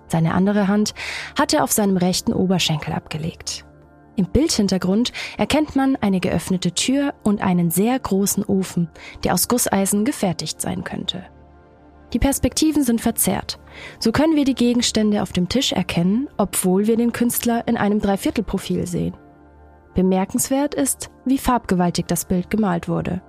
Seine 0.09 0.35
andere 0.35 0.67
Hand 0.67 0.93
hat 1.39 1.55
er 1.55 1.63
auf 1.63 1.71
seinem 1.71 1.99
rechten 1.99 2.33
Oberschenkel 2.33 2.93
abgelegt. 2.93 3.65
Im 4.17 4.27
Bildhintergrund 4.27 5.13
erkennt 5.39 5.77
man 5.77 5.95
eine 5.97 6.19
geöffnete 6.19 6.73
Tür 6.73 7.15
und 7.23 7.43
einen 7.43 7.71
sehr 7.71 7.97
großen 7.97 8.45
Ofen, 8.45 8.91
der 9.23 9.35
aus 9.35 9.47
Gusseisen 9.47 10.05
gefertigt 10.05 10.61
sein 10.61 10.83
könnte. 10.83 11.25
Die 12.15 12.21
Perspektiven 12.21 12.85
sind 12.85 13.01
verzerrt. 13.01 13.59
So 13.99 14.13
können 14.13 14.37
wir 14.37 14.45
die 14.45 14.55
Gegenstände 14.55 15.21
auf 15.21 15.33
dem 15.33 15.49
Tisch 15.49 15.73
erkennen, 15.73 16.29
obwohl 16.37 16.87
wir 16.87 16.97
den 16.97 17.13
Künstler 17.13 17.67
in 17.67 17.77
einem 17.77 18.01
Dreiviertelprofil 18.01 18.87
sehen. 18.87 19.17
Bemerkenswert 19.95 20.75
ist, 20.75 21.11
wie 21.25 21.39
farbgewaltig 21.39 22.07
das 22.07 22.25
Bild 22.25 22.51
gemalt 22.51 22.89
wurde. 22.89 23.21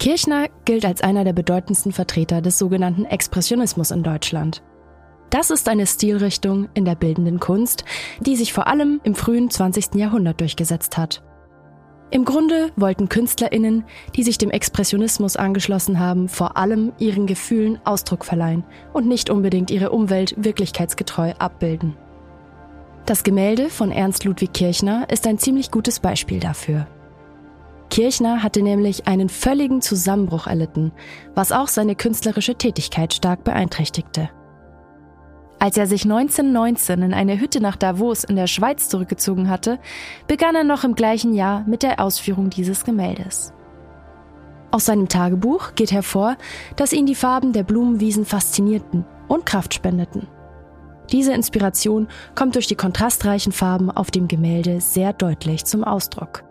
Kirchner 0.00 0.48
gilt 0.64 0.84
als 0.84 1.00
einer 1.00 1.24
der 1.24 1.32
bedeutendsten 1.32 1.92
Vertreter 1.92 2.40
des 2.40 2.58
sogenannten 2.58 3.04
Expressionismus 3.04 3.92
in 3.92 4.02
Deutschland. 4.02 4.62
Das 5.30 5.50
ist 5.50 5.68
eine 5.68 5.86
Stilrichtung 5.86 6.68
in 6.74 6.84
der 6.84 6.94
bildenden 6.94 7.38
Kunst, 7.38 7.84
die 8.20 8.34
sich 8.34 8.52
vor 8.52 8.66
allem 8.66 9.00
im 9.04 9.14
frühen 9.14 9.50
20. 9.50 9.94
Jahrhundert 9.94 10.40
durchgesetzt 10.40 10.96
hat. 10.96 11.22
Im 12.10 12.24
Grunde 12.24 12.70
wollten 12.76 13.10
Künstlerinnen, 13.10 13.84
die 14.16 14.22
sich 14.22 14.38
dem 14.38 14.50
Expressionismus 14.50 15.36
angeschlossen 15.36 15.98
haben, 15.98 16.28
vor 16.28 16.56
allem 16.56 16.92
ihren 16.98 17.26
Gefühlen 17.26 17.78
Ausdruck 17.84 18.24
verleihen 18.24 18.64
und 18.94 19.06
nicht 19.06 19.28
unbedingt 19.28 19.70
ihre 19.70 19.90
Umwelt 19.90 20.34
wirklichkeitsgetreu 20.38 21.32
abbilden. 21.38 21.96
Das 23.04 23.24
Gemälde 23.24 23.68
von 23.68 23.90
Ernst 23.90 24.24
Ludwig 24.24 24.52
Kirchner 24.52 25.06
ist 25.10 25.26
ein 25.26 25.38
ziemlich 25.38 25.70
gutes 25.70 26.00
Beispiel 26.00 26.40
dafür. 26.40 26.86
Kirchner 27.90 28.42
hatte 28.42 28.62
nämlich 28.62 29.06
einen 29.06 29.28
völligen 29.28 29.80
Zusammenbruch 29.80 30.46
erlitten, 30.46 30.92
was 31.34 31.52
auch 31.52 31.68
seine 31.68 31.94
künstlerische 31.94 32.54
Tätigkeit 32.54 33.14
stark 33.14 33.44
beeinträchtigte. 33.44 34.30
Als 35.60 35.76
er 35.76 35.86
sich 35.86 36.04
1919 36.04 37.02
in 37.02 37.14
eine 37.14 37.40
Hütte 37.40 37.60
nach 37.60 37.76
Davos 37.76 38.22
in 38.22 38.36
der 38.36 38.46
Schweiz 38.46 38.88
zurückgezogen 38.88 39.50
hatte, 39.50 39.80
begann 40.28 40.54
er 40.54 40.64
noch 40.64 40.84
im 40.84 40.94
gleichen 40.94 41.34
Jahr 41.34 41.64
mit 41.66 41.82
der 41.82 41.98
Ausführung 42.00 42.48
dieses 42.48 42.84
Gemäldes. 42.84 43.52
Aus 44.70 44.84
seinem 44.84 45.08
Tagebuch 45.08 45.74
geht 45.74 45.90
hervor, 45.90 46.36
dass 46.76 46.92
ihn 46.92 47.06
die 47.06 47.14
Farben 47.14 47.52
der 47.52 47.64
Blumenwiesen 47.64 48.24
faszinierten 48.24 49.04
und 49.26 49.46
Kraft 49.46 49.74
spendeten. 49.74 50.28
Diese 51.10 51.32
Inspiration 51.32 52.06
kommt 52.34 52.54
durch 52.54 52.66
die 52.66 52.76
kontrastreichen 52.76 53.52
Farben 53.52 53.90
auf 53.90 54.10
dem 54.10 54.28
Gemälde 54.28 54.80
sehr 54.80 55.12
deutlich 55.12 55.64
zum 55.64 55.82
Ausdruck. 55.82 56.44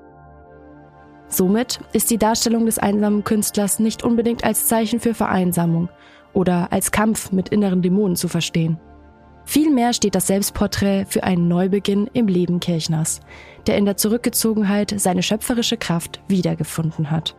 Somit 1.30 1.80
ist 1.94 2.10
die 2.10 2.18
Darstellung 2.18 2.66
des 2.66 2.80
einsamen 2.80 3.24
Künstlers 3.24 3.80
nicht 3.80 4.04
unbedingt 4.04 4.44
als 4.44 4.68
Zeichen 4.68 5.00
für 5.00 5.14
Vereinsamung 5.14 5.90
oder 6.34 6.72
als 6.72 6.92
Kampf 6.92 7.32
mit 7.32 7.50
inneren 7.50 7.82
Dämonen 7.82 8.16
zu 8.16 8.28
verstehen. 8.28 8.80
Vielmehr 9.50 9.94
steht 9.94 10.14
das 10.14 10.28
Selbstporträt 10.28 11.06
für 11.08 11.24
einen 11.24 11.48
Neubeginn 11.48 12.10
im 12.12 12.28
Leben 12.28 12.60
Kirchners, 12.60 13.22
der 13.66 13.78
in 13.78 13.86
der 13.86 13.96
Zurückgezogenheit 13.96 14.94
seine 14.98 15.24
schöpferische 15.24 15.78
Kraft 15.78 16.22
wiedergefunden 16.28 17.10
hat. 17.10 17.34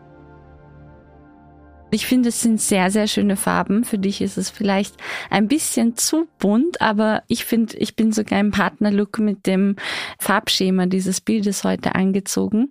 Ich 1.90 2.06
finde, 2.06 2.30
es 2.30 2.40
sind 2.40 2.62
sehr, 2.62 2.90
sehr 2.90 3.08
schöne 3.08 3.36
Farben. 3.36 3.84
Für 3.84 3.98
dich 3.98 4.22
ist 4.22 4.38
es 4.38 4.48
vielleicht 4.48 4.96
ein 5.28 5.48
bisschen 5.48 5.96
zu 5.98 6.26
bunt, 6.38 6.80
aber 6.80 7.24
ich 7.28 7.44
finde, 7.44 7.76
ich 7.76 7.94
bin 7.94 8.10
sogar 8.10 8.40
im 8.40 8.52
Partnerlook 8.52 9.18
mit 9.18 9.46
dem 9.46 9.76
Farbschema 10.18 10.86
dieses 10.86 11.20
Bildes 11.20 11.62
heute 11.62 11.94
angezogen. 11.94 12.70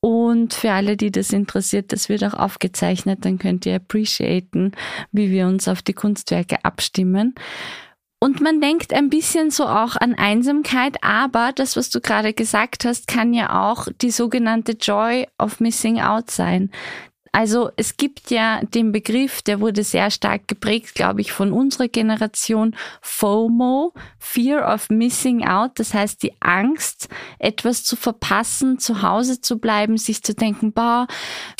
Und 0.00 0.52
für 0.52 0.72
alle, 0.72 0.96
die 0.96 1.12
das 1.12 1.32
interessiert, 1.32 1.92
das 1.92 2.08
wird 2.08 2.24
auch 2.24 2.34
aufgezeichnet, 2.34 3.24
dann 3.24 3.38
könnt 3.38 3.66
ihr 3.66 3.76
appreciaten, 3.76 4.72
wie 5.12 5.30
wir 5.30 5.46
uns 5.46 5.68
auf 5.68 5.80
die 5.80 5.92
Kunstwerke 5.92 6.64
abstimmen. 6.64 7.34
Und 8.20 8.40
man 8.40 8.60
denkt 8.60 8.92
ein 8.92 9.10
bisschen 9.10 9.50
so 9.50 9.64
auch 9.66 9.94
an 9.94 10.14
Einsamkeit, 10.14 10.96
aber 11.02 11.52
das, 11.54 11.76
was 11.76 11.88
du 11.88 12.00
gerade 12.00 12.32
gesagt 12.34 12.84
hast, 12.84 13.06
kann 13.06 13.32
ja 13.32 13.70
auch 13.70 13.86
die 14.00 14.10
sogenannte 14.10 14.72
Joy 14.72 15.28
of 15.38 15.60
Missing 15.60 16.00
Out 16.00 16.30
sein. 16.30 16.72
Also 17.32 17.70
es 17.76 17.96
gibt 17.96 18.30
ja 18.30 18.60
den 18.62 18.92
Begriff, 18.92 19.42
der 19.42 19.60
wurde 19.60 19.84
sehr 19.84 20.10
stark 20.10 20.48
geprägt, 20.48 20.94
glaube 20.94 21.20
ich, 21.20 21.32
von 21.32 21.52
unserer 21.52 21.88
Generation, 21.88 22.74
FOMO, 23.00 23.92
Fear 24.18 24.72
of 24.72 24.90
Missing 24.90 25.46
Out, 25.46 25.72
das 25.76 25.94
heißt 25.94 26.22
die 26.22 26.32
Angst, 26.40 27.08
etwas 27.38 27.84
zu 27.84 27.96
verpassen, 27.96 28.78
zu 28.78 29.02
Hause 29.02 29.40
zu 29.40 29.58
bleiben, 29.58 29.96
sich 29.96 30.22
zu 30.22 30.34
denken, 30.34 30.72
boah, 30.72 31.06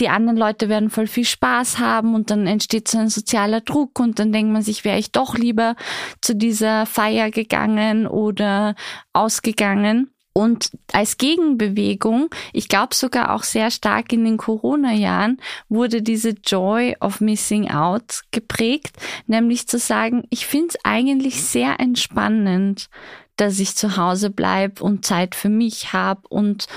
die 0.01 0.09
anderen 0.09 0.39
Leute 0.39 0.69
werden 0.69 0.91
voll 0.91 1.07
viel 1.07 1.25
Spaß 1.25 1.79
haben 1.79 2.15
und 2.15 2.31
dann 2.31 2.47
entsteht 2.47 2.89
so 2.89 2.99
ein 2.99 3.09
sozialer 3.09 3.61
Druck 3.61 4.01
und 4.01 4.19
dann 4.19 4.33
denkt 4.33 4.53
man 4.53 4.63
sich, 4.63 4.85
wäre 4.85 4.99
ich 4.99 5.13
doch 5.13 5.37
lieber 5.37 5.77
zu 6.21 6.35
dieser 6.35 6.87
Feier 6.87 7.31
gegangen 7.31 8.07
oder 8.07 8.75
ausgegangen. 9.13 10.11
Und 10.39 10.71
als 10.93 11.17
Gegenbewegung, 11.17 12.31
ich 12.53 12.69
glaube 12.69 12.95
sogar 12.95 13.35
auch 13.35 13.43
sehr 13.43 13.73
stark 13.73 14.13
in 14.13 14.25
den 14.25 14.37
Corona-Jahren, 14.37 15.39
wurde 15.69 16.01
diese 16.01 16.31
Joy 16.31 16.95
of 17.01 17.21
Missing 17.21 17.73
Out 17.73 18.21
geprägt, 18.31 18.99
nämlich 19.27 19.67
zu 19.67 19.81
sagen, 19.81 20.23
ich 20.31 20.47
finde 20.47 20.69
es 20.69 20.85
eigentlich 20.85 21.43
sehr 21.43 21.81
entspannend, 21.81 22.89
dass 23.35 23.59
ich 23.59 23.75
zu 23.75 23.97
Hause 23.97 24.31
bleibe 24.31 24.85
und 24.85 25.05
Zeit 25.05 25.35
für 25.35 25.49
mich 25.49 25.93
habe 25.93 26.21
und 26.29 26.69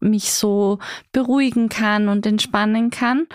mich 0.00 0.32
so 0.32 0.78
beruhigen 1.12 1.68
kann 1.68 2.08
und 2.08 2.24
entspannen 2.24 2.88
kann. 2.88 3.26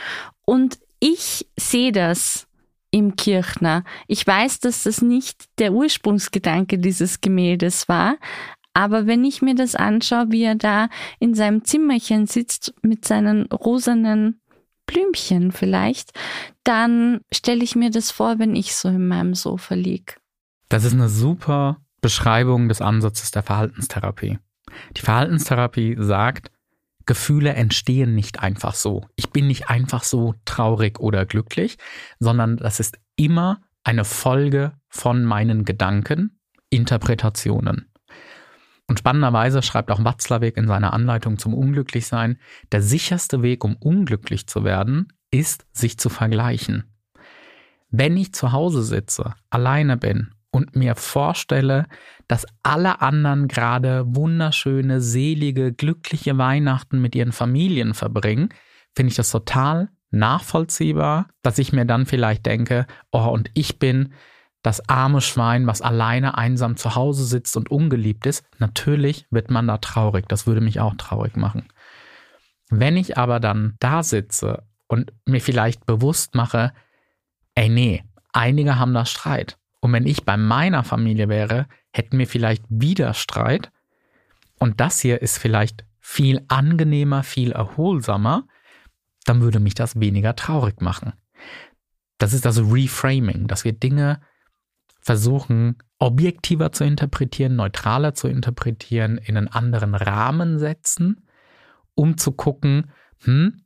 Und 0.44 0.80
ich 1.00 1.46
sehe 1.56 1.92
das 1.92 2.48
im 2.90 3.16
Kirchner. 3.16 3.84
Ich 4.08 4.26
weiß, 4.26 4.60
dass 4.60 4.84
das 4.84 5.04
nicht 5.04 5.46
der 5.60 5.74
Ursprungsgedanke 5.74 6.80
dieses 6.80 7.22
Gemäldes 7.22 7.88
war, 7.88 8.18
aber 8.78 9.08
wenn 9.08 9.26
ich 9.26 9.42
mir 9.42 9.56
das 9.56 9.74
anschaue, 9.74 10.28
wie 10.30 10.44
er 10.44 10.54
da 10.54 10.90
in 11.18 11.34
seinem 11.34 11.64
Zimmerchen 11.64 12.28
sitzt 12.28 12.76
mit 12.84 13.06
seinen 13.06 13.48
rosanen 13.48 14.40
Blümchen 14.86 15.52
vielleicht, 15.52 16.12
dann 16.64 17.22
stelle 17.34 17.64
ich 17.64 17.76
mir 17.76 17.90
das 17.90 18.12
vor, 18.12 18.38
wenn 18.38 18.56
ich 18.56 18.76
so 18.76 18.90
in 18.90 19.08
meinem 19.08 19.34
Sofa 19.34 19.74
liege. 19.74 20.14
Das 20.70 20.84
ist 20.84 20.94
eine 20.94 21.10
super 21.10 21.82
Beschreibung 22.02 22.70
des 22.70 22.80
Ansatzes 22.80 23.32
der 23.32 23.42
Verhaltenstherapie. 23.42 24.38
Die 24.96 25.02
Verhaltenstherapie 25.02 25.96
sagt, 25.98 26.52
Gefühle 27.08 27.54
entstehen 27.54 28.14
nicht 28.14 28.42
einfach 28.42 28.76
so. 28.76 29.08
Ich 29.16 29.32
bin 29.32 29.48
nicht 29.48 29.72
einfach 29.72 30.04
so 30.04 30.36
traurig 30.46 31.00
oder 31.00 31.26
glücklich, 31.26 31.80
sondern 32.20 32.58
das 32.58 32.80
ist 32.80 33.00
immer 33.16 33.60
eine 33.84 34.06
Folge 34.06 34.74
von 34.88 35.24
meinen 35.24 35.66
Gedanken, 35.66 36.40
Interpretationen. 36.70 37.92
Und 38.88 39.00
spannenderweise 39.00 39.62
schreibt 39.62 39.92
auch 39.92 40.04
Watzlawick 40.04 40.56
in 40.56 40.68
seiner 40.68 40.94
Anleitung 40.94 41.38
zum 41.38 41.54
Unglücklichsein, 41.54 42.40
der 42.72 42.82
sicherste 42.82 43.42
Weg, 43.42 43.64
um 43.64 43.76
unglücklich 43.76 44.48
zu 44.48 44.64
werden, 44.64 45.12
ist, 45.30 45.66
sich 45.74 45.98
zu 45.98 46.10
vergleichen. 46.10 46.86
Wenn 47.90 48.16
ich 48.18 48.34
zu 48.34 48.54
Hause 48.54 48.84
sitze, 48.84 49.34
alleine 49.50 49.98
bin 49.98 50.32
und 50.52 50.76
mir 50.76 50.96
vorstelle, 50.96 51.88
dass 52.28 52.46
alle 52.64 53.02
anderen 53.02 53.48
gerade 53.48 54.04
wunderschöne, 54.08 55.02
selige, 55.02 55.74
glückliche 55.74 56.38
Weihnachten 56.38 57.00
mit 57.02 57.16
ihren 57.16 57.32
Familien 57.32 57.94
verbringen, 57.94 58.50
finde 58.96 59.12
ich 59.12 59.16
das 59.16 59.32
total 59.32 59.90
nachvollziehbar, 60.12 61.28
dass 61.42 61.60
ich 61.60 61.74
mir 61.74 61.86
dann 61.86 62.06
vielleicht 62.06 62.46
denke, 62.46 62.88
oh, 63.12 63.28
und 63.28 63.52
ich 63.54 63.80
bin 63.80 64.14
das 64.62 64.88
arme 64.90 65.22
Schwein, 65.22 65.68
was 65.68 65.82
alleine 65.82 66.38
einsam 66.38 66.78
zu 66.78 66.96
Hause 66.96 67.26
sitzt 67.26 67.56
und 67.56 67.70
ungeliebt 67.70 68.26
ist, 68.26 68.44
natürlich 68.60 69.26
wird 69.30 69.50
man 69.50 69.68
da 69.68 69.78
traurig. 69.78 70.26
Das 70.28 70.48
würde 70.48 70.62
mich 70.62 70.80
auch 70.80 70.96
traurig 70.96 71.38
machen. 71.38 71.68
Wenn 72.70 72.98
ich 72.98 73.18
aber 73.18 73.40
dann 73.40 73.76
da 73.80 74.04
sitze 74.04 74.64
und 74.88 75.14
mir 75.26 75.42
vielleicht 75.42 75.86
bewusst 75.86 76.36
mache, 76.36 76.74
ey 77.56 77.70
nee, 77.70 78.04
einige 78.34 78.78
haben 78.78 78.94
da 78.94 79.06
Streit. 79.06 79.58
Und 79.80 79.94
wenn 79.94 80.06
ich 80.06 80.26
bei 80.26 80.38
meiner 80.38 80.84
Familie 80.84 81.30
wäre, 81.30 81.68
hätten 81.92 82.18
wir 82.18 82.28
vielleicht 82.28 82.64
wieder 82.70 83.14
Streit. 83.14 83.72
Und 84.60 84.82
das 84.82 85.00
hier 85.00 85.22
ist 85.22 85.38
vielleicht 85.38 85.86
viel 86.00 86.42
angenehmer, 86.48 87.24
viel 87.24 87.52
erholsamer, 87.52 88.48
dann 89.26 89.42
würde 89.42 89.60
mich 89.60 89.76
das 89.76 90.00
weniger 90.00 90.36
traurig 90.36 90.82
machen. 90.82 91.14
Das 92.18 92.34
ist 92.34 92.46
das 92.46 92.60
Reframing, 92.60 93.48
dass 93.48 93.66
wir 93.66 93.74
Dinge 93.74 94.22
versuchen, 95.08 95.78
objektiver 96.00 96.74
zu 96.74 96.84
interpretieren, 96.84 97.56
neutraler 97.56 98.14
zu 98.14 98.28
interpretieren, 98.28 99.18
in 99.18 99.38
einen 99.38 99.48
anderen 99.48 99.96
Rahmen 99.96 100.60
setzen, 100.60 101.26
um 101.96 102.18
zu 102.18 102.34
gucken, 102.34 102.92
hm, 103.24 103.62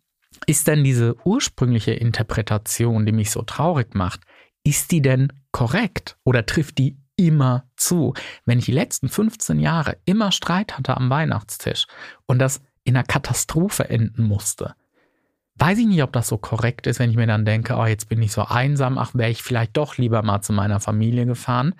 ist 0.45 0.67
denn 0.67 0.83
diese 0.83 1.15
ursprüngliche 1.25 1.93
Interpretation, 1.93 3.07
die 3.07 3.11
mich 3.11 3.31
so 3.31 3.41
traurig 3.41 3.95
macht, 3.95 4.21
ist 4.63 4.91
die 4.91 5.01
denn 5.01 5.33
korrekt 5.51 6.15
oder 6.23 6.45
trifft 6.45 6.77
die 6.77 6.99
immer 7.15 7.65
zu? 7.75 8.13
Wenn 8.45 8.59
ich 8.59 8.65
die 8.65 8.71
letzten 8.71 9.09
15 9.09 9.59
Jahre 9.59 9.97
immer 10.05 10.31
Streit 10.31 10.77
hatte 10.77 10.95
am 10.95 11.09
Weihnachtstisch 11.09 11.87
und 12.27 12.37
das 12.37 12.61
in 12.83 12.95
einer 12.95 13.03
Katastrophe 13.03 13.89
enden 13.89 14.23
musste, 14.25 14.75
weiß 15.55 15.77
ich 15.77 15.87
nicht, 15.87 16.03
ob 16.03 16.11
das 16.13 16.27
so 16.27 16.37
korrekt 16.37 16.87
ist, 16.87 16.99
wenn 16.99 17.09
ich 17.09 17.15
mir 17.15 17.27
dann 17.27 17.45
denke, 17.45 17.75
oh, 17.75 17.85
jetzt 17.85 18.09
bin 18.09 18.21
ich 18.21 18.31
so 18.31 18.43
einsam, 18.43 18.97
ach, 18.97 19.13
wäre 19.13 19.29
ich 19.29 19.43
vielleicht 19.43 19.77
doch 19.77 19.97
lieber 19.97 20.23
mal 20.23 20.41
zu 20.41 20.53
meiner 20.53 20.79
Familie 20.79 21.25
gefahren. 21.25 21.75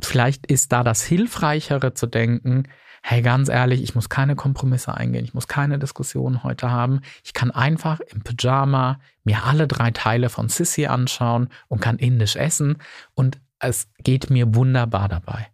Vielleicht 0.00 0.46
ist 0.46 0.72
da 0.72 0.82
das 0.82 1.02
Hilfreichere 1.02 1.94
zu 1.94 2.06
denken, 2.06 2.64
hey, 3.02 3.20
ganz 3.20 3.48
ehrlich, 3.48 3.82
ich 3.82 3.94
muss 3.94 4.08
keine 4.08 4.36
Kompromisse 4.36 4.94
eingehen, 4.94 5.24
ich 5.24 5.34
muss 5.34 5.48
keine 5.48 5.78
Diskussionen 5.78 6.44
heute 6.44 6.70
haben. 6.70 7.00
Ich 7.24 7.32
kann 7.32 7.50
einfach 7.50 8.00
im 8.00 8.22
Pyjama 8.22 9.00
mir 9.24 9.44
alle 9.44 9.66
drei 9.66 9.90
Teile 9.90 10.28
von 10.28 10.48
Sissy 10.48 10.86
anschauen 10.86 11.48
und 11.68 11.80
kann 11.80 11.98
indisch 11.98 12.36
essen 12.36 12.78
und 13.14 13.40
es 13.58 13.88
geht 14.02 14.30
mir 14.30 14.54
wunderbar 14.54 15.08
dabei. 15.08 15.48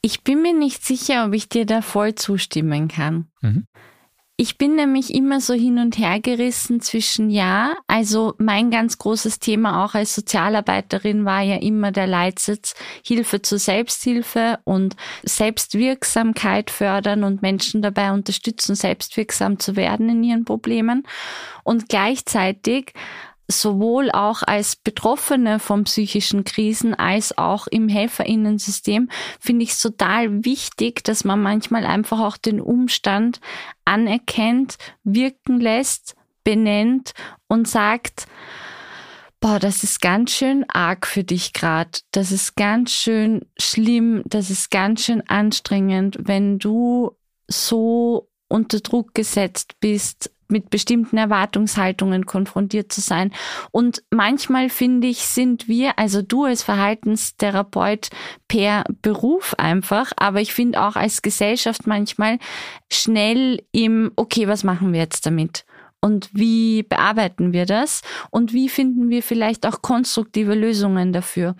Ich 0.00 0.22
bin 0.22 0.42
mir 0.42 0.56
nicht 0.56 0.84
sicher, 0.84 1.26
ob 1.26 1.34
ich 1.34 1.48
dir 1.48 1.66
da 1.66 1.82
voll 1.82 2.14
zustimmen 2.14 2.88
kann. 2.88 3.26
Mhm. 3.40 3.66
Ich 4.40 4.56
bin 4.56 4.76
nämlich 4.76 5.12
immer 5.12 5.40
so 5.40 5.52
hin 5.52 5.80
und 5.80 5.98
her 5.98 6.20
gerissen 6.20 6.80
zwischen 6.80 7.28
ja, 7.28 7.74
also 7.88 8.36
mein 8.38 8.70
ganz 8.70 8.96
großes 8.96 9.40
Thema 9.40 9.84
auch 9.84 9.94
als 9.94 10.14
Sozialarbeiterin 10.14 11.24
war 11.24 11.42
ja 11.42 11.56
immer 11.56 11.90
der 11.90 12.06
Leitsitz 12.06 12.76
Hilfe 13.04 13.42
zur 13.42 13.58
Selbsthilfe 13.58 14.60
und 14.62 14.94
Selbstwirksamkeit 15.24 16.70
fördern 16.70 17.24
und 17.24 17.42
Menschen 17.42 17.82
dabei 17.82 18.12
unterstützen, 18.12 18.76
selbstwirksam 18.76 19.58
zu 19.58 19.74
werden 19.74 20.08
in 20.08 20.22
ihren 20.22 20.44
Problemen. 20.44 21.02
Und 21.64 21.88
gleichzeitig 21.88 22.92
sowohl 23.50 24.10
auch 24.10 24.42
als 24.42 24.76
Betroffene 24.76 25.58
von 25.58 25.84
psychischen 25.84 26.44
Krisen 26.44 26.94
als 26.94 27.36
auch 27.38 27.66
im 27.66 27.88
Helferinnensystem 27.88 29.08
finde 29.40 29.64
ich 29.64 29.70
es 29.70 29.80
total 29.80 30.44
wichtig, 30.44 31.02
dass 31.02 31.24
man 31.24 31.40
manchmal 31.40 31.86
einfach 31.86 32.20
auch 32.20 32.36
den 32.36 32.60
Umstand 32.60 33.40
anerkennt, 33.86 34.76
wirken 35.02 35.60
lässt, 35.60 36.14
benennt 36.44 37.12
und 37.48 37.66
sagt, 37.66 38.26
boah, 39.40 39.58
das 39.58 39.82
ist 39.82 40.00
ganz 40.02 40.32
schön 40.32 40.64
arg 40.68 41.06
für 41.06 41.24
dich 41.24 41.54
gerade, 41.54 42.00
das 42.10 42.32
ist 42.32 42.54
ganz 42.54 42.92
schön 42.92 43.46
schlimm, 43.58 44.22
das 44.26 44.50
ist 44.50 44.70
ganz 44.70 45.04
schön 45.04 45.22
anstrengend, 45.28 46.18
wenn 46.20 46.58
du 46.58 47.16
so 47.46 48.28
unter 48.48 48.80
Druck 48.80 49.14
gesetzt 49.14 49.76
bist, 49.80 50.30
mit 50.48 50.70
bestimmten 50.70 51.18
Erwartungshaltungen 51.18 52.26
konfrontiert 52.26 52.92
zu 52.92 53.00
sein. 53.00 53.32
Und 53.70 54.02
manchmal 54.10 54.68
finde 54.70 55.06
ich, 55.08 55.18
sind 55.18 55.68
wir, 55.68 55.98
also 55.98 56.22
du 56.22 56.44
als 56.44 56.62
Verhaltenstherapeut 56.62 58.08
per 58.48 58.84
Beruf 59.02 59.54
einfach, 59.58 60.12
aber 60.16 60.40
ich 60.40 60.52
finde 60.52 60.82
auch 60.82 60.96
als 60.96 61.22
Gesellschaft 61.22 61.86
manchmal 61.86 62.38
schnell 62.90 63.62
im, 63.72 64.12
okay, 64.16 64.48
was 64.48 64.64
machen 64.64 64.92
wir 64.92 65.00
jetzt 65.00 65.26
damit? 65.26 65.64
Und 66.00 66.30
wie 66.32 66.84
bearbeiten 66.84 67.52
wir 67.52 67.66
das? 67.66 68.02
Und 68.30 68.52
wie 68.52 68.68
finden 68.68 69.10
wir 69.10 69.22
vielleicht 69.22 69.66
auch 69.66 69.82
konstruktive 69.82 70.54
Lösungen 70.54 71.12
dafür? 71.12 71.56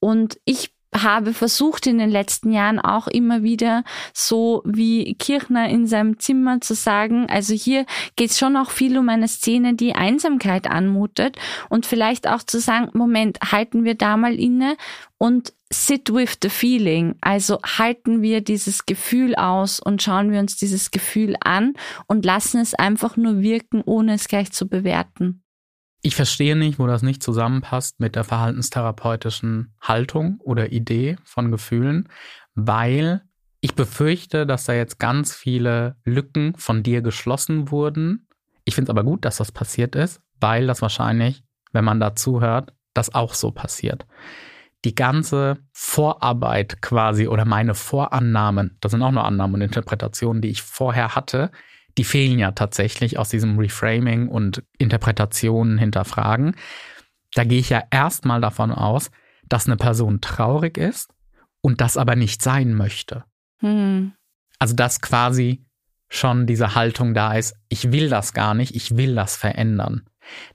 Und 0.00 0.38
ich 0.44 0.73
habe 0.96 1.34
versucht 1.34 1.86
in 1.86 1.98
den 1.98 2.10
letzten 2.10 2.52
Jahren 2.52 2.78
auch 2.78 3.08
immer 3.08 3.42
wieder 3.42 3.84
so 4.12 4.62
wie 4.64 5.14
Kirchner 5.14 5.68
in 5.68 5.86
seinem 5.86 6.18
Zimmer 6.18 6.60
zu 6.60 6.74
sagen, 6.74 7.26
also 7.28 7.54
hier 7.54 7.86
geht 8.16 8.30
es 8.30 8.38
schon 8.38 8.56
auch 8.56 8.70
viel 8.70 8.96
um 8.98 9.08
eine 9.08 9.28
Szene, 9.28 9.74
die 9.74 9.94
Einsamkeit 9.94 10.70
anmutet 10.70 11.36
und 11.68 11.86
vielleicht 11.86 12.28
auch 12.28 12.42
zu 12.42 12.60
sagen, 12.60 12.90
Moment, 12.92 13.38
halten 13.50 13.84
wir 13.84 13.94
da 13.94 14.16
mal 14.16 14.38
inne 14.38 14.76
und 15.18 15.52
sit 15.72 16.12
with 16.12 16.38
the 16.42 16.48
feeling. 16.48 17.16
Also 17.20 17.58
halten 17.62 18.22
wir 18.22 18.40
dieses 18.40 18.86
Gefühl 18.86 19.34
aus 19.34 19.80
und 19.80 20.02
schauen 20.02 20.30
wir 20.30 20.40
uns 20.40 20.56
dieses 20.56 20.90
Gefühl 20.90 21.36
an 21.40 21.74
und 22.06 22.24
lassen 22.24 22.60
es 22.60 22.74
einfach 22.74 23.16
nur 23.16 23.40
wirken, 23.40 23.82
ohne 23.84 24.14
es 24.14 24.28
gleich 24.28 24.52
zu 24.52 24.68
bewerten. 24.68 25.43
Ich 26.06 26.16
verstehe 26.16 26.54
nicht, 26.54 26.78
wo 26.78 26.86
das 26.86 27.00
nicht 27.00 27.22
zusammenpasst 27.22 27.98
mit 27.98 28.14
der 28.14 28.24
verhaltenstherapeutischen 28.24 29.72
Haltung 29.80 30.38
oder 30.40 30.70
Idee 30.70 31.16
von 31.24 31.50
Gefühlen, 31.50 32.10
weil 32.54 33.22
ich 33.62 33.74
befürchte, 33.74 34.44
dass 34.44 34.66
da 34.66 34.74
jetzt 34.74 34.98
ganz 34.98 35.34
viele 35.34 35.96
Lücken 36.04 36.56
von 36.58 36.82
dir 36.82 37.00
geschlossen 37.00 37.70
wurden. 37.70 38.28
Ich 38.66 38.74
finde 38.74 38.90
es 38.90 38.90
aber 38.90 39.02
gut, 39.02 39.24
dass 39.24 39.38
das 39.38 39.50
passiert 39.50 39.96
ist, 39.96 40.20
weil 40.40 40.66
das 40.66 40.82
wahrscheinlich, 40.82 41.42
wenn 41.72 41.86
man 41.86 42.00
dazu 42.00 42.42
hört, 42.42 42.74
das 42.92 43.14
auch 43.14 43.32
so 43.32 43.50
passiert. 43.50 44.04
Die 44.84 44.94
ganze 44.94 45.56
Vorarbeit 45.72 46.82
quasi 46.82 47.28
oder 47.28 47.46
meine 47.46 47.74
Vorannahmen, 47.74 48.76
das 48.82 48.92
sind 48.92 49.00
auch 49.00 49.10
nur 49.10 49.24
Annahmen 49.24 49.54
und 49.54 49.62
Interpretationen, 49.62 50.42
die 50.42 50.50
ich 50.50 50.60
vorher 50.60 51.14
hatte, 51.14 51.50
die 51.98 52.04
fehlen 52.04 52.38
ja 52.38 52.52
tatsächlich 52.52 53.18
aus 53.18 53.28
diesem 53.28 53.58
Reframing 53.58 54.28
und 54.28 54.62
Interpretationen 54.78 55.78
hinterfragen. 55.78 56.56
Da 57.34 57.44
gehe 57.44 57.60
ich 57.60 57.70
ja 57.70 57.82
erstmal 57.90 58.40
davon 58.40 58.70
aus, 58.72 59.10
dass 59.48 59.66
eine 59.66 59.76
Person 59.76 60.20
traurig 60.20 60.78
ist 60.78 61.10
und 61.60 61.80
das 61.80 61.96
aber 61.96 62.16
nicht 62.16 62.42
sein 62.42 62.74
möchte. 62.74 63.24
Hm. 63.58 64.12
Also 64.58 64.74
dass 64.74 65.00
quasi 65.00 65.64
schon 66.08 66.46
diese 66.46 66.74
Haltung 66.74 67.14
da 67.14 67.34
ist, 67.34 67.56
ich 67.68 67.92
will 67.92 68.08
das 68.08 68.32
gar 68.32 68.54
nicht, 68.54 68.74
ich 68.74 68.96
will 68.96 69.14
das 69.14 69.36
verändern. 69.36 70.08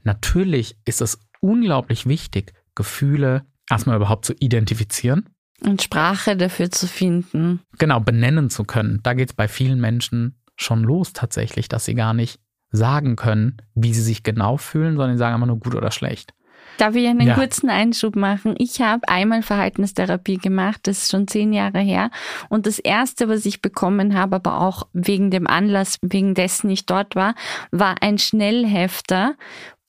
Natürlich 0.03 0.77
ist 0.85 1.01
es 1.01 1.19
unglaublich 1.41 2.05
wichtig, 2.05 2.53
Gefühle 2.75 3.45
erstmal 3.69 3.97
überhaupt 3.97 4.25
zu 4.25 4.33
identifizieren. 4.39 5.29
Und 5.61 5.81
Sprache 5.81 6.37
dafür 6.37 6.71
zu 6.71 6.87
finden. 6.87 7.59
Genau, 7.77 7.99
benennen 7.99 8.49
zu 8.49 8.63
können. 8.63 9.01
Da 9.03 9.13
geht 9.13 9.29
es 9.29 9.35
bei 9.35 9.49
vielen 9.49 9.81
Menschen 9.81 10.38
schon 10.61 10.83
los 10.83 11.13
tatsächlich, 11.13 11.67
dass 11.67 11.85
sie 11.85 11.95
gar 11.95 12.13
nicht 12.13 12.39
sagen 12.71 13.15
können, 13.15 13.57
wie 13.73 13.93
sie 13.93 14.01
sich 14.01 14.23
genau 14.23 14.57
fühlen, 14.57 14.95
sondern 14.95 15.17
sie 15.17 15.19
sagen 15.19 15.35
immer 15.35 15.47
nur 15.47 15.59
gut 15.59 15.75
oder 15.75 15.91
schlecht. 15.91 16.33
Darf 16.77 16.95
ich 16.95 17.07
einen 17.07 17.27
ja. 17.27 17.35
kurzen 17.35 17.69
Einschub 17.69 18.15
machen? 18.15 18.55
Ich 18.57 18.79
habe 18.79 19.07
einmal 19.09 19.41
Verhaltenstherapie 19.41 20.37
gemacht, 20.37 20.81
das 20.83 20.99
ist 20.99 21.11
schon 21.11 21.27
zehn 21.27 21.51
Jahre 21.51 21.79
her. 21.79 22.09
Und 22.47 22.67
das 22.67 22.79
erste, 22.79 23.27
was 23.27 23.45
ich 23.45 23.61
bekommen 23.61 24.17
habe, 24.17 24.37
aber 24.37 24.61
auch 24.61 24.87
wegen 24.93 25.29
dem 25.29 25.45
Anlass, 25.45 25.97
wegen 26.01 26.35
dessen 26.35 26.69
ich 26.69 26.85
dort 26.85 27.15
war, 27.15 27.35
war 27.71 27.95
ein 28.01 28.17
Schnellhefter, 28.17 29.35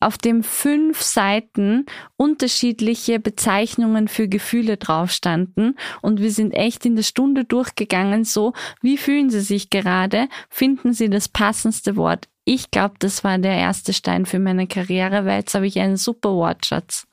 auf 0.01 0.19
dem 0.19 0.43
fünf 0.43 1.03
Seiten 1.03 1.87
unterschiedliche 2.17 3.21
Bezeichnungen 3.21 4.09
für 4.09 4.29
Gefühle 4.29 4.79
drauf 4.79 5.11
standen 5.13 5.77
und 6.01 6.21
wir 6.21 6.33
sind 6.33 6.53
echt 6.53 6.87
in 6.87 6.97
der 6.97 7.03
Stunde 7.03 7.45
durchgegangen, 7.45 8.25
so, 8.25 8.55
wie 8.81 8.97
fühlen 8.97 9.31
Sie 9.31 9.41
sich 9.41 9.71
gerade? 9.71 10.29
Finden 10.49 10.93
Sie 10.93 11.11
das 11.11 11.29
passendste 11.29 11.97
Wort? 11.97 12.29
Ich 12.45 12.71
glaube, 12.71 12.95
das 12.99 13.23
war 13.23 13.39
der 13.39 13.57
erste 13.57 13.93
Stein 13.93 14.27
für 14.27 14.39
meine 14.39 14.67
Karriere, 14.67 15.27
weil 15.27 15.41
jetzt 15.41 15.55
habe 15.55 15.67
ich 15.67 15.79
einen 15.79 15.97
super 15.97 16.35
Wortschatz. 16.35 17.07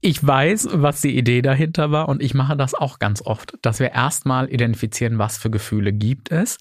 Ich 0.00 0.26
weiß, 0.26 0.68
was 0.72 1.00
die 1.00 1.16
Idee 1.16 1.40
dahinter 1.40 1.90
war 1.90 2.10
und 2.10 2.22
ich 2.22 2.34
mache 2.34 2.56
das 2.56 2.74
auch 2.74 2.98
ganz 2.98 3.22
oft, 3.22 3.56
dass 3.62 3.80
wir 3.80 3.92
erstmal 3.92 4.52
identifizieren, 4.52 5.18
was 5.18 5.38
für 5.38 5.48
Gefühle 5.48 5.94
gibt 5.94 6.30
es. 6.30 6.58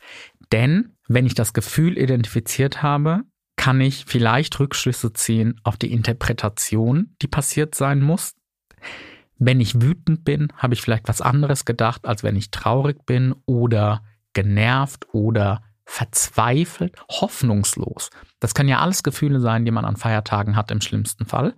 Denn 0.54 0.94
wenn 1.10 1.26
ich 1.26 1.34
das 1.34 1.52
Gefühl 1.52 1.98
identifiziert 1.98 2.84
habe, 2.84 3.24
kann 3.56 3.80
ich 3.82 4.06
vielleicht 4.06 4.60
Rückschlüsse 4.60 5.14
ziehen 5.14 5.60
auf 5.64 5.78
die 5.78 5.91
Interpretation, 5.91 7.16
die 7.22 7.28
passiert 7.28 7.76
sein 7.76 8.01
muss. 8.01 8.34
Wenn 9.38 9.60
ich 9.60 9.82
wütend 9.82 10.26
bin, 10.26 10.49
habe 10.58 10.74
ich 10.74 10.82
vielleicht 10.82 11.08
was 11.08 11.22
anderes 11.22 11.66
gedacht, 11.66 12.06
als 12.06 12.24
wenn 12.24 12.36
ich 12.36 12.51
traurig 12.51 13.06
bin 13.06 13.36
oder 13.45 14.04
genervt 14.34 15.08
oder 15.14 15.64
verzweifelt, 15.86 16.95
hoffnungslos. 17.10 18.10
Das 18.39 18.54
können 18.54 18.70
ja 18.70 18.80
alles 18.80 19.04
Gefühle 19.04 19.39
sein, 19.39 19.66
die 19.66 19.72
man 19.72 19.86
an 19.86 19.97
Feiertagen 19.97 20.56
hat 20.56 20.72
im 20.72 20.82
schlimmsten 20.82 21.26
Fall. 21.26 21.56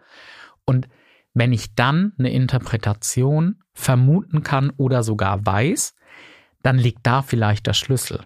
Und 0.65 0.87
wenn 1.33 1.53
ich 1.53 1.75
dann 1.75 2.13
eine 2.17 2.31
Interpretation 2.31 3.61
vermuten 3.73 4.41
kann 4.41 4.71
oder 4.77 5.03
sogar 5.03 5.45
weiß, 5.45 5.93
dann 6.63 6.77
liegt 6.77 7.05
da 7.05 7.21
vielleicht 7.21 7.67
der 7.67 7.73
Schlüssel. 7.73 8.21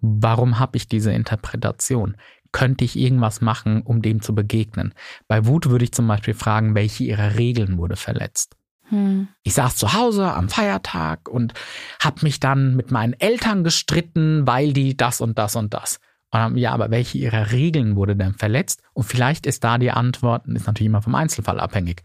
Warum 0.00 0.58
habe 0.58 0.76
ich 0.76 0.88
diese 0.88 1.12
Interpretation? 1.12 2.16
Könnte 2.52 2.84
ich 2.84 2.96
irgendwas 2.96 3.40
machen, 3.40 3.82
um 3.82 4.02
dem 4.02 4.22
zu 4.22 4.34
begegnen? 4.34 4.94
Bei 5.26 5.46
Wut 5.46 5.68
würde 5.68 5.84
ich 5.84 5.92
zum 5.92 6.06
Beispiel 6.06 6.34
fragen, 6.34 6.74
welche 6.74 7.04
ihrer 7.04 7.36
Regeln 7.36 7.78
wurde 7.78 7.96
verletzt? 7.96 8.56
Hm. 8.88 9.28
Ich 9.42 9.54
saß 9.54 9.76
zu 9.76 9.94
Hause 9.94 10.32
am 10.32 10.48
Feiertag 10.48 11.28
und 11.28 11.54
habe 12.00 12.20
mich 12.22 12.40
dann 12.40 12.76
mit 12.76 12.90
meinen 12.90 13.14
Eltern 13.14 13.64
gestritten, 13.64 14.46
weil 14.46 14.72
die 14.72 14.96
das 14.96 15.20
und 15.20 15.38
das 15.38 15.56
und 15.56 15.72
das. 15.72 15.98
Und 16.30 16.40
dann, 16.40 16.56
ja, 16.56 16.72
aber 16.72 16.90
welche 16.90 17.18
ihrer 17.18 17.52
Regeln 17.52 17.96
wurde 17.96 18.16
denn 18.16 18.34
verletzt? 18.34 18.82
Und 18.92 19.04
vielleicht 19.04 19.46
ist 19.46 19.64
da 19.64 19.78
die 19.78 19.90
Antwort, 19.90 20.46
ist 20.46 20.66
natürlich 20.66 20.88
immer 20.88 21.02
vom 21.02 21.14
Einzelfall 21.14 21.58
abhängig, 21.58 22.02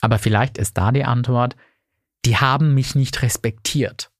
aber 0.00 0.18
vielleicht 0.18 0.58
ist 0.58 0.76
da 0.76 0.92
die 0.92 1.04
Antwort, 1.04 1.56
die 2.24 2.36
haben 2.36 2.74
mich 2.74 2.94
nicht 2.94 3.22
respektiert. 3.22 4.10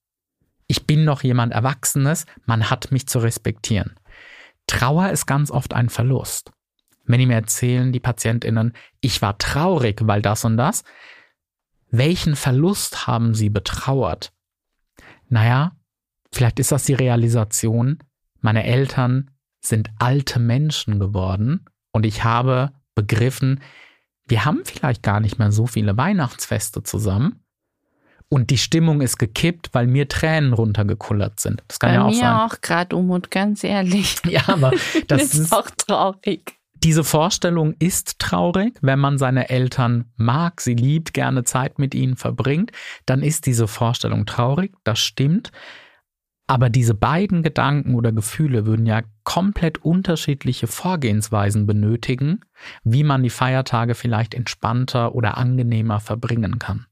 Ich 0.67 0.87
bin 0.87 1.05
noch 1.05 1.23
jemand 1.23 1.53
Erwachsenes, 1.53 2.25
man 2.47 2.71
hat 2.71 2.93
mich 2.93 3.07
zu 3.07 3.19
respektieren. 3.19 3.95
Trauer 4.67 5.11
ist 5.11 5.27
ganz 5.27 5.51
oft 5.51 5.75
ein 5.75 5.89
Verlust. 5.89 6.53
Wenn 7.05 7.19
die 7.19 7.27
mir 7.27 7.35
erzählen, 7.35 7.93
die 7.93 8.01
PatientInnen, 8.01 8.75
ich 9.01 9.23
war 9.23 9.39
traurig, 9.39 10.01
weil 10.05 10.23
das 10.23 10.45
und 10.45 10.57
das, 10.57 10.85
welchen 11.91 12.37
Verlust 12.37 13.07
haben 13.07 13.35
sie 13.35 13.51
betrauert? 13.51 14.33
Naja, 15.29 15.77
vielleicht 16.33 16.59
ist 16.59 16.73
das 16.73 16.85
die 16.85 16.95
Realisation, 16.95 17.99
meine 18.41 18.65
Eltern 18.65 19.31
sind 19.61 19.91
alte 19.99 20.39
Menschen 20.39 20.99
geworden 20.99 21.67
und 21.93 22.07
ich 22.07 22.25
habe 22.25 22.73
begriffen, 22.95 23.61
wir 24.27 24.45
haben 24.45 24.63
vielleicht 24.65 25.03
gar 25.03 25.21
nicht 25.21 25.39
mehr 25.39 25.53
so 25.53 25.67
viele 25.67 25.97
Weihnachtsfeste 25.97 26.83
zusammen 26.83 27.42
und 28.33 28.49
die 28.49 28.57
Stimmung 28.57 29.03
ist 29.03 29.19
gekippt, 29.19 29.69
weil 29.73 29.87
mir 29.87 30.09
Tränen 30.09 30.55
runtergekullert 30.55 31.39
sind. 31.39 31.63
Das 31.69 31.79
kann 31.79 31.91
Bei 31.91 31.95
ja 31.97 32.05
auch 32.05 32.09
mir 32.09 32.17
sein. 32.17 32.33
auch 32.33 32.61
gerade, 32.63 32.97
Umut, 32.97 33.31
ganz 33.31 33.63
ehrlich. 33.63 34.17
Ja, 34.27 34.41
aber 34.47 34.71
das, 34.71 34.81
das 35.07 35.23
ist, 35.35 35.35
ist 35.35 35.53
auch 35.53 35.69
traurig. 35.69 36.55
Diese 36.83 37.05
Vorstellung 37.05 37.75
ist 37.79 38.19
traurig, 38.19 38.79
wenn 38.81 38.99
man 38.99 39.19
seine 39.19 39.51
Eltern 39.51 40.07
mag, 40.17 40.63
sie 40.63 40.73
liebt, 40.73 41.13
gerne 41.13 41.45
Zeit 41.45 41.79
mit 41.79 41.95
ihnen 41.95 42.17
verbringt, 42.17 42.73
dann 43.05 43.23
ist 43.23 43.45
diese 43.45 43.69
Vorstellung 43.69 44.25
traurig, 44.25 44.73
das 44.83 44.99
stimmt. 44.99 45.53
Aber 46.47 46.71
diese 46.71 46.95
beiden 46.95 47.43
Gedanken 47.43 47.95
oder 47.95 48.13
Gefühle 48.13 48.65
würden 48.65 48.87
ja 48.87 49.03
komplett 49.25 49.85
unterschiedliche 49.85 50.69
Vorgehensweisen 50.69 51.67
benötigen, 51.67 52.41
wie 52.83 53.05
man 53.05 53.23
die 53.23 53.31
Feiertage 53.31 53.95
vielleicht 53.95 54.33
entspannter 54.33 55.15
oder 55.15 55.37
angenehmer 55.37 56.01
verbringen 56.01 56.59
kann. 56.59 56.87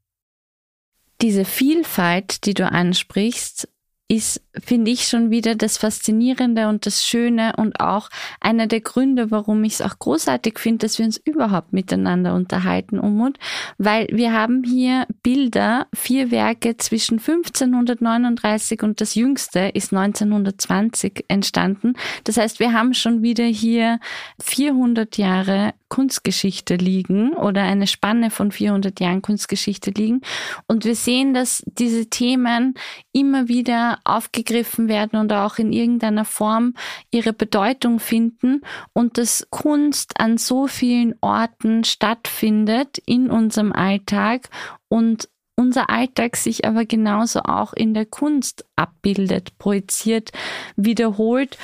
Diese 1.23 1.45
Vielfalt, 1.45 2.47
die 2.47 2.55
du 2.55 2.71
ansprichst, 2.71 3.68
ist, 4.11 4.43
finde 4.61 4.91
ich, 4.91 5.07
schon 5.07 5.31
wieder 5.31 5.55
das 5.55 5.79
Faszinierende 5.79 6.68
und 6.68 6.85
das 6.85 7.05
Schöne 7.05 7.53
und 7.57 7.79
auch 7.79 8.09
einer 8.41 8.66
der 8.66 8.81
Gründe, 8.81 9.31
warum 9.31 9.62
ich 9.62 9.75
es 9.75 9.83
auch 9.83 9.99
großartig 10.01 10.59
finde, 10.59 10.87
dass 10.87 10.99
wir 10.99 11.07
uns 11.07 11.16
überhaupt 11.16 11.73
miteinander 11.73 12.35
unterhalten, 12.35 12.99
Umut, 12.99 13.39
weil 13.79 14.09
wir 14.11 14.33
haben 14.33 14.64
hier 14.64 15.07
Bilder, 15.23 15.87
vier 15.95 16.33
Werke 16.33 16.77
zwischen 16.77 17.18
1539 17.18 18.83
und 18.83 19.01
das 19.01 19.14
jüngste 19.14 19.71
ist 19.75 19.93
1920 19.93 21.27
entstanden. 21.29 21.95
Das 22.25 22.37
heißt, 22.37 22.59
wir 22.59 22.73
haben 22.73 22.95
schon 22.95 23.23
wieder 23.23 23.45
hier 23.45 24.01
400 24.43 25.18
Jahre 25.18 25.75
Kunstgeschichte 25.91 26.76
liegen 26.76 27.34
oder 27.34 27.62
eine 27.62 27.86
Spanne 27.86 28.30
von 28.30 28.51
400 28.51 28.99
Jahren 29.01 29.20
Kunstgeschichte 29.20 29.91
liegen. 29.91 30.22
Und 30.66 30.86
wir 30.86 30.95
sehen, 30.95 31.34
dass 31.34 31.62
diese 31.66 32.07
Themen 32.07 32.74
immer 33.12 33.49
wieder 33.49 33.99
aufgegriffen 34.05 34.88
werden 34.88 35.20
und 35.20 35.32
auch 35.34 35.59
in 35.59 35.74
irgendeiner 35.74 36.24
Form 36.24 36.72
ihre 37.11 37.34
Bedeutung 37.34 38.01
finden 38.01 38.62
und 38.95 39.18
dass 39.18 39.47
Kunst 39.51 40.18
an 40.18 40.38
so 40.38 40.66
vielen 40.66 41.14
Orten 41.20 41.84
stattfindet 41.84 42.97
in 43.05 43.28
unserem 43.28 43.72
Alltag 43.72 44.49
und 44.88 45.28
unser 45.57 45.91
Alltag 45.91 46.36
sich 46.36 46.64
aber 46.64 46.86
genauso 46.86 47.41
auch 47.41 47.74
in 47.74 47.93
der 47.93 48.07
Kunst 48.07 48.64
abbildet, 48.76 49.59
projiziert, 49.59 50.30
wiederholt 50.76 51.59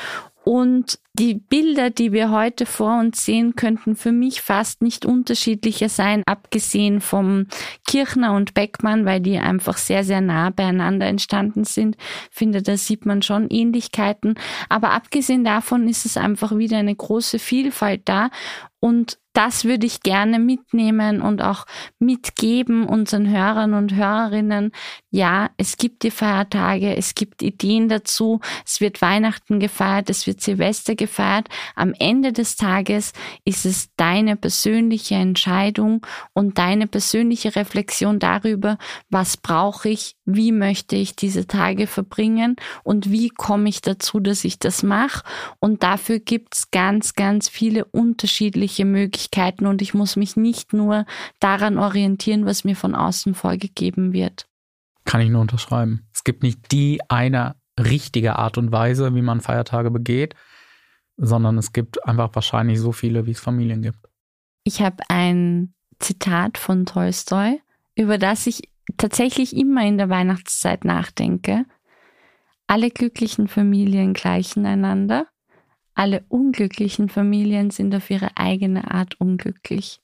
und 0.45 1.01
die 1.19 1.35
Bilder, 1.35 1.89
die 1.89 2.13
wir 2.13 2.31
heute 2.31 2.67
vor 2.67 3.01
uns 3.01 3.25
sehen, 3.25 3.57
könnten 3.57 3.97
für 3.97 4.13
mich 4.13 4.43
fast 4.43 4.83
nicht 4.83 5.07
unterschiedlicher 5.07 5.89
sein, 5.89 6.23
abgesehen 6.27 7.01
vom 7.01 7.47
Kirchner 7.87 8.35
und 8.35 8.53
Beckmann, 8.53 9.07
weil 9.07 9.21
die 9.21 9.39
einfach 9.39 9.79
sehr, 9.79 10.05
sehr 10.05 10.21
nah 10.21 10.51
beieinander 10.51 11.07
entstanden 11.07 11.65
sind. 11.65 11.97
Ich 12.31 12.37
finde, 12.37 12.63
da 12.63 12.77
sieht 12.77 13.07
man 13.07 13.23
schon 13.23 13.49
Ähnlichkeiten. 13.49 14.35
Aber 14.69 14.91
abgesehen 14.91 15.43
davon 15.43 15.89
ist 15.89 16.05
es 16.05 16.19
einfach 16.19 16.57
wieder 16.57 16.77
eine 16.77 16.95
große 16.95 17.39
Vielfalt 17.39 18.03
da. 18.05 18.29
Und 18.79 19.19
das 19.37 19.67
würde 19.67 19.85
ich 19.85 20.01
gerne 20.01 20.39
mitnehmen 20.39 21.21
und 21.21 21.43
auch 21.43 21.67
mitgeben 21.99 22.87
unseren 22.87 23.29
Hörern 23.31 23.75
und 23.75 23.95
Hörerinnen. 23.95 24.73
Ja, 25.11 25.51
es 25.59 25.77
gibt 25.77 26.05
die 26.05 26.11
Feiertage, 26.11 26.97
es 26.97 27.15
gibt 27.15 27.43
Ideen 27.43 27.91
dazu, 27.91 28.41
es 28.65 28.81
wird 28.81 29.03
Weihnachten 29.03 29.61
gefeiert, 29.61 30.09
es 30.09 30.27
wird 30.27 30.41
Silvester 30.41 30.95
gefeiert. 30.95 31.49
Am 31.75 31.93
Ende 31.99 32.33
des 32.33 32.57
Tages 32.57 33.13
ist 33.45 33.67
es 33.67 33.91
deine 33.97 34.37
persönliche 34.37 35.17
Entscheidung 35.17 36.07
und 36.33 36.57
deine 36.57 36.87
persönliche 36.87 37.55
Reflexion 37.57 38.19
darüber, 38.19 38.79
was 39.11 39.37
brauche 39.37 39.91
ich, 39.91 40.16
wie 40.27 40.53
möchte 40.53 40.97
ich 40.97 41.17
diese 41.17 41.47
Tage 41.47 41.87
verbringen 41.87 42.57
und 42.83 43.11
wie 43.11 43.31
komme 43.31 43.69
ich 43.69 43.81
dazu, 43.81 44.21
dass 44.21 44.45
ich 44.45 44.59
das 44.59 44.83
mache. 44.83 45.25
Und 45.61 45.83
dafür 45.83 46.19
gibt 46.19 46.55
es 46.55 46.71
ganz, 46.71 47.15
ganz 47.15 47.49
viele 47.49 47.85
unterschiedliche 47.87 48.85
Möglichkeiten 48.85 49.07
Möglichkeiten 49.07 49.67
und 49.67 49.83
ich 49.83 49.95
muss 49.95 50.17
mich 50.17 50.37
nicht 50.37 50.73
nur 50.73 51.07
daran 51.41 51.79
orientieren, 51.79 52.47
was 52.47 52.65
mir 52.65 52.77
von 52.77 52.95
außen 52.95 53.35
vorgegeben 53.35 54.13
wird. 54.13 54.47
Kann 55.05 55.21
ich 55.21 55.31
nur 55.31 55.41
unterschreiben. 55.41 56.07
Es 56.13 56.25
gibt 56.25 56.43
nicht 56.43 56.73
die 56.73 57.01
eine 57.09 57.57
richtige 57.79 58.37
Art 58.37 58.59
und 58.59 58.73
Weise, 58.73 59.15
wie 59.15 59.23
man 59.23 59.41
Feiertage 59.41 59.91
begeht, 59.91 60.35
sondern 61.17 61.59
es 61.59 61.73
gibt 61.73 62.05
einfach 62.07 62.31
wahrscheinlich 62.35 62.81
so 62.81 62.93
viele, 62.93 63.27
wie 63.27 63.33
es 63.33 63.41
Familien 63.41 63.83
gibt. 63.83 63.99
Ich 64.65 64.83
habe 64.83 65.03
ein 65.09 65.75
Zitat 65.99 66.59
von 66.59 66.87
Tolstoi, 66.87 67.61
über 67.95 68.19
das 68.19 68.47
ich 68.47 68.69
tatsächlich 68.97 69.57
immer 69.57 69.85
in 69.87 69.99
der 69.99 70.09
Weihnachtszeit 70.09 70.85
nachdenke. 70.85 71.65
Alle 72.67 72.91
glücklichen 72.91 73.49
Familien 73.49 74.13
gleichen 74.13 74.67
einander, 74.67 75.27
alle 75.95 76.25
unglücklichen 76.29 77.09
Familien 77.09 77.71
sind 77.71 77.95
auf 77.95 78.11
ihre 78.11 78.37
eigene 78.37 78.91
Art 78.91 79.21
unglücklich. 79.21 80.01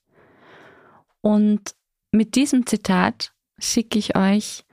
Und 1.21 1.75
mit 2.11 2.35
diesem 2.35 2.65
Zitat 2.65 3.31
schicke 3.59 3.99
ich 3.99 4.15
euch 4.15 4.65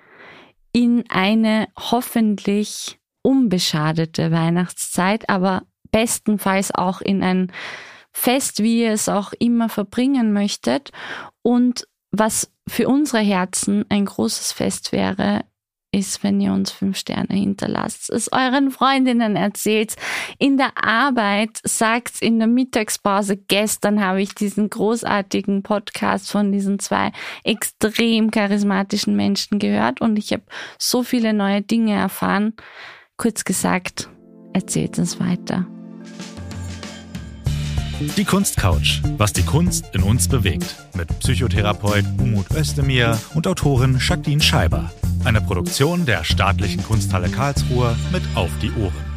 in 0.73 1.05
eine 1.09 1.69
hoffentlich 1.79 2.99
unbeschadete 3.23 4.31
Weihnachtszeit, 4.31 5.29
aber 5.29 5.63
bestenfalls 5.91 6.73
auch 6.75 7.01
in 7.01 7.23
ein 7.23 7.53
Fest, 8.13 8.63
wie 8.63 8.83
ihr 8.83 8.93
es 8.93 9.09
auch 9.09 9.33
immer 9.39 9.69
verbringen 9.69 10.33
möchtet. 10.33 10.91
Und 11.43 11.87
was 12.13 12.53
für 12.71 12.89
unsere 12.89 13.23
Herzen 13.23 13.85
ein 13.89 14.07
großes 14.07 14.53
Fest 14.53 14.93
wäre, 14.93 15.45
ist, 15.93 16.23
wenn 16.23 16.41
ihr 16.41 16.53
uns 16.53 16.71
fünf 16.71 16.97
Sterne 16.97 17.35
hinterlasst, 17.35 18.11
es 18.11 18.31
euren 18.33 18.71
Freundinnen 18.71 19.35
erzählt, 19.35 19.97
in 20.39 20.57
der 20.57 20.73
Arbeit 20.77 21.59
sagt, 21.65 22.23
in 22.23 22.39
der 22.39 22.47
Mittagspause, 22.47 23.37
gestern 23.37 24.01
habe 24.01 24.23
ich 24.23 24.35
diesen 24.37 24.71
großartigen 24.71 25.65
Podcast 25.65 26.31
von 26.31 26.53
diesen 26.53 26.79
zwei 26.79 27.11
extrem 27.43 28.31
charismatischen 28.31 29.17
Menschen 29.17 29.59
gehört 29.59 30.01
und 30.01 30.17
ich 30.17 30.33
habe 30.33 30.45
so 30.79 31.03
viele 31.03 31.33
neue 31.33 31.63
Dinge 31.63 31.95
erfahren. 31.95 32.55
Kurz 33.17 33.45
gesagt, 33.45 34.09
erzählt 34.53 34.97
uns 34.97 35.19
weiter. 35.19 35.67
Die 38.01 38.25
Kunstcouch, 38.25 39.03
was 39.19 39.35
die 39.35 39.43
Kunst 39.43 39.85
in 39.93 40.03
uns 40.03 40.27
bewegt. 40.27 40.75
Mit 40.97 41.09
Psychotherapeut 41.19 42.07
Umut 42.19 42.51
Özdemir 42.51 43.19
und 43.35 43.47
Autorin 43.47 43.99
Jacqueline 44.01 44.41
Scheiber. 44.41 44.91
Eine 45.25 45.43
Produktion 45.43 46.07
der 46.07 46.25
Staatlichen 46.25 46.83
Kunsthalle 46.83 47.29
Karlsruhe 47.29 47.95
mit 48.11 48.23
Auf 48.35 48.51
die 48.63 48.73
Ohren. 48.73 49.10